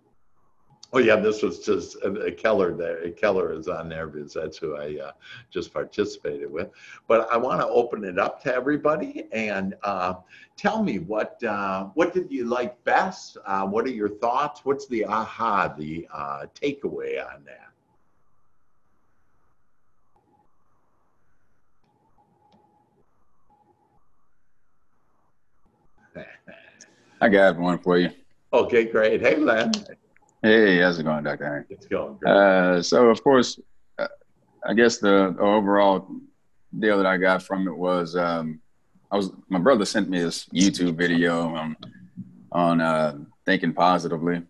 Oh 0.97 0.99
yeah, 0.99 1.17
this 1.17 1.43
was 1.43 1.59
just 1.59 1.99
uh, 2.03 2.31
Keller. 2.39 2.75
There, 2.75 3.11
Keller 3.11 3.53
is 3.53 3.69
on 3.69 3.91
there 3.91 4.07
because 4.07 4.33
that's 4.33 4.57
who 4.57 4.77
I 4.77 4.99
uh, 4.99 5.13
just 5.51 5.71
participated 5.71 6.51
with. 6.51 6.71
But 7.07 7.31
I 7.31 7.37
want 7.37 7.61
to 7.61 7.67
open 7.67 8.03
it 8.03 8.19
up 8.19 8.43
to 8.45 8.55
everybody 8.55 9.29
and 9.31 9.75
uh, 9.83 10.15
tell 10.57 10.83
me 10.83 11.01
what 11.01 11.45
uh, 11.45 11.89
what 11.93 12.15
did 12.15 12.33
you 12.33 12.47
like 12.47 12.83
best? 12.85 13.37
Uh, 13.45 13.67
what 13.67 13.85
are 13.85 13.91
your 13.91 14.09
thoughts? 14.09 14.65
What's 14.65 14.87
the 14.87 15.05
aha, 15.05 15.75
the 15.77 16.09
uh, 16.11 16.47
takeaway 16.55 17.23
on 17.23 17.45
that? 17.45 17.69
I 27.21 27.29
got 27.29 27.59
one 27.59 27.81
for 27.81 27.99
you. 27.99 28.13
Okay, 28.55 28.87
great. 28.87 29.21
Hey, 29.21 29.37
Len. 29.37 29.73
Hey, 30.47 30.79
how's 30.79 30.97
it 30.97 31.03
going, 31.03 31.25
Dr. 31.25 31.45
Hank? 31.45 31.67
It's 31.71 31.89
going 31.89 32.19
great. 32.19 32.31
Uh, 32.31 32.81
so, 32.81 33.11
of 33.11 33.21
course, 33.25 33.59
uh, 33.99 34.07
I 34.65 34.75
guess 34.75 34.99
the, 34.99 35.35
the, 35.37 35.43
overall 35.43 36.07
deal 36.79 36.99
that 36.99 37.07
I 37.07 37.17
got 37.17 37.43
from 37.43 37.67
it 37.67 37.77
was 37.77 38.15
um, 38.15 38.61
I 39.11 39.17
was 39.17 39.33
my 39.49 39.59
brother 39.59 39.85
sent 39.85 40.09
me 40.09 40.21
this 40.21 40.45
YouTube 40.51 40.95
video 40.95 41.53
um, 41.57 41.77
on 42.53 42.81
uh, 42.81 43.19
thinking 43.45 43.73
positively. 43.73 44.43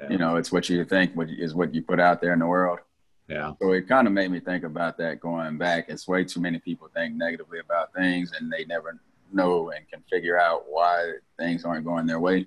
Yeah. 0.00 0.10
You 0.10 0.18
know, 0.18 0.36
it's 0.36 0.52
what 0.52 0.68
you 0.68 0.84
think, 0.84 1.16
what 1.16 1.28
is 1.28 1.56
what 1.56 1.74
you 1.74 1.82
put 1.82 1.98
out 1.98 2.20
there 2.20 2.34
in 2.34 2.38
the 2.38 2.46
world. 2.46 2.78
Yeah. 3.26 3.54
So 3.60 3.72
it 3.72 3.88
kind 3.88 4.06
of 4.06 4.12
made 4.12 4.30
me 4.30 4.38
think 4.38 4.62
about 4.62 4.96
that 4.98 5.18
going 5.18 5.58
back. 5.58 5.86
It's 5.88 6.06
way 6.06 6.22
too 6.22 6.40
many 6.40 6.60
people 6.60 6.88
think 6.94 7.16
negatively 7.16 7.58
about 7.58 7.92
things, 7.94 8.30
and 8.38 8.48
they 8.48 8.64
never 8.64 9.00
know 9.32 9.72
and 9.72 9.88
can 9.88 10.04
figure 10.08 10.38
out 10.38 10.66
why 10.68 11.14
things 11.36 11.64
aren't 11.64 11.84
going 11.84 12.06
their 12.06 12.20
way. 12.20 12.46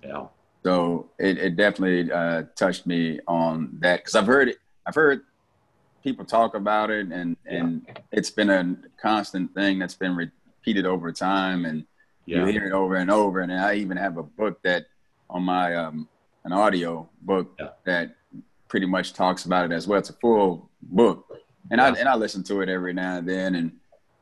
Yeah. 0.00 0.26
So 0.66 1.10
it, 1.20 1.38
it 1.38 1.54
definitely 1.54 2.10
uh, 2.10 2.42
touched 2.56 2.88
me 2.88 3.20
on 3.28 3.78
that 3.82 3.98
because 3.98 4.16
I've 4.16 4.26
heard 4.26 4.48
it, 4.48 4.56
I've 4.84 4.96
heard 4.96 5.20
people 6.02 6.24
talk 6.24 6.56
about 6.56 6.90
it, 6.90 7.06
and 7.12 7.36
and 7.46 7.82
yeah. 7.86 7.94
it's 8.10 8.30
been 8.30 8.50
a 8.50 8.76
constant 9.00 9.54
thing 9.54 9.78
that's 9.78 9.94
been 9.94 10.16
repeated 10.16 10.84
over 10.84 11.12
time, 11.12 11.66
and 11.66 11.86
yeah. 12.24 12.38
you 12.38 12.46
hear 12.46 12.66
it 12.66 12.72
over 12.72 12.96
and 12.96 13.12
over. 13.12 13.42
And 13.42 13.52
I 13.52 13.74
even 13.74 13.96
have 13.96 14.16
a 14.16 14.24
book 14.24 14.60
that 14.64 14.86
on 15.30 15.44
my 15.44 15.76
um, 15.76 16.08
an 16.44 16.52
audio 16.52 17.08
book 17.22 17.54
yeah. 17.60 17.68
that 17.84 18.16
pretty 18.66 18.86
much 18.86 19.12
talks 19.12 19.44
about 19.44 19.70
it 19.70 19.72
as 19.72 19.86
well. 19.86 20.00
It's 20.00 20.10
a 20.10 20.14
full 20.14 20.68
book, 20.82 21.32
and 21.70 21.80
I 21.80 21.90
and 21.90 22.08
I 22.08 22.16
listen 22.16 22.42
to 22.42 22.62
it 22.62 22.68
every 22.68 22.92
now 22.92 23.18
and 23.18 23.28
then, 23.28 23.54
and 23.54 23.70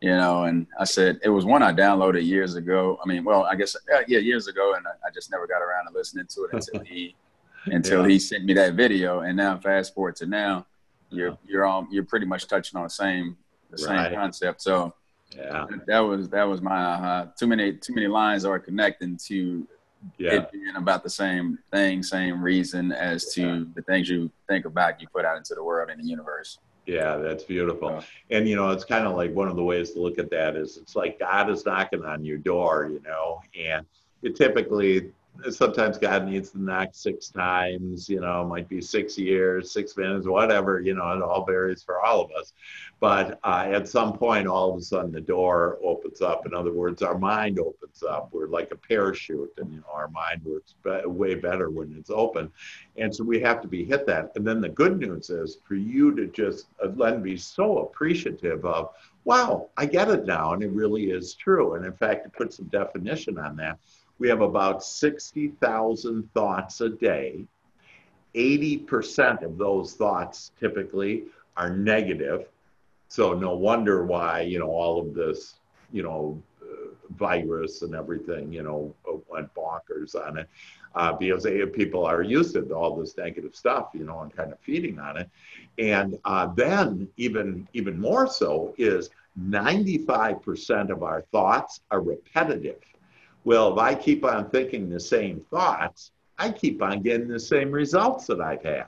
you 0.05 0.11
know, 0.11 0.45
and 0.45 0.67
I 0.79 0.85
said 0.85 1.19
it 1.23 1.31
was 1.31 1.47
one 1.47 1.63
I 1.63 1.73
downloaded 1.73 2.27
years 2.27 2.57
ago. 2.57 2.99
I 3.03 3.09
mean, 3.09 3.25
well, 3.25 3.45
I 3.45 3.55
guess 3.55 3.75
yeah, 4.07 4.19
years 4.19 4.49
ago, 4.49 4.75
and 4.75 4.87
I, 4.87 4.91
I 4.91 5.11
just 5.15 5.31
never 5.31 5.47
got 5.47 5.63
around 5.63 5.87
to 5.87 5.97
listening 5.97 6.27
to 6.27 6.45
it 6.45 6.51
until 6.53 6.85
he 6.85 7.17
until 7.65 8.03
yeah. 8.03 8.09
he 8.09 8.19
sent 8.19 8.45
me 8.45 8.53
that 8.53 8.75
video. 8.75 9.21
And 9.21 9.35
now, 9.35 9.57
fast 9.57 9.95
forward 9.95 10.17
to 10.17 10.27
now, 10.27 10.67
you're 11.09 11.29
yeah. 11.29 11.35
you're 11.47 11.65
all 11.65 11.89
you're 11.91 12.05
pretty 12.05 12.27
much 12.27 12.49
touching 12.49 12.77
on 12.77 12.85
the 12.85 12.91
same 12.91 13.39
the 13.71 13.83
right. 13.87 14.11
same 14.11 14.15
concept. 14.15 14.61
So 14.61 14.93
yeah, 15.35 15.65
that 15.87 16.01
was 16.01 16.29
that 16.29 16.45
was 16.45 16.61
my 16.61 16.83
uh, 16.85 17.29
too 17.39 17.47
many 17.47 17.73
too 17.73 17.95
many 17.95 18.07
lines 18.07 18.45
are 18.45 18.59
connecting 18.59 19.17
to 19.29 19.67
yeah. 20.19 20.35
it 20.35 20.53
being 20.53 20.77
about 20.77 21.03
the 21.03 21.09
same 21.09 21.59
thing, 21.73 22.03
same 22.03 22.43
reason 22.43 22.93
as 22.93 23.33
to 23.33 23.67
the 23.75 23.81
things 23.81 24.11
you 24.11 24.31
think 24.49 24.67
about, 24.67 25.01
you 25.01 25.09
put 25.09 25.25
out 25.25 25.39
into 25.39 25.55
the 25.55 25.65
world 25.65 25.89
and 25.89 25.99
the 25.99 26.07
universe. 26.07 26.59
Yeah, 26.87 27.17
that's 27.17 27.45
beautiful. 27.45 28.05
And 28.31 28.49
you 28.49 28.57
know, 28.57 28.71
it's 28.71 28.85
kind 28.85 29.07
of 29.07 29.17
like 29.17 29.35
one 29.35 29.49
of 29.49 29.57
the 29.57 29.65
ways 29.65 29.93
to 29.93 30.01
look 30.01 30.19
at 30.19 30.31
that 30.31 30.57
is 30.57 30.77
it's 30.77 30.95
like 30.95 31.19
God 31.19 31.51
is 31.51 31.65
knocking 31.65 32.05
on 32.05 32.25
your 32.25 32.39
door, 32.39 32.91
you 32.93 33.01
know, 33.03 33.41
and 33.59 33.87
it 34.23 34.37
typically 34.37 35.13
sometimes 35.51 35.99
God 35.99 36.27
needs 36.27 36.51
to 36.51 36.63
knock 36.63 36.91
six 36.93 37.29
times, 37.29 38.09
you 38.09 38.21
know, 38.21 38.45
might 38.45 38.69
be 38.69 38.81
six 38.81 39.19
years, 39.19 39.71
six 39.71 39.97
minutes, 39.97 40.27
whatever, 40.27 40.81
you 40.81 40.95
know, 40.95 41.13
it 41.13 41.23
all 41.23 41.45
varies 41.45 41.83
for 41.83 42.01
all 42.01 42.21
of 42.21 42.31
us. 42.33 42.53
But 43.01 43.39
uh, 43.45 43.67
at 43.67 43.89
some 43.89 44.15
point, 44.15 44.47
all 44.47 44.73
of 44.73 44.79
a 44.79 44.83
sudden, 44.83 45.13
the 45.13 45.21
door 45.21 45.79
opens 45.83 46.23
up. 46.23 46.47
In 46.47 46.55
other 46.55 46.73
words, 46.73 47.03
our 47.03 47.19
mind 47.19 47.59
opens 47.59 48.03
up. 48.03 48.31
We're 48.33 48.47
like 48.47 48.71
a 48.71 48.77
parachute, 48.77 49.53
and 49.59 49.71
you 49.73 49.81
know, 49.81 49.93
our 49.93 50.09
mind 50.09 50.43
works 50.45 50.75
be- 50.83 51.07
way 51.07 51.35
better 51.35 51.69
when 51.69 51.95
it's 51.99 52.11
open. 52.11 52.51
And 52.97 53.15
so 53.15 53.25
we 53.25 53.41
have 53.41 53.61
to 53.63 53.69
be 53.69 53.85
hit 53.85 54.07
that. 54.07 54.33
And 54.37 54.47
then 54.47 54.61
the 54.61 54.69
good 54.69 54.99
news 54.99 55.31
is 55.31 55.59
for 55.67 55.75
you 55.75 56.15
to 56.15 56.27
just 56.29 56.67
uh, 56.83 56.89
then 56.89 57.23
be 57.23 57.37
so 57.37 57.79
appreciative 57.79 58.65
of, 58.65 58.95
wow, 59.25 59.69
I 59.77 59.87
get 59.87 60.09
it 60.09 60.27
now, 60.27 60.53
and 60.53 60.63
it 60.63 60.71
really 60.71 61.11
is 61.11 61.35
true. 61.35 61.75
And 61.75 61.85
in 61.85 61.93
fact, 61.93 62.25
to 62.25 62.31
put 62.31 62.53
some 62.53 62.67
definition 62.67 63.39
on 63.39 63.57
that 63.57 63.79
we 64.19 64.29
have 64.29 64.41
about 64.41 64.83
60,000 64.83 66.33
thoughts 66.33 66.81
a 66.81 66.91
day. 66.91 67.47
80% 68.35 69.43
of 69.43 69.59
those 69.59 69.95
thoughts 69.95 70.53
typically 70.59 71.25
are 71.57 71.71
negative. 71.71 72.47
So 73.09 73.33
no 73.33 73.55
wonder 73.55 74.05
why, 74.05 74.41
you 74.41 74.59
know, 74.59 74.71
all 74.71 75.01
of 75.01 75.15
this, 75.15 75.55
you 75.93 76.03
know, 76.03 76.43
uh, 76.63 76.89
virus 77.17 77.83
and 77.83 77.95
everything, 77.95 78.53
you 78.53 78.63
know, 78.63 78.95
went 79.29 79.53
bonkers 79.55 80.15
on 80.15 80.39
it. 80.39 80.49
Uh, 80.95 81.13
because 81.13 81.45
people 81.73 82.07
are 82.07 82.23
used 82.23 82.55
to 82.55 82.63
all 82.73 82.97
this 82.97 83.17
negative 83.17 83.55
stuff, 83.55 83.89
you 83.95 84.05
know, 84.05 84.21
and 84.21 84.35
kind 84.35 84.53
of 84.53 84.61
feeding 84.61 85.01
on 85.01 85.17
it. 85.17 85.29
And 85.77 86.17
uh, 86.25 86.47
then 86.55 87.09
even 87.17 87.67
even 87.73 87.99
more 87.99 88.29
so 88.29 88.75
is 88.79 89.11
95% 89.41 90.91
of 90.91 91.03
our 91.03 91.23
thoughts 91.33 91.81
are 91.91 92.01
repetitive. 92.01 92.81
Well, 93.45 93.73
if 93.73 93.79
I 93.79 93.95
keep 93.95 94.25
on 94.25 94.51
thinking 94.51 94.89
the 94.89 95.01
same 95.01 95.41
thoughts, 95.51 96.13
I 96.39 96.51
keep 96.51 96.83
on 96.83 97.03
getting 97.03 97.29
the 97.29 97.39
same 97.39 97.71
results 97.71 98.27
that 98.27 98.41
I've 98.41 98.63
had, 98.63 98.87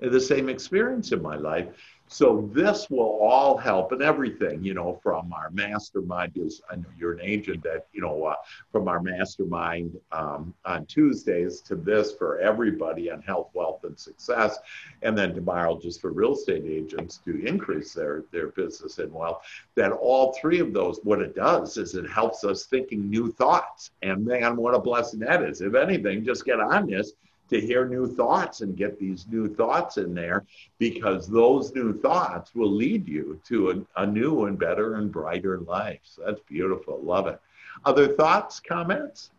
the 0.00 0.20
same 0.20 0.48
experience 0.48 1.12
in 1.12 1.22
my 1.22 1.36
life. 1.36 1.68
So 2.10 2.50
this 2.54 2.88
will 2.88 3.18
all 3.20 3.58
help 3.58 3.92
and 3.92 4.02
everything, 4.02 4.64
you 4.64 4.72
know, 4.72 4.98
from 5.02 5.32
our 5.32 5.50
mastermind. 5.50 6.32
Is 6.36 6.62
I 6.70 6.76
know 6.76 6.86
you're 6.98 7.12
an 7.12 7.20
agent 7.20 7.62
that, 7.64 7.86
you 7.92 8.00
know, 8.00 8.24
uh, 8.24 8.36
from 8.72 8.88
our 8.88 9.00
mastermind 9.00 9.94
um, 10.10 10.54
on 10.64 10.86
Tuesdays 10.86 11.60
to 11.62 11.76
this 11.76 12.12
for 12.12 12.38
everybody 12.38 13.10
on 13.10 13.20
health, 13.20 13.50
wealth, 13.52 13.84
and 13.84 13.98
success, 13.98 14.58
and 15.02 15.16
then 15.16 15.34
tomorrow 15.34 15.78
just 15.78 16.00
for 16.00 16.10
real 16.10 16.32
estate 16.32 16.64
agents 16.66 17.20
to 17.26 17.46
increase 17.46 17.92
their 17.92 18.24
their 18.32 18.48
business 18.48 18.98
and 18.98 19.12
wealth. 19.12 19.42
That 19.74 19.92
all 19.92 20.32
three 20.32 20.60
of 20.60 20.72
those, 20.72 21.00
what 21.04 21.20
it 21.20 21.36
does 21.36 21.76
is 21.76 21.94
it 21.94 22.10
helps 22.10 22.42
us 22.42 22.64
thinking 22.64 23.10
new 23.10 23.30
thoughts. 23.32 23.90
And 24.00 24.24
man, 24.24 24.56
what 24.56 24.74
a 24.74 24.78
blessing 24.78 25.20
that 25.20 25.42
is! 25.42 25.60
If 25.60 25.74
anything, 25.74 26.24
just 26.24 26.46
get 26.46 26.58
on 26.58 26.88
this 26.88 27.12
to 27.48 27.60
hear 27.60 27.86
new 27.86 28.06
thoughts 28.06 28.60
and 28.60 28.76
get 28.76 28.98
these 28.98 29.26
new 29.30 29.52
thoughts 29.52 29.96
in 29.96 30.14
there 30.14 30.44
because 30.78 31.26
those 31.26 31.74
new 31.74 31.98
thoughts 32.00 32.54
will 32.54 32.70
lead 32.70 33.06
you 33.08 33.40
to 33.46 33.70
a, 33.70 34.02
a, 34.02 34.06
new 34.06 34.44
and 34.44 34.58
better 34.58 34.96
and 34.96 35.10
brighter 35.10 35.58
life. 35.60 36.00
So 36.04 36.22
that's 36.26 36.40
beautiful. 36.48 37.00
Love 37.02 37.26
it. 37.26 37.40
Other 37.84 38.08
thoughts, 38.08 38.60
comments? 38.60 39.30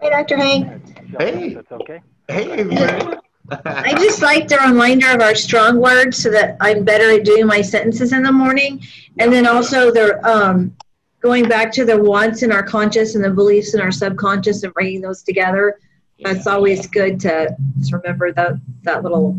Hey, 0.00 0.10
Dr. 0.10 0.36
Hank. 0.36 0.98
Hey. 1.18 1.54
That's 1.54 1.72
okay. 1.72 2.00
Hey, 2.28 3.18
I 3.50 3.94
just 3.94 4.20
like 4.20 4.48
the 4.48 4.58
reminder 4.58 5.10
of 5.10 5.22
our 5.22 5.34
strong 5.34 5.80
words 5.80 6.18
so 6.18 6.30
that 6.30 6.56
I'm 6.60 6.84
better 6.84 7.10
at 7.10 7.24
doing 7.24 7.46
my 7.46 7.62
sentences 7.62 8.12
in 8.12 8.22
the 8.22 8.32
morning. 8.32 8.82
And 9.18 9.32
then 9.32 9.46
also 9.46 9.90
the 9.90 10.22
um, 10.28 10.76
going 11.20 11.48
back 11.48 11.72
to 11.72 11.84
the 11.84 12.00
wants 12.00 12.42
in 12.42 12.52
our 12.52 12.62
conscious 12.62 13.14
and 13.14 13.24
the 13.24 13.30
beliefs 13.30 13.74
in 13.74 13.80
our 13.80 13.92
subconscious 13.92 14.62
and 14.62 14.72
bringing 14.74 15.00
those 15.00 15.22
together. 15.22 15.78
It's 16.18 16.46
always 16.46 16.86
good 16.88 17.20
to, 17.20 17.56
to 17.86 17.96
remember 17.96 18.32
that 18.32 18.54
that 18.82 19.02
little 19.04 19.38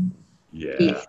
yeah, 0.54 0.78
piece. 0.78 1.06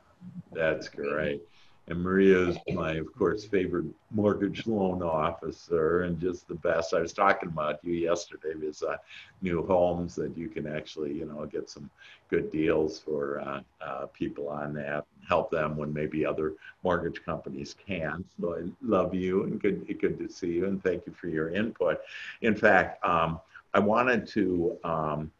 that's 0.52 0.88
great. 0.88 1.42
And 1.90 2.04
Maria 2.04 2.50
is 2.50 2.56
my, 2.72 2.92
of 2.92 3.12
course, 3.18 3.44
favorite 3.44 3.86
mortgage 4.12 4.64
loan 4.64 5.02
officer 5.02 6.02
and 6.02 6.20
just 6.20 6.46
the 6.46 6.54
best. 6.54 6.94
I 6.94 7.00
was 7.00 7.12
talking 7.12 7.48
about 7.48 7.84
you 7.84 7.94
yesterday 7.94 8.54
with 8.54 8.80
uh, 8.84 8.96
new 9.42 9.66
homes 9.66 10.14
that 10.14 10.38
you 10.38 10.48
can 10.48 10.68
actually, 10.68 11.12
you 11.12 11.26
know, 11.26 11.44
get 11.46 11.68
some 11.68 11.90
good 12.28 12.52
deals 12.52 13.00
for 13.00 13.40
uh, 13.40 13.60
uh, 13.84 14.06
people 14.06 14.48
on 14.48 14.72
that 14.74 15.04
and 15.18 15.28
help 15.28 15.50
them 15.50 15.76
when 15.76 15.92
maybe 15.92 16.24
other 16.24 16.54
mortgage 16.84 17.24
companies 17.24 17.74
can't. 17.84 18.24
So 18.40 18.54
I 18.54 18.70
love 18.82 19.12
you 19.12 19.42
and 19.42 19.60
good, 19.60 19.84
good 20.00 20.16
to 20.20 20.28
see 20.32 20.52
you 20.52 20.66
and 20.66 20.80
thank 20.80 21.06
you 21.08 21.12
for 21.12 21.26
your 21.26 21.50
input. 21.50 22.02
In 22.42 22.54
fact, 22.54 23.04
um, 23.04 23.40
I 23.74 23.80
wanted 23.80 24.28
to. 24.28 24.78
Um, 24.84 25.32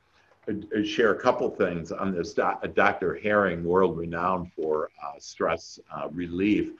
share 0.84 1.12
a 1.12 1.20
couple 1.20 1.50
things 1.50 1.92
on 1.92 2.12
this. 2.14 2.34
Dr. 2.34 3.18
Herring, 3.22 3.64
world 3.64 3.98
renowned 3.98 4.52
for 4.54 4.90
uh, 5.02 5.18
stress 5.18 5.78
uh, 5.94 6.08
relief, 6.10 6.72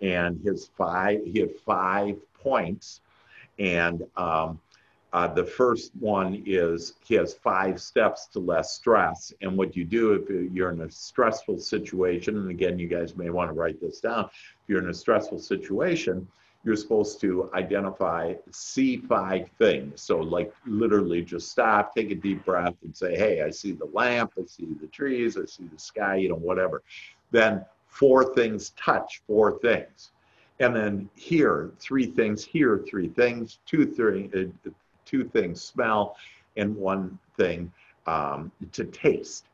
and 0.00 0.40
his 0.42 0.70
five 0.76 1.20
he 1.24 1.40
had 1.40 1.54
five 1.64 2.16
points, 2.34 3.00
And 3.58 4.02
um, 4.16 4.60
uh, 5.12 5.26
the 5.28 5.44
first 5.44 5.92
one 5.98 6.42
is 6.46 6.94
he 7.04 7.14
has 7.14 7.34
five 7.34 7.80
steps 7.80 8.26
to 8.26 8.38
less 8.38 8.74
stress. 8.74 9.32
And 9.40 9.56
what 9.56 9.76
you 9.76 9.84
do 9.84 10.12
if 10.12 10.52
you're 10.52 10.72
in 10.72 10.82
a 10.82 10.90
stressful 10.90 11.58
situation, 11.58 12.36
and 12.36 12.50
again, 12.50 12.78
you 12.78 12.86
guys 12.86 13.16
may 13.16 13.30
want 13.30 13.48
to 13.48 13.54
write 13.54 13.80
this 13.80 14.00
down. 14.00 14.26
If 14.26 14.68
you're 14.68 14.82
in 14.82 14.90
a 14.90 14.94
stressful 14.94 15.38
situation, 15.38 16.28
you're 16.66 16.76
supposed 16.76 17.20
to 17.20 17.48
identify, 17.54 18.34
see 18.50 18.96
five 18.96 19.48
things. 19.56 20.02
So, 20.02 20.18
like, 20.18 20.52
literally 20.66 21.22
just 21.22 21.48
stop, 21.48 21.94
take 21.94 22.10
a 22.10 22.16
deep 22.16 22.44
breath, 22.44 22.74
and 22.82 22.94
say, 22.94 23.16
Hey, 23.16 23.40
I 23.42 23.50
see 23.50 23.72
the 23.72 23.88
lamp, 23.92 24.32
I 24.36 24.44
see 24.46 24.66
the 24.80 24.88
trees, 24.88 25.38
I 25.38 25.46
see 25.46 25.64
the 25.72 25.78
sky, 25.78 26.16
you 26.16 26.28
know, 26.28 26.34
whatever. 26.34 26.82
Then, 27.30 27.64
four 27.86 28.34
things 28.34 28.70
touch, 28.70 29.22
four 29.26 29.58
things. 29.60 30.10
And 30.58 30.74
then 30.74 31.08
here, 31.14 31.70
three 31.78 32.06
things, 32.06 32.44
here, 32.44 32.84
three 32.88 33.08
things, 33.08 33.60
two, 33.64 33.86
three, 33.86 34.28
uh, 34.34 34.70
two 35.04 35.24
things 35.24 35.62
smell 35.62 36.16
and 36.56 36.74
one 36.76 37.18
thing 37.36 37.72
um, 38.06 38.50
to 38.72 38.84
taste. 38.84 39.46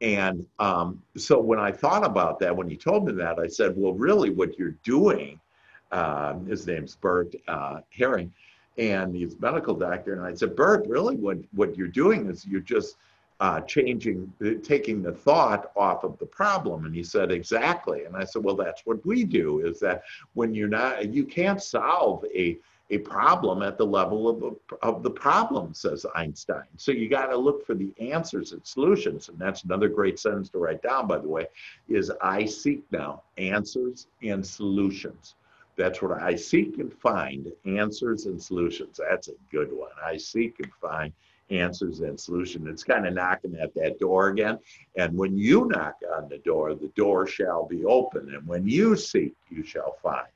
And 0.00 0.46
um, 0.58 1.02
so 1.16 1.40
when 1.40 1.60
I 1.60 1.72
thought 1.72 2.04
about 2.04 2.38
that, 2.40 2.56
when 2.56 2.68
he 2.68 2.76
told 2.76 3.06
me 3.06 3.12
that, 3.12 3.38
I 3.38 3.46
said, 3.46 3.74
well, 3.76 3.92
really, 3.92 4.30
what 4.30 4.58
you're 4.58 4.76
doing, 4.82 5.40
uh, 5.94 6.38
his 6.40 6.66
name's 6.66 6.96
Bert 6.96 7.34
uh, 7.48 7.80
Herring, 7.90 8.32
and 8.78 9.14
he's 9.14 9.34
a 9.34 9.40
medical 9.40 9.74
doctor. 9.74 10.12
And 10.14 10.22
I 10.22 10.34
said, 10.34 10.56
Bert, 10.56 10.86
really, 10.88 11.16
what, 11.16 11.38
what 11.52 11.76
you're 11.76 11.88
doing 11.88 12.28
is 12.28 12.44
you're 12.44 12.60
just 12.60 12.96
uh, 13.40 13.60
changing, 13.60 14.32
taking 14.62 15.02
the 15.02 15.12
thought 15.12 15.70
off 15.76 16.02
of 16.02 16.18
the 16.18 16.26
problem. 16.26 16.84
And 16.84 16.94
he 16.94 17.04
said, 17.04 17.30
exactly. 17.30 18.04
And 18.04 18.16
I 18.16 18.24
said, 18.24 18.42
well, 18.42 18.56
that's 18.56 18.82
what 18.84 19.04
we 19.06 19.24
do 19.24 19.60
is 19.60 19.78
that 19.80 20.02
when 20.34 20.54
you're 20.54 20.68
not, 20.68 21.12
you 21.12 21.24
can't 21.24 21.62
solve 21.62 22.24
a 22.34 22.58
a 22.90 22.98
problem 22.98 23.62
at 23.62 23.78
the 23.78 23.86
level 23.86 24.28
of, 24.28 24.56
of 24.82 25.02
the 25.02 25.10
problem, 25.10 25.72
says 25.72 26.04
Einstein. 26.14 26.64
So 26.76 26.92
you 26.92 27.08
got 27.08 27.26
to 27.26 27.36
look 27.36 27.66
for 27.66 27.74
the 27.74 27.92
answers 27.98 28.52
and 28.52 28.60
solutions. 28.64 29.30
And 29.30 29.38
that's 29.38 29.64
another 29.64 29.88
great 29.88 30.18
sentence 30.18 30.50
to 30.50 30.58
write 30.58 30.82
down, 30.82 31.06
by 31.06 31.18
the 31.18 31.28
way, 31.28 31.46
is 31.88 32.12
I 32.20 32.44
seek 32.44 32.82
now 32.90 33.22
answers 33.38 34.08
and 34.22 34.46
solutions. 34.46 35.34
That's 35.76 36.00
what 36.00 36.20
I 36.22 36.34
seek 36.34 36.78
and 36.78 36.92
find 36.92 37.50
answers 37.64 38.26
and 38.26 38.40
solutions. 38.40 39.00
That's 39.08 39.28
a 39.28 39.34
good 39.50 39.72
one. 39.72 39.90
I 40.04 40.16
seek 40.16 40.60
and 40.60 40.72
find 40.80 41.12
answers 41.50 42.00
and 42.00 42.18
solutions. 42.18 42.66
It's 42.68 42.84
kind 42.84 43.06
of 43.06 43.14
knocking 43.14 43.56
at 43.60 43.74
that 43.74 43.98
door 43.98 44.28
again. 44.28 44.58
And 44.96 45.16
when 45.16 45.36
you 45.36 45.66
knock 45.66 45.96
on 46.16 46.28
the 46.28 46.38
door, 46.38 46.74
the 46.74 46.88
door 46.96 47.26
shall 47.26 47.66
be 47.66 47.84
open. 47.84 48.34
And 48.34 48.46
when 48.46 48.66
you 48.66 48.96
seek, 48.96 49.34
you 49.50 49.64
shall 49.64 49.98
find 50.02 50.28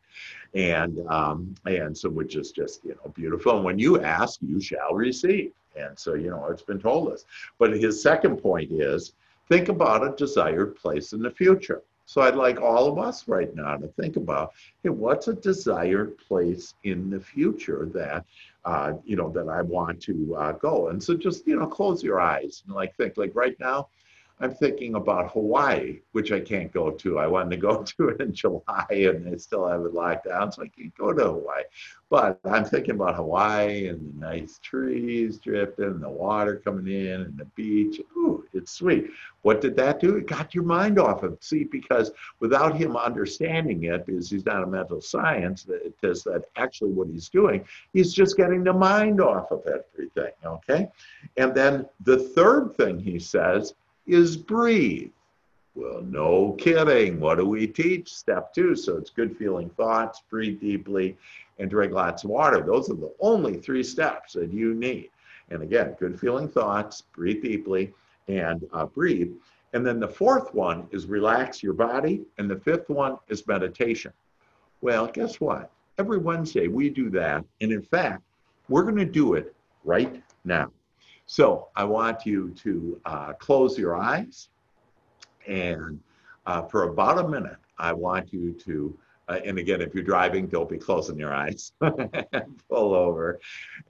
and 0.54 1.06
um, 1.08 1.54
and 1.66 1.96
so 1.96 2.08
which 2.08 2.36
is 2.36 2.52
just 2.52 2.84
you 2.84 2.90
know 2.90 3.10
beautiful. 3.14 3.56
And 3.56 3.64
when 3.64 3.78
you 3.78 4.02
ask, 4.02 4.40
you 4.42 4.60
shall 4.60 4.94
receive. 4.94 5.52
And 5.76 5.98
so 5.98 6.14
you 6.14 6.30
know 6.30 6.46
it's 6.46 6.62
been 6.62 6.80
told 6.80 7.12
us. 7.12 7.24
But 7.58 7.72
his 7.72 8.02
second 8.02 8.38
point 8.38 8.72
is 8.72 9.12
think 9.48 9.68
about 9.68 10.06
a 10.06 10.16
desired 10.16 10.76
place 10.76 11.12
in 11.12 11.22
the 11.22 11.30
future. 11.30 11.82
So 12.08 12.22
I'd 12.22 12.36
like 12.36 12.58
all 12.58 12.90
of 12.90 12.98
us 12.98 13.28
right 13.28 13.54
now 13.54 13.76
to 13.76 13.86
think 13.86 14.16
about, 14.16 14.54
hey, 14.82 14.88
what's 14.88 15.28
a 15.28 15.34
desired 15.34 16.16
place 16.16 16.72
in 16.84 17.10
the 17.10 17.20
future 17.20 17.86
that, 17.92 18.24
uh, 18.64 18.94
you 19.04 19.14
know, 19.14 19.28
that 19.28 19.46
I 19.50 19.60
want 19.60 20.00
to 20.04 20.34
uh, 20.34 20.52
go? 20.52 20.88
And 20.88 21.02
so 21.02 21.14
just, 21.14 21.46
you 21.46 21.58
know, 21.58 21.66
close 21.66 22.02
your 22.02 22.18
eyes 22.18 22.62
and 22.66 22.74
like 22.74 22.96
think, 22.96 23.18
like 23.18 23.34
right 23.34 23.60
now, 23.60 23.88
I'm 24.40 24.54
thinking 24.54 24.94
about 24.94 25.32
Hawaii, 25.32 26.00
which 26.12 26.30
I 26.30 26.40
can't 26.40 26.72
go 26.72 26.90
to. 26.92 27.18
I 27.18 27.26
wanted 27.26 27.50
to 27.50 27.56
go 27.56 27.82
to 27.98 28.08
it 28.08 28.20
in 28.20 28.32
July 28.32 28.86
and 28.90 29.26
they 29.26 29.36
still 29.38 29.66
have 29.66 29.82
it 29.82 29.94
locked 29.94 30.28
down, 30.28 30.52
so 30.52 30.62
I 30.62 30.68
can't 30.68 30.96
go 30.96 31.12
to 31.12 31.24
Hawaii. 31.24 31.64
But 32.10 32.40
I'm 32.44 32.64
thinking 32.64 32.92
about 32.92 33.16
Hawaii 33.16 33.88
and 33.88 34.14
the 34.14 34.26
nice 34.26 34.58
trees 34.62 35.38
dripping, 35.38 35.84
and 35.84 36.02
the 36.02 36.08
water 36.08 36.62
coming 36.64 36.86
in, 36.86 37.20
and 37.20 37.36
the 37.36 37.44
beach. 37.44 38.00
Ooh, 38.16 38.44
it's 38.54 38.72
sweet. 38.72 39.10
What 39.42 39.60
did 39.60 39.76
that 39.76 40.00
do? 40.00 40.16
It 40.16 40.26
got 40.26 40.54
your 40.54 40.64
mind 40.64 40.98
off 40.98 41.22
of. 41.22 41.36
See, 41.40 41.64
because 41.64 42.10
without 42.40 42.76
him 42.76 42.96
understanding 42.96 43.84
it, 43.84 44.06
because 44.06 44.30
he's 44.30 44.46
not 44.46 44.62
a 44.62 44.66
mental 44.66 45.02
science, 45.02 45.64
that 45.64 45.92
says 46.00 46.24
that 46.24 46.44
actually 46.56 46.92
what 46.92 47.08
he's 47.08 47.28
doing, 47.28 47.64
he's 47.92 48.14
just 48.14 48.36
getting 48.36 48.64
the 48.64 48.72
mind 48.72 49.20
off 49.20 49.50
of 49.50 49.62
everything. 49.66 50.32
Okay, 50.44 50.88
and 51.36 51.54
then 51.54 51.86
the 52.04 52.18
third 52.18 52.74
thing 52.76 52.98
he 52.98 53.18
says 53.18 53.74
is 54.08 54.36
breathe. 54.36 55.10
Well, 55.74 56.02
no 56.02 56.52
kidding. 56.58 57.20
What 57.20 57.36
do 57.36 57.46
we 57.46 57.66
teach? 57.66 58.12
Step 58.12 58.52
two. 58.52 58.74
So 58.74 58.96
it's 58.96 59.10
good 59.10 59.36
feeling 59.36 59.70
thoughts, 59.70 60.22
breathe 60.28 60.60
deeply, 60.60 61.16
and 61.58 61.70
drink 61.70 61.92
lots 61.92 62.24
of 62.24 62.30
water. 62.30 62.60
Those 62.60 62.90
are 62.90 62.94
the 62.94 63.12
only 63.20 63.58
three 63.58 63.84
steps 63.84 64.32
that 64.32 64.52
you 64.52 64.74
need. 64.74 65.10
And 65.50 65.62
again, 65.62 65.96
good 65.98 66.18
feeling 66.18 66.48
thoughts, 66.48 67.02
breathe 67.02 67.42
deeply, 67.42 67.92
and 68.26 68.66
uh, 68.72 68.86
breathe. 68.86 69.32
And 69.72 69.86
then 69.86 70.00
the 70.00 70.08
fourth 70.08 70.52
one 70.52 70.88
is 70.90 71.06
relax 71.06 71.62
your 71.62 71.74
body. 71.74 72.22
And 72.38 72.50
the 72.50 72.56
fifth 72.56 72.88
one 72.88 73.18
is 73.28 73.46
meditation. 73.46 74.12
Well, 74.80 75.06
guess 75.06 75.40
what? 75.40 75.70
Every 75.98 76.18
Wednesday 76.18 76.68
we 76.68 76.90
do 76.90 77.10
that. 77.10 77.44
And 77.60 77.72
in 77.72 77.82
fact, 77.82 78.22
we're 78.68 78.82
going 78.82 78.96
to 78.96 79.04
do 79.04 79.34
it 79.34 79.54
right 79.84 80.22
now. 80.44 80.70
So 81.30 81.68
I 81.76 81.84
want 81.84 82.24
you 82.24 82.54
to 82.62 83.00
uh, 83.04 83.32
close 83.34 83.78
your 83.78 83.94
eyes 83.94 84.48
and 85.46 86.00
uh, 86.46 86.62
for 86.62 86.84
about 86.84 87.18
a 87.18 87.28
minute, 87.28 87.58
I 87.78 87.92
want 87.92 88.32
you 88.32 88.54
to, 88.64 88.98
uh, 89.28 89.40
and 89.44 89.58
again, 89.58 89.82
if 89.82 89.94
you're 89.94 90.02
driving, 90.02 90.46
don't 90.46 90.70
be 90.70 90.78
closing 90.78 91.18
your 91.18 91.34
eyes. 91.34 91.72
Pull 92.70 92.94
over. 92.94 93.38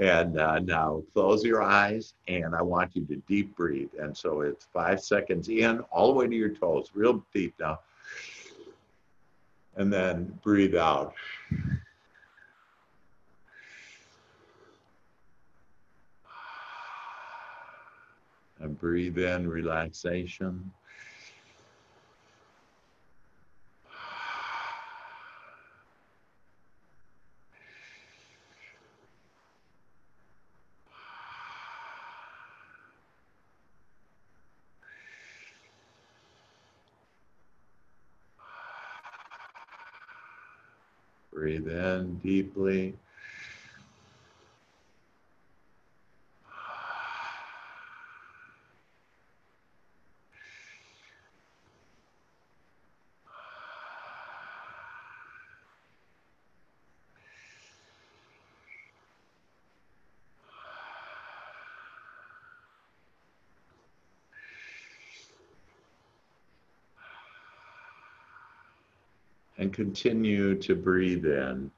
And 0.00 0.36
uh, 0.40 0.58
now 0.58 1.04
close 1.12 1.44
your 1.44 1.62
eyes 1.62 2.14
and 2.26 2.56
I 2.56 2.62
want 2.62 2.96
you 2.96 3.04
to 3.06 3.16
deep 3.28 3.54
breathe. 3.54 3.90
And 4.00 4.16
so 4.16 4.40
it's 4.40 4.66
five 4.72 5.00
seconds 5.00 5.48
in, 5.48 5.78
all 5.92 6.08
the 6.08 6.14
way 6.14 6.26
to 6.26 6.34
your 6.34 6.50
toes, 6.50 6.90
real 6.92 7.24
deep 7.32 7.54
now. 7.60 7.78
And 9.76 9.92
then 9.92 10.36
breathe 10.42 10.74
out. 10.74 11.14
And 18.60 18.78
breathe 18.78 19.18
in 19.18 19.48
relaxation. 19.48 20.72
Breathe 41.32 41.68
in 41.68 42.18
deeply. 42.18 42.98
Continue 69.78 70.56
to 70.56 70.74
breathe 70.74 71.24
in 71.24 71.70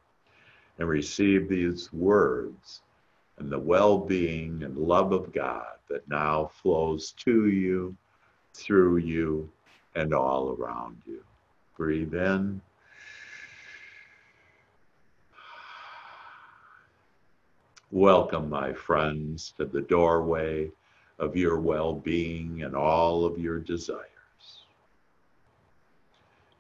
and 0.79 0.89
receive 0.89 1.51
these 1.51 1.93
words 1.93 2.81
and 3.37 3.53
the 3.53 3.59
well 3.59 3.99
being 3.99 4.63
and 4.63 4.75
love 4.79 5.13
of 5.13 5.31
God 5.35 5.75
that 5.91 6.09
now 6.09 6.51
flows 6.63 7.13
to 7.19 7.49
you, 7.49 7.95
through 8.55 8.97
you, 8.97 9.51
and 9.97 10.15
all 10.15 10.57
around 10.59 10.97
you. 11.07 11.23
Breathe 11.77 12.15
in. 12.15 12.63
Welcome, 17.91 18.49
my 18.49 18.73
friends, 18.73 19.53
to 19.59 19.67
the 19.67 19.83
doorway 19.83 20.71
of 21.19 21.37
your 21.37 21.61
well 21.61 21.93
being 21.93 22.63
and 22.63 22.75
all 22.75 23.27
of 23.27 23.39
your 23.39 23.59
desires. 23.59 24.10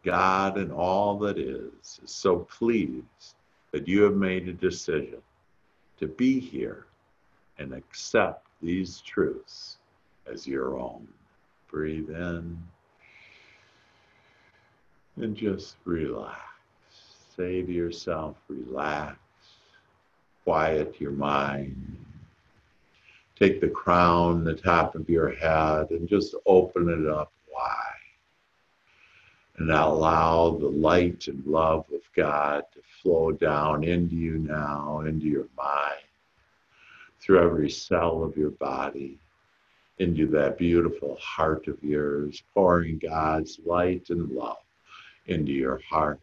God 0.05 0.57
and 0.57 0.73
all 0.73 1.19
that 1.19 1.39
is 1.39 2.01
is 2.03 2.11
so 2.11 2.41
pleased 2.41 3.35
that 3.73 3.87
you 3.87 4.03
have 4.03 4.17
made 4.17 4.49
a 4.49 4.53
decision 4.53 5.19
to 5.99 6.07
be 6.07 6.41
here 6.41 6.87
and 7.59 7.75
accept 7.75 8.47
these 8.63 9.01
truths 9.01 9.79
as 10.31 10.47
your 10.47 10.79
own. 10.79 11.07
Breathe 11.71 12.11
in 12.11 12.59
and 15.17 15.37
just 15.37 15.77
relax. 15.85 16.41
Say 17.37 17.63
to 17.63 17.73
yourself, 17.73 18.37
relax 18.49 19.19
quiet 20.45 21.01
your 21.01 21.13
mind. 21.13 21.97
Take 23.39 23.61
the 23.61 23.69
crown, 23.69 24.45
the 24.45 24.55
top 24.55 24.95
of 24.95 25.09
your 25.09 25.31
head, 25.31 25.91
and 25.91 26.09
just 26.09 26.35
open 26.47 26.89
it 26.89 27.09
up 27.09 27.33
wide. 27.53 27.90
And 29.61 29.71
allow 29.71 30.57
the 30.59 30.69
light 30.69 31.29
and 31.29 31.45
love 31.45 31.85
of 31.93 32.01
God 32.17 32.65
to 32.73 32.81
flow 33.03 33.31
down 33.31 33.85
into 33.85 34.17
you 34.17 34.39
now, 34.39 35.01
into 35.01 35.27
your 35.27 35.49
mind, 35.55 36.01
through 37.21 37.43
every 37.43 37.69
cell 37.69 38.25
of 38.25 38.39
your 38.39 38.53
body, 38.53 39.19
into 39.99 40.27
that 40.29 40.57
beautiful 40.57 41.19
heart 41.21 41.69
of 41.69 41.77
yours, 41.85 42.43
pouring 42.55 42.97
God's 42.97 43.61
light 43.67 44.09
and 44.09 44.31
love 44.31 44.65
into 45.27 45.53
your 45.53 45.83
heart, 45.87 46.21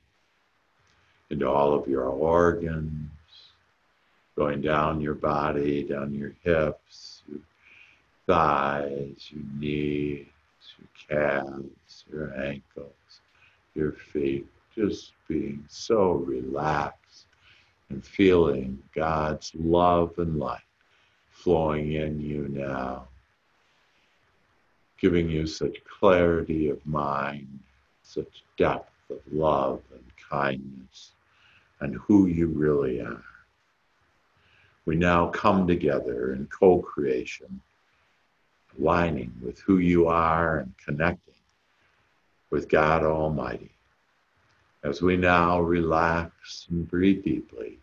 into 1.30 1.48
all 1.48 1.76
of 1.76 1.88
your 1.88 2.06
organs, 2.06 3.12
going 4.36 4.62
down 4.62 5.00
your 5.00 5.14
body, 5.14 5.84
down 5.84 6.12
your 6.12 6.34
hips, 6.42 7.22
your 7.30 7.42
thighs, 8.26 9.30
your 9.30 9.44
knees, 9.60 10.26
your 10.80 10.90
calves, 11.08 12.04
your 12.12 12.34
ankles, 12.36 12.94
your 13.78 13.94
feet, 13.94 14.48
just 14.76 15.14
being 15.28 15.64
so 15.70 16.14
relaxed 16.14 17.28
and 17.90 18.04
feeling 18.04 18.82
God's 18.94 19.52
love 19.56 20.14
and 20.18 20.38
light 20.38 20.60
flowing 21.32 21.94
in 21.94 22.20
you 22.20 22.48
now 22.50 23.08
giving 25.00 25.30
you 25.30 25.46
such 25.46 25.78
clarity 25.86 26.70
of 26.70 26.86
mind, 26.86 27.60
such 28.02 28.44
depth 28.58 28.92
of 29.10 29.20
love 29.32 29.82
and 29.94 30.04
kindness, 30.30 31.12
and 31.80 31.96
who 31.96 32.28
you 32.28 32.48
really 32.48 33.02
are. 33.02 33.24
We 34.86 34.96
now 34.96 35.28
come 35.28 35.68
together 35.68 36.34
in 36.34 36.48
co 36.48 36.80
creation, 36.80 37.62
aligning 38.80 39.34
with 39.42 39.60
who 39.60 39.78
you 39.78 40.08
are 40.08 40.60
and 40.60 40.74
connecting 40.84 41.34
with 42.50 42.70
God 42.70 43.04
Almighty. 43.04 43.72
As 44.84 45.02
we 45.02 45.18
now 45.18 45.60
relax 45.60 46.68
and 46.70 46.90
breathe 46.90 47.24
deeply, 47.24 47.80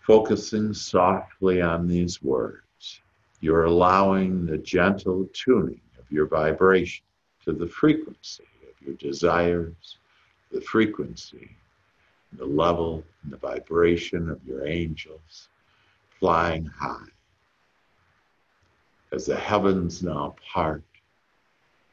focusing 0.00 0.72
softly 0.72 1.60
on 1.60 1.86
these 1.86 2.22
words 2.22 2.62
you're 3.40 3.64
allowing 3.64 4.44
the 4.44 4.58
gentle 4.58 5.28
tuning 5.32 5.80
of 5.98 6.10
your 6.10 6.26
vibration 6.26 7.04
to 7.44 7.52
the 7.52 7.66
frequency 7.66 8.44
of 8.68 8.86
your 8.86 8.94
desires, 8.96 9.96
the 10.52 10.60
frequency, 10.60 11.56
the 12.34 12.44
level, 12.44 13.02
and 13.22 13.32
the 13.32 13.38
vibration 13.38 14.28
of 14.28 14.44
your 14.44 14.66
angels 14.66 15.48
flying 16.18 16.66
high. 16.66 17.08
As 19.12 19.26
the 19.26 19.36
heavens 19.36 20.02
now 20.02 20.36
part 20.52 20.82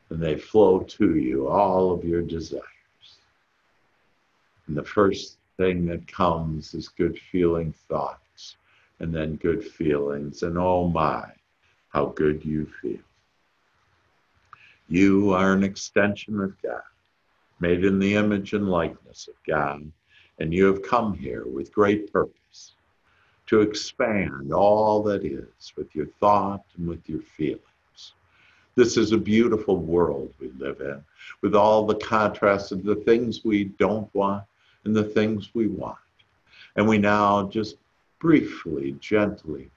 and 0.09 0.21
they 0.21 0.37
flow 0.37 0.79
to 0.79 1.15
you, 1.15 1.47
all 1.47 1.91
of 1.91 2.03
your 2.03 2.21
desires. 2.21 2.63
And 4.67 4.77
the 4.77 4.83
first 4.83 5.37
thing 5.57 5.85
that 5.87 6.07
comes 6.07 6.73
is 6.73 6.89
good 6.89 7.19
feeling 7.31 7.73
thoughts 7.89 8.55
and 8.99 9.13
then 9.13 9.35
good 9.35 9.63
feelings. 9.63 10.43
And 10.43 10.57
oh 10.57 10.87
my, 10.87 11.25
how 11.89 12.07
good 12.07 12.43
you 12.45 12.69
feel. 12.81 12.99
You 14.89 15.33
are 15.33 15.53
an 15.53 15.63
extension 15.63 16.39
of 16.39 16.61
God, 16.61 16.81
made 17.59 17.83
in 17.83 17.99
the 17.99 18.15
image 18.15 18.53
and 18.53 18.69
likeness 18.69 19.27
of 19.27 19.35
God, 19.45 19.91
and 20.39 20.53
you 20.53 20.65
have 20.65 20.81
come 20.81 21.13
here 21.13 21.45
with 21.45 21.73
great 21.73 22.11
purpose 22.13 22.73
to 23.47 23.61
expand 23.61 24.53
all 24.53 25.01
that 25.03 25.25
is 25.25 25.73
with 25.75 25.93
your 25.95 26.07
thought 26.19 26.63
and 26.77 26.87
with 26.87 27.07
your 27.09 27.21
feelings. 27.21 27.61
This 28.77 28.95
is 28.95 29.11
a 29.11 29.17
beautiful 29.17 29.77
world 29.77 30.35
we 30.39 30.51
live 30.59 30.81
in, 30.81 31.03
with 31.41 31.55
all 31.55 31.83
the 31.83 31.95
contrasts 31.95 32.71
of 32.71 32.83
the 32.83 32.93
things 32.93 33.43
we 33.43 33.63
don't 33.63 34.07
want 34.13 34.43
and 34.83 34.95
the 34.95 35.03
things 35.03 35.49
we 35.55 35.65
want. 35.65 35.97
And 36.75 36.87
we 36.87 36.99
now 36.99 37.47
just 37.47 37.77
briefly, 38.19 38.95
gently 38.99 39.71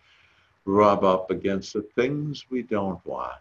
rub 0.66 1.02
up 1.02 1.30
against 1.30 1.72
the 1.72 1.80
things 1.80 2.44
we 2.50 2.60
don't 2.60 3.02
want. 3.06 3.40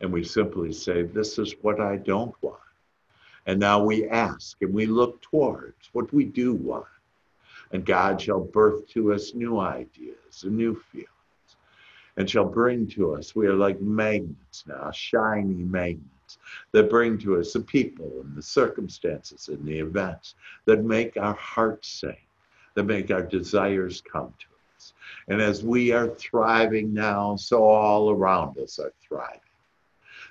And 0.00 0.12
we 0.12 0.22
simply 0.22 0.72
say, 0.72 1.02
This 1.02 1.36
is 1.36 1.56
what 1.62 1.80
I 1.80 1.96
don't 1.96 2.40
want. 2.40 2.60
And 3.46 3.58
now 3.58 3.82
we 3.82 4.08
ask 4.08 4.56
and 4.62 4.72
we 4.72 4.86
look 4.86 5.20
towards 5.20 5.90
what 5.94 6.12
we 6.12 6.24
do 6.24 6.54
want. 6.54 6.86
And 7.72 7.84
God 7.84 8.20
shall 8.20 8.38
birth 8.38 8.86
to 8.90 9.14
us 9.14 9.34
new 9.34 9.58
ideas 9.58 10.44
and 10.44 10.56
new 10.56 10.80
feelings 10.92 11.19
and 12.20 12.28
shall 12.28 12.44
bring 12.44 12.86
to 12.86 13.14
us. 13.14 13.34
We 13.34 13.46
are 13.46 13.54
like 13.54 13.80
magnets 13.80 14.64
now, 14.66 14.90
shiny 14.90 15.54
magnets 15.54 16.36
that 16.70 16.90
bring 16.90 17.16
to 17.20 17.38
us 17.40 17.54
the 17.54 17.60
people 17.60 18.12
and 18.20 18.36
the 18.36 18.42
circumstances 18.42 19.48
and 19.48 19.64
the 19.64 19.78
events 19.78 20.34
that 20.66 20.84
make 20.84 21.16
our 21.16 21.32
hearts 21.32 21.88
sing, 21.88 22.18
that 22.74 22.84
make 22.84 23.10
our 23.10 23.22
desires 23.22 24.02
come 24.02 24.34
to 24.38 24.46
us. 24.76 24.92
and 25.28 25.40
as 25.40 25.64
we 25.64 25.92
are 25.92 26.08
thriving 26.08 26.92
now, 26.92 27.36
so 27.36 27.64
all 27.64 28.10
around 28.10 28.58
us 28.58 28.78
are 28.78 28.92
thriving. 29.00 29.40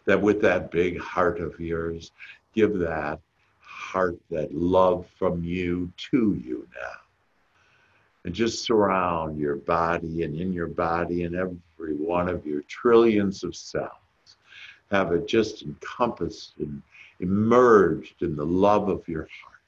That 0.05 0.21
with 0.21 0.41
that 0.41 0.69
big 0.69 0.99
heart 0.99 1.39
of 1.39 1.59
yours, 1.59 2.11
give 2.53 2.77
that 2.77 3.19
heart, 3.61 4.19
that 4.29 4.53
love 4.53 5.07
from 5.17 5.43
you 5.43 5.91
to 6.11 6.39
you 6.45 6.67
now. 6.75 7.09
And 8.26 8.34
just 8.34 8.63
surround 8.63 9.39
your 9.39 9.55
body 9.55 10.24
and 10.24 10.36
in 10.36 10.51
your 10.53 10.67
body 10.67 11.24
and 11.24 11.36
every 11.36 11.95
one 11.95 12.28
of 12.30 12.45
your 12.45 12.61
trillions 12.63 13.43
of 13.43 13.55
cells. 13.55 13.91
Have 14.91 15.11
it 15.13 15.28
just 15.28 15.63
encompassed 15.63 16.53
and 16.59 16.82
immersed 17.20 18.22
in 18.22 18.36
the 18.36 18.45
love 18.45 18.89
of 18.89 19.07
your 19.07 19.28
heart 19.41 19.59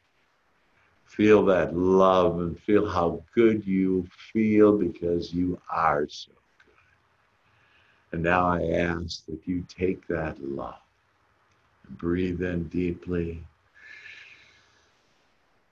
Feel 1.12 1.43
that 1.43 1.76
love 1.76 2.39
and 2.39 2.58
feel 2.58 2.89
how 2.89 3.22
good 3.36 3.68
you 3.68 4.08
feel 4.32 4.78
because 4.78 5.34
you 5.34 5.60
are 5.70 6.08
so 6.08 6.32
good. 6.32 8.14
And 8.14 8.24
now 8.24 8.47
I 8.47 8.64
ask 8.72 9.26
that 9.26 9.41
you 9.45 9.66
take 9.68 10.08
that 10.08 10.41
love 10.41 10.80
and 11.86 11.97
breathe 11.97 12.41
in 12.41 12.70
deeply. 12.70 13.43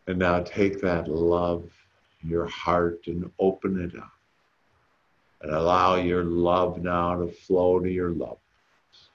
And 0.07 0.19
now 0.19 0.41
take 0.41 0.81
that 0.81 1.07
love 1.07 1.71
your 2.23 2.47
heart 2.47 3.01
and 3.07 3.31
open 3.39 3.79
it 3.81 3.97
up. 3.97 4.11
And 5.41 5.51
allow 5.51 5.95
your 5.95 6.25
love 6.25 6.81
now 6.81 7.15
to 7.17 7.27
flow 7.27 7.79
to 7.79 7.89
your 7.89 8.09
loved 8.09 8.41
ones, 8.51 9.09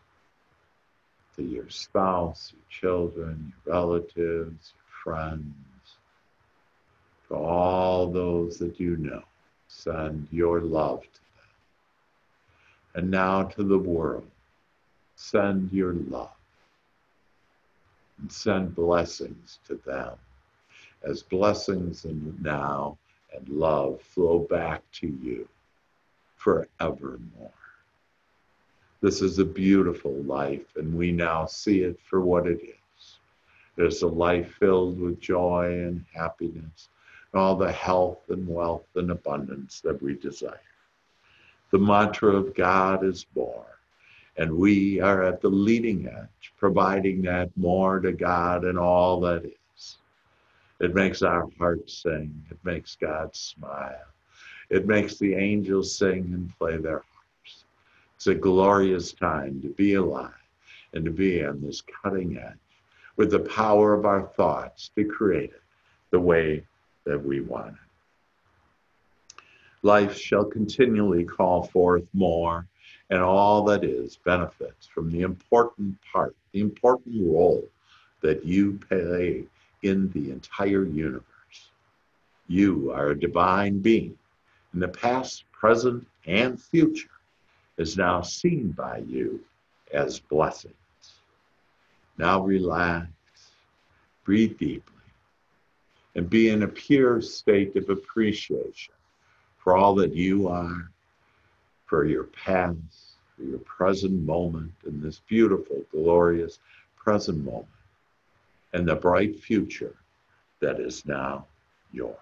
to 1.37 1.43
your 1.43 1.69
spouse, 1.69 2.55
your 2.55 2.65
children, 2.71 3.53
your 3.67 3.75
relatives, 3.75 4.73
your 4.75 5.03
friends 5.03 5.55
to 7.29 7.35
all 7.35 8.11
those 8.11 8.59
that 8.59 8.79
you 8.81 8.97
know. 8.97 9.23
Send 9.69 10.29
your 10.31 10.61
love 10.61 11.03
to 11.03 11.21
them. 11.21 13.03
And 13.03 13.11
now 13.11 13.43
to 13.43 13.65
the 13.65 13.79
world, 13.79 14.31
send 15.17 15.73
your 15.73 15.95
love. 15.95 16.31
And 18.21 18.31
send 18.31 18.75
blessings 18.75 19.59
to 19.67 19.81
them 19.85 20.17
as 21.07 21.23
blessings 21.23 22.05
and 22.05 22.41
now 22.43 22.97
and 23.35 23.49
love 23.49 24.01
flow 24.01 24.39
back 24.39 24.83
to 24.93 25.07
you 25.07 25.49
forevermore. 26.37 27.51
This 29.01 29.21
is 29.21 29.39
a 29.39 29.45
beautiful 29.45 30.15
life, 30.23 30.77
and 30.77 30.97
we 30.97 31.13
now 31.13 31.47
see 31.47 31.81
it 31.81 31.99
for 32.09 32.21
what 32.21 32.47
it 32.47 32.61
is. 32.63 33.19
There's 33.77 34.03
a 34.03 34.09
life 34.09 34.55
filled 34.59 34.99
with 35.01 35.21
joy 35.21 35.67
and 35.67 36.05
happiness 36.15 36.89
and 37.33 37.43
all 37.43 37.57
the 37.57 37.73
health 37.73 38.31
and 38.31 38.49
wealth 38.49 38.87
and 38.95 39.11
abundance 39.11 39.81
that 39.81 40.01
we 40.01 40.15
desire. 40.15 40.61
The 41.71 41.79
mantra 41.79 42.35
of 42.35 42.55
God 42.55 43.05
is 43.05 43.25
born, 43.25 43.67
and 44.37 44.57
we 44.57 45.01
are 45.01 45.25
at 45.25 45.41
the 45.41 45.49
leading 45.49 46.07
edge, 46.07 46.53
providing 46.57 47.23
that 47.23 47.51
more 47.57 48.01
to 48.01 48.13
God 48.13 48.65
and 48.65 48.79
all 48.79 49.21
that 49.21 49.45
is. 49.45 49.53
It 50.81 50.95
makes 50.95 51.23
our 51.23 51.49
hearts 51.59 52.03
sing, 52.03 52.45
it 52.51 52.59
makes 52.65 52.97
God 52.97 53.35
smile, 53.35 54.07
it 54.71 54.87
makes 54.87 55.19
the 55.19 55.35
angels 55.35 55.97
sing 55.97 56.31
and 56.35 56.59
play 56.59 56.77
their 56.79 57.05
harps. 57.13 57.65
It's 58.17 58.27
a 58.27 58.35
glorious 58.35 59.13
time 59.13 59.61
to 59.63 59.69
be 59.69 59.95
alive 59.95 60.33
and 60.93 61.05
to 61.05 61.11
be 61.11 61.45
on 61.45 61.61
this 61.61 61.83
cutting 62.03 62.39
edge 62.39 62.59
with 63.17 63.31
the 63.31 63.41
power 63.41 63.95
of 63.95 64.05
our 64.05 64.27
thoughts 64.37 64.91
to 64.97 65.05
create 65.05 65.51
it 65.51 65.63
the 66.11 66.21
way 66.21 66.65
that 67.05 67.23
we 67.23 67.41
want. 67.41 67.75
It. 67.75 69.43
Life 69.83 70.17
shall 70.17 70.45
continually 70.45 71.25
call 71.25 71.65
forth 71.65 72.05
more, 72.13 72.67
and 73.11 73.21
all 73.21 73.65
that 73.65 73.85
is 73.85 74.17
benefits 74.25 74.87
from 74.87 75.11
the 75.11 75.21
important 75.21 75.97
part, 76.11 76.35
the 76.53 76.61
important 76.61 77.15
role 77.21 77.69
that 78.23 78.45
you 78.45 78.81
play 78.89 79.45
in 79.85 80.11
the 80.13 80.31
entire 80.31 80.85
universe. 80.85 81.23
You 82.49 82.91
are 82.93 83.11
a 83.11 83.21
divine 83.21 83.81
being, 83.81 84.17
and 84.73 84.83
the 84.83 84.89
past, 84.89 85.45
present, 85.53 86.07
and 86.27 86.61
future 86.61 87.09
is 87.77 87.97
now 87.97 88.23
seen 88.23 88.71
by 88.71 88.99
you 89.07 89.41
as 89.93 90.21
blessings. 90.21 90.75
Now 92.17 92.43
relax, 92.43 93.09
breathe 94.25 94.59
deeply, 94.59 94.93
and 96.15 96.31
be 96.31 96.49
in 96.49 96.63
a 96.63 96.69
pure 96.69 97.21
state 97.21 97.77
of 97.77 97.91
appreciation 97.91 98.95
for 99.59 99.77
all 99.77 99.95
that 99.97 100.15
you 100.15 100.49
are, 100.49 100.91
for 101.87 102.07
your 102.07 102.25
past, 102.25 103.17
for 103.37 103.43
your 103.43 103.59
present 103.59 104.25
moment, 104.25 104.73
and 104.87 105.03
this 105.03 105.21
beautiful, 105.29 105.85
glorious 105.91 106.59
present 106.97 107.45
moment, 107.45 107.67
and 108.75 108.87
the 108.87 108.97
bright 108.97 109.39
future 109.39 109.95
that 110.61 110.81
is 110.81 111.07
now 111.07 111.47
yours. 111.93 112.17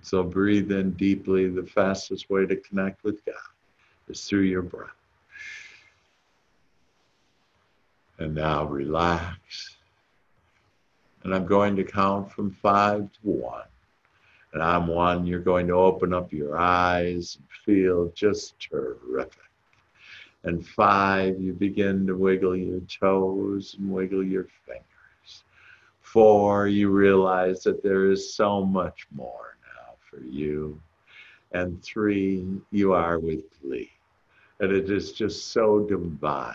So 0.00 0.22
breathe 0.22 0.70
in 0.70 0.92
deeply. 0.92 1.48
The 1.48 1.66
fastest 1.66 2.30
way 2.30 2.46
to 2.46 2.56
connect 2.56 3.02
with 3.02 3.24
God 3.26 3.34
is 4.08 4.24
through 4.24 4.42
your 4.42 4.62
breath. 4.62 4.90
And 8.18 8.34
now 8.34 8.64
relax. 8.64 9.76
And 11.24 11.34
I'm 11.34 11.46
going 11.46 11.74
to 11.76 11.84
count 11.84 12.30
from 12.30 12.52
five 12.52 13.00
to 13.00 13.20
one. 13.22 13.64
And 14.52 14.62
I'm 14.62 14.86
one, 14.86 15.26
you're 15.26 15.40
going 15.40 15.66
to 15.66 15.74
open 15.74 16.14
up 16.14 16.32
your 16.32 16.56
eyes 16.56 17.38
and 17.40 17.48
feel 17.64 18.12
just 18.14 18.54
terrific. 18.60 19.40
And 20.44 20.66
five, 20.66 21.40
you 21.40 21.54
begin 21.54 22.06
to 22.06 22.14
wiggle 22.16 22.54
your 22.54 22.80
toes 22.80 23.76
and 23.78 23.90
wiggle 23.90 24.22
your 24.22 24.46
fingers. 24.66 25.44
Four, 26.02 26.68
you 26.68 26.90
realize 26.90 27.62
that 27.62 27.82
there 27.82 28.10
is 28.10 28.34
so 28.34 28.64
much 28.64 29.06
more 29.14 29.56
now 29.74 29.94
for 30.08 30.22
you. 30.22 30.78
And 31.52 31.82
three, 31.82 32.46
you 32.70 32.92
are 32.92 33.18
with 33.18 33.44
glee. 33.62 33.90
And 34.60 34.70
it 34.70 34.90
is 34.90 35.12
just 35.12 35.52
so 35.52 35.80
divine 35.80 36.54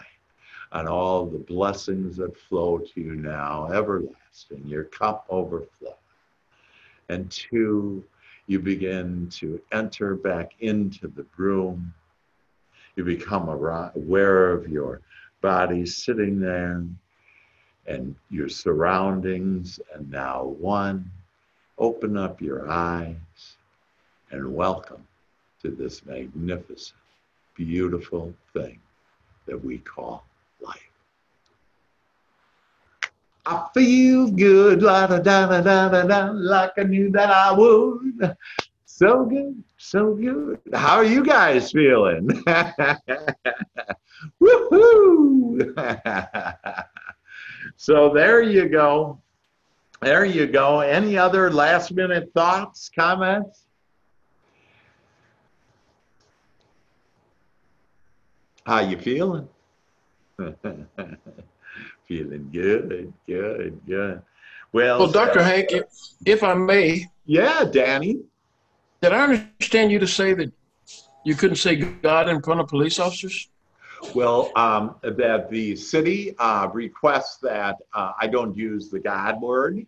on 0.72 0.88
all 0.88 1.26
the 1.26 1.40
blessings 1.40 2.18
that 2.18 2.38
flow 2.38 2.78
to 2.78 3.02
you 3.02 3.16
now, 3.16 3.72
everlasting. 3.72 4.64
Your 4.66 4.84
cup 4.84 5.26
overflows. 5.30 5.94
And 7.10 7.30
two, 7.32 8.04
you 8.46 8.60
begin 8.60 9.30
to 9.32 9.60
enter 9.72 10.16
back 10.16 10.52
into 10.60 11.08
the 11.08 11.26
room. 11.38 11.94
You 13.00 13.06
become 13.06 13.48
aware 13.48 14.52
of 14.52 14.68
your 14.68 15.00
body 15.40 15.86
sitting 15.86 16.38
there 16.38 16.84
and 17.88 18.16
your 18.30 18.50
surroundings. 18.50 19.80
And 19.96 20.12
now, 20.12 20.44
one, 20.60 21.10
open 21.78 22.18
up 22.18 22.42
your 22.42 22.70
eyes 22.70 23.16
and 24.32 24.54
welcome 24.54 25.08
to 25.62 25.72
this 25.72 26.06
magnificent, 26.06 27.00
beautiful 27.56 28.34
thing 28.52 28.82
that 29.46 29.64
we 29.64 29.78
call 29.78 30.26
life. 30.60 30.92
I 33.46 33.66
feel 33.74 34.30
good, 34.30 34.84
la 34.84 35.08
da 35.08 35.20
da 35.20 35.62
da 35.62 35.88
da 35.88 36.04
da 36.04 36.32
like 36.34 36.74
I 36.78 36.84
knew 36.84 37.10
that 37.12 37.32
I 37.32 37.54
would. 37.54 38.36
So 39.00 39.24
good, 39.24 39.64
so 39.78 40.14
good. 40.14 40.60
How 40.74 40.98
are 40.98 41.06
you 41.06 41.24
guys 41.24 41.72
feeling? 41.72 42.28
Woohoo! 44.42 45.64
so 47.78 48.14
there 48.14 48.42
you 48.42 48.68
go. 48.68 49.22
There 50.02 50.26
you 50.26 50.48
go. 50.48 50.82
Any 50.82 51.18
other 51.18 51.50
last 51.50 51.94
minute 51.94 52.34
thoughts, 52.34 52.92
comments? 52.94 53.68
How 58.66 58.82
you 58.82 58.98
feeling? 58.98 59.48
feeling 62.06 62.50
good, 62.52 63.14
good, 63.26 63.80
good. 63.88 64.22
Well, 64.74 65.00
well, 65.00 65.10
Dr. 65.10 65.40
Uh, 65.40 65.44
Hank, 65.46 65.72
if, 65.72 65.86
if 66.26 66.44
I 66.44 66.54
may. 66.54 67.06
Yeah, 67.26 67.64
Danny. 67.64 68.24
Did 69.02 69.14
I 69.14 69.22
understand 69.22 69.92
you 69.92 70.00
to 70.00 70.08
say 70.08 70.34
that 70.34 70.52
you 71.24 71.36
couldn't 71.36 71.58
say 71.58 71.76
God 71.76 72.28
in 72.28 72.42
front 72.42 72.60
of 72.60 72.68
police 72.68 73.00
officers? 73.00 73.50
Well, 74.14 74.52
um, 74.56 74.96
that 75.02 75.50
the 75.50 75.76
city 75.76 76.36
uh, 76.38 76.70
requests 76.74 77.38
that 77.38 77.78
uh, 77.94 78.14
I 78.20 78.28
don't 78.28 78.56
use 78.56 78.90
the 78.90 79.00
God 79.00 79.42
word 79.42 79.86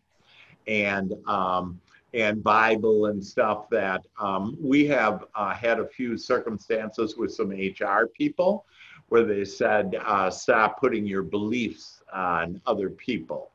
and 0.68 1.14
um, 1.28 1.80
and 2.14 2.44
Bible 2.44 3.08
and 3.08 3.24
stuff. 3.24 3.70
That 3.70 4.02
um, 4.20 4.58
we 4.60 4.86
have 4.88 5.26
uh, 5.36 5.54
had 5.54 5.80
a 5.80 5.88
few 5.88 6.18
circumstances 6.18 7.16
with 7.18 7.34
some 7.34 7.50
HR 7.52 8.08
people 8.08 8.66
where 9.10 9.24
they 9.24 9.46
said, 9.46 9.96
uh, 10.06 10.30
"Stop 10.30 10.80
putting 10.80 11.06
your 11.06 11.24
beliefs 11.24 12.04
on 12.14 12.62
other 12.66 12.90
people." 12.90 13.52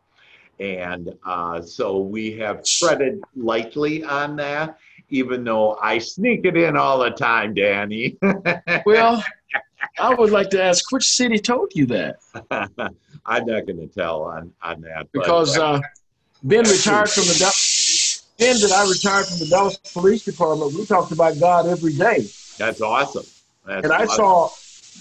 And 0.58 1.14
uh, 1.24 1.60
so 1.60 1.98
we 1.98 2.32
have 2.38 2.64
treaded 2.64 3.20
lightly 3.34 4.04
on 4.04 4.36
that, 4.36 4.78
even 5.08 5.44
though 5.44 5.76
I 5.80 5.98
sneak 5.98 6.44
it 6.44 6.56
in 6.56 6.76
all 6.76 6.98
the 6.98 7.10
time, 7.10 7.54
Danny. 7.54 8.16
well, 8.86 9.24
I 9.98 10.14
would 10.14 10.30
like 10.30 10.50
to 10.50 10.62
ask 10.62 10.90
which 10.92 11.08
city 11.08 11.38
told 11.38 11.72
you 11.74 11.86
that? 11.86 12.16
I'm 12.50 13.46
not 13.46 13.66
going 13.66 13.78
to 13.78 13.88
tell 13.88 14.22
on, 14.22 14.52
on 14.62 14.80
that. 14.82 15.10
Because 15.12 15.56
uh, 15.58 15.80
Ben 16.42 16.64
retired 16.64 17.10
from 17.10 17.24
the 17.24 18.22
Ben 18.38 18.56
that 18.60 18.72
I 18.72 18.88
retired 18.88 19.26
from 19.26 19.38
the 19.38 19.46
Dallas 19.46 19.76
Police 19.92 20.24
Department. 20.24 20.74
We 20.74 20.84
talked 20.84 21.12
about 21.12 21.38
God 21.40 21.66
every 21.66 21.94
day. 21.94 22.26
That's 22.58 22.80
awesome. 22.80 23.24
That's 23.64 23.84
and 23.84 23.92
I 23.92 24.04
saw 24.04 24.50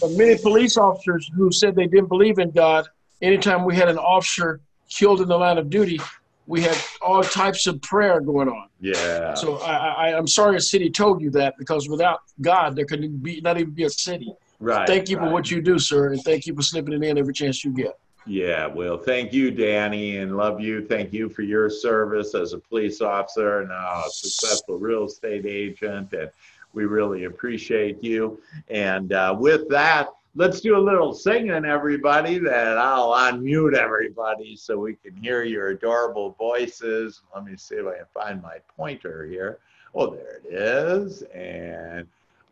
many 0.09 0.37
police 0.37 0.77
officers 0.77 1.29
who 1.35 1.51
said 1.51 1.75
they 1.75 1.87
didn't 1.87 2.07
believe 2.07 2.39
in 2.39 2.51
God. 2.51 2.87
Anytime 3.21 3.65
we 3.65 3.75
had 3.75 3.89
an 3.89 3.97
officer 3.97 4.61
killed 4.89 5.21
in 5.21 5.27
the 5.27 5.37
line 5.37 5.57
of 5.57 5.69
duty, 5.69 5.99
we 6.47 6.61
had 6.61 6.77
all 7.01 7.23
types 7.23 7.67
of 7.67 7.81
prayer 7.81 8.19
going 8.21 8.49
on. 8.49 8.67
Yeah. 8.79 9.33
So 9.33 9.57
I, 9.57 10.09
I, 10.09 10.17
I'm 10.17 10.27
sorry 10.27 10.57
a 10.57 10.61
city 10.61 10.89
told 10.89 11.21
you 11.21 11.31
that 11.31 11.57
because 11.57 11.89
without 11.89 12.21
God, 12.41 12.75
there 12.75 12.85
could 12.85 13.23
be 13.23 13.41
not 13.41 13.57
even 13.57 13.73
be 13.73 13.83
a 13.83 13.89
city. 13.89 14.33
Right. 14.59 14.87
Thank 14.87 15.09
you 15.09 15.17
right. 15.17 15.27
for 15.27 15.33
what 15.33 15.51
you 15.51 15.61
do, 15.61 15.79
sir, 15.79 16.13
and 16.13 16.21
thank 16.23 16.45
you 16.45 16.55
for 16.55 16.61
slipping 16.61 16.93
it 16.93 17.03
in 17.03 17.17
every 17.17 17.33
chance 17.33 17.63
you 17.63 17.71
get. 17.71 17.97
Yeah, 18.27 18.65
well, 18.65 18.97
thank 18.97 19.33
you, 19.33 19.51
Danny, 19.51 20.17
and 20.17 20.35
love 20.35 20.59
you. 20.59 20.83
Thank 20.83 21.13
you 21.13 21.29
for 21.29 21.43
your 21.43 21.69
service 21.69 22.33
as 22.33 22.53
a 22.53 22.57
police 22.57 22.99
officer 22.99 23.61
and 23.61 23.71
a 23.71 24.03
successful 24.09 24.79
real 24.79 25.05
estate 25.05 25.45
agent, 25.45 26.11
and 26.13 26.31
we 26.73 26.85
really 26.85 27.25
appreciate 27.25 28.03
you. 28.03 28.39
And 28.67 29.13
uh, 29.13 29.35
with 29.37 29.69
that, 29.69 30.09
let's 30.35 30.61
do 30.61 30.77
a 30.77 30.79
little 30.79 31.13
singing, 31.13 31.65
everybody. 31.65 32.37
That 32.37 32.77
I'll 32.77 33.11
unmute 33.11 33.75
everybody 33.75 34.55
so 34.55 34.77
we 34.77 34.95
can 34.95 35.15
hear 35.15 35.43
your 35.43 35.69
adorable 35.69 36.35
voices. 36.37 37.21
Let 37.33 37.45
me 37.45 37.55
see 37.57 37.75
if 37.75 37.87
I 37.87 37.97
can 37.97 38.05
find 38.13 38.41
my 38.41 38.57
pointer 38.75 39.25
here. 39.25 39.59
Oh, 39.93 40.13
there 40.13 40.41
it 40.43 40.53
is, 40.53 41.23
and 41.33 42.05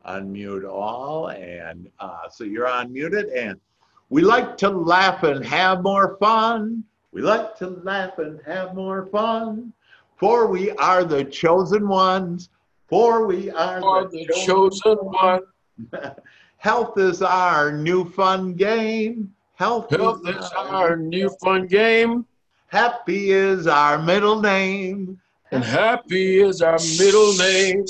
unmute 0.08 0.70
all. 0.70 1.30
And 1.30 1.90
uh, 2.00 2.30
so 2.30 2.44
you're 2.46 2.68
unmuted. 2.68 3.36
And 3.36 3.60
we 4.10 4.22
like 4.22 4.58
to 4.58 4.70
laugh 4.70 5.24
and 5.24 5.46
have 5.46 5.84
more 5.84 6.18
fun. 6.20 6.84
We 7.12 7.22
like 7.22 7.58
to 7.58 7.68
laugh 7.68 8.18
and 8.18 8.40
have 8.46 8.74
more 8.74 9.06
fun. 9.08 9.74
For 10.18 10.48
we 10.48 10.72
are 10.72 11.04
the 11.04 11.26
chosen 11.26 11.88
ones. 11.88 12.50
For 12.88 13.26
we 13.26 13.50
are 13.52 13.82
for 13.82 14.08
the, 14.08 14.26
the 14.26 14.34
chosen 14.46 14.98
one. 14.98 15.42
Health 16.64 16.98
is 16.98 17.22
our 17.22 17.74
new 17.74 18.06
fun 18.06 18.54
game. 18.54 19.34
Health, 19.56 19.90
Health 19.90 20.22
is, 20.26 20.38
is 20.38 20.52
our 20.54 20.96
new 20.96 21.30
fun 21.44 21.68
game. 21.68 22.26
Happy 22.68 23.32
is 23.32 23.68
our 23.68 24.02
middle 24.02 24.40
name. 24.40 25.20
And 25.52 25.62
happy 25.62 26.40
is 26.40 26.62
our 26.62 26.80
middle 26.98 27.34
name. 27.34 27.84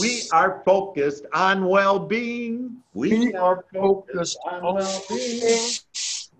We 0.00 0.22
are 0.32 0.60
focused 0.64 1.26
on 1.32 1.66
well-being. 1.66 2.82
We, 2.94 3.10
we 3.10 3.34
are 3.34 3.64
focused 3.72 4.40
on 4.44 4.74
well-being. 4.74 5.70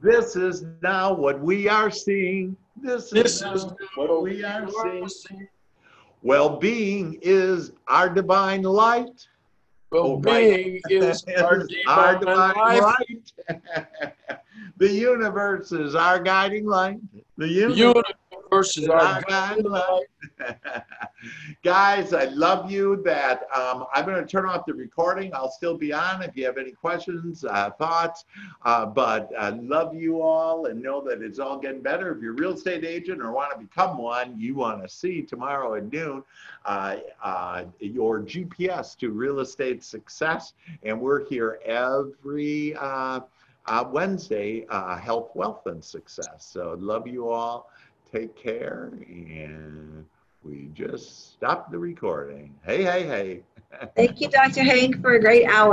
This 0.02 0.34
is 0.34 0.64
now 0.82 1.12
what 1.12 1.38
we 1.38 1.68
are 1.68 1.92
seeing. 1.92 2.56
This, 2.82 3.10
this 3.10 3.42
is, 3.42 3.62
is 3.62 3.72
what 3.94 4.24
we 4.24 4.42
are 4.42 4.68
seeing. 5.08 5.48
Well-being 6.22 7.20
is 7.22 7.70
our 7.86 8.08
divine 8.08 8.62
light. 8.62 9.28
Oh, 9.92 10.22
is 10.24 11.24
our 11.38 11.66
our 11.88 12.18
divine 12.18 12.54
light. 12.80 13.32
the 14.76 14.88
universe 14.88 15.72
is 15.72 15.94
our 15.94 16.20
guiding 16.20 16.66
light. 16.66 16.98
The 17.36 17.48
universe, 17.48 18.04
the 18.50 18.56
universe 18.56 18.76
Universe 18.76 18.76
is 18.76 18.88
our 18.88 19.22
God 19.22 19.64
love. 19.64 20.02
Guys, 21.62 22.12
I 22.12 22.24
love 22.24 22.70
you. 22.70 23.02
That 23.04 23.42
um, 23.54 23.86
I'm 23.94 24.04
going 24.04 24.20
to 24.20 24.26
turn 24.26 24.46
off 24.46 24.66
the 24.66 24.74
recording. 24.74 25.32
I'll 25.34 25.50
still 25.50 25.76
be 25.76 25.92
on 25.92 26.22
if 26.22 26.36
you 26.36 26.46
have 26.46 26.58
any 26.58 26.72
questions, 26.72 27.44
uh, 27.44 27.70
thoughts. 27.70 28.24
Uh, 28.64 28.86
but 28.86 29.30
I 29.38 29.50
love 29.50 29.94
you 29.94 30.22
all 30.22 30.66
and 30.66 30.82
know 30.82 31.00
that 31.02 31.22
it's 31.22 31.38
all 31.38 31.58
getting 31.58 31.82
better. 31.82 32.14
If 32.14 32.22
you're 32.22 32.32
a 32.32 32.36
real 32.36 32.52
estate 32.52 32.84
agent 32.84 33.20
or 33.20 33.32
want 33.32 33.52
to 33.52 33.58
become 33.58 33.98
one, 33.98 34.38
you 34.38 34.54
want 34.54 34.82
to 34.82 34.88
see 34.88 35.22
tomorrow 35.22 35.74
at 35.74 35.92
noon 35.92 36.22
uh, 36.64 36.96
uh, 37.22 37.64
your 37.78 38.20
GPS 38.20 38.96
to 38.98 39.10
real 39.10 39.40
estate 39.40 39.84
success. 39.84 40.54
And 40.82 41.00
we're 41.00 41.24
here 41.26 41.60
every 41.64 42.74
uh, 42.76 43.20
uh, 43.66 43.84
Wednesday, 43.90 44.66
uh, 44.68 44.96
health, 44.96 45.30
wealth, 45.34 45.66
and 45.66 45.82
success. 45.82 46.48
So 46.52 46.76
love 46.78 47.06
you 47.06 47.30
all. 47.30 47.70
Take 48.12 48.36
care. 48.36 48.90
And 49.06 50.06
we 50.42 50.70
just 50.74 51.32
stopped 51.32 51.70
the 51.70 51.78
recording. 51.78 52.54
Hey, 52.64 52.82
hey, 52.82 53.06
hey. 53.06 53.42
Thank 53.94 54.20
you, 54.20 54.28
Dr. 54.28 54.62
Hank, 54.62 55.00
for 55.00 55.14
a 55.14 55.20
great 55.20 55.46
hour. 55.46 55.68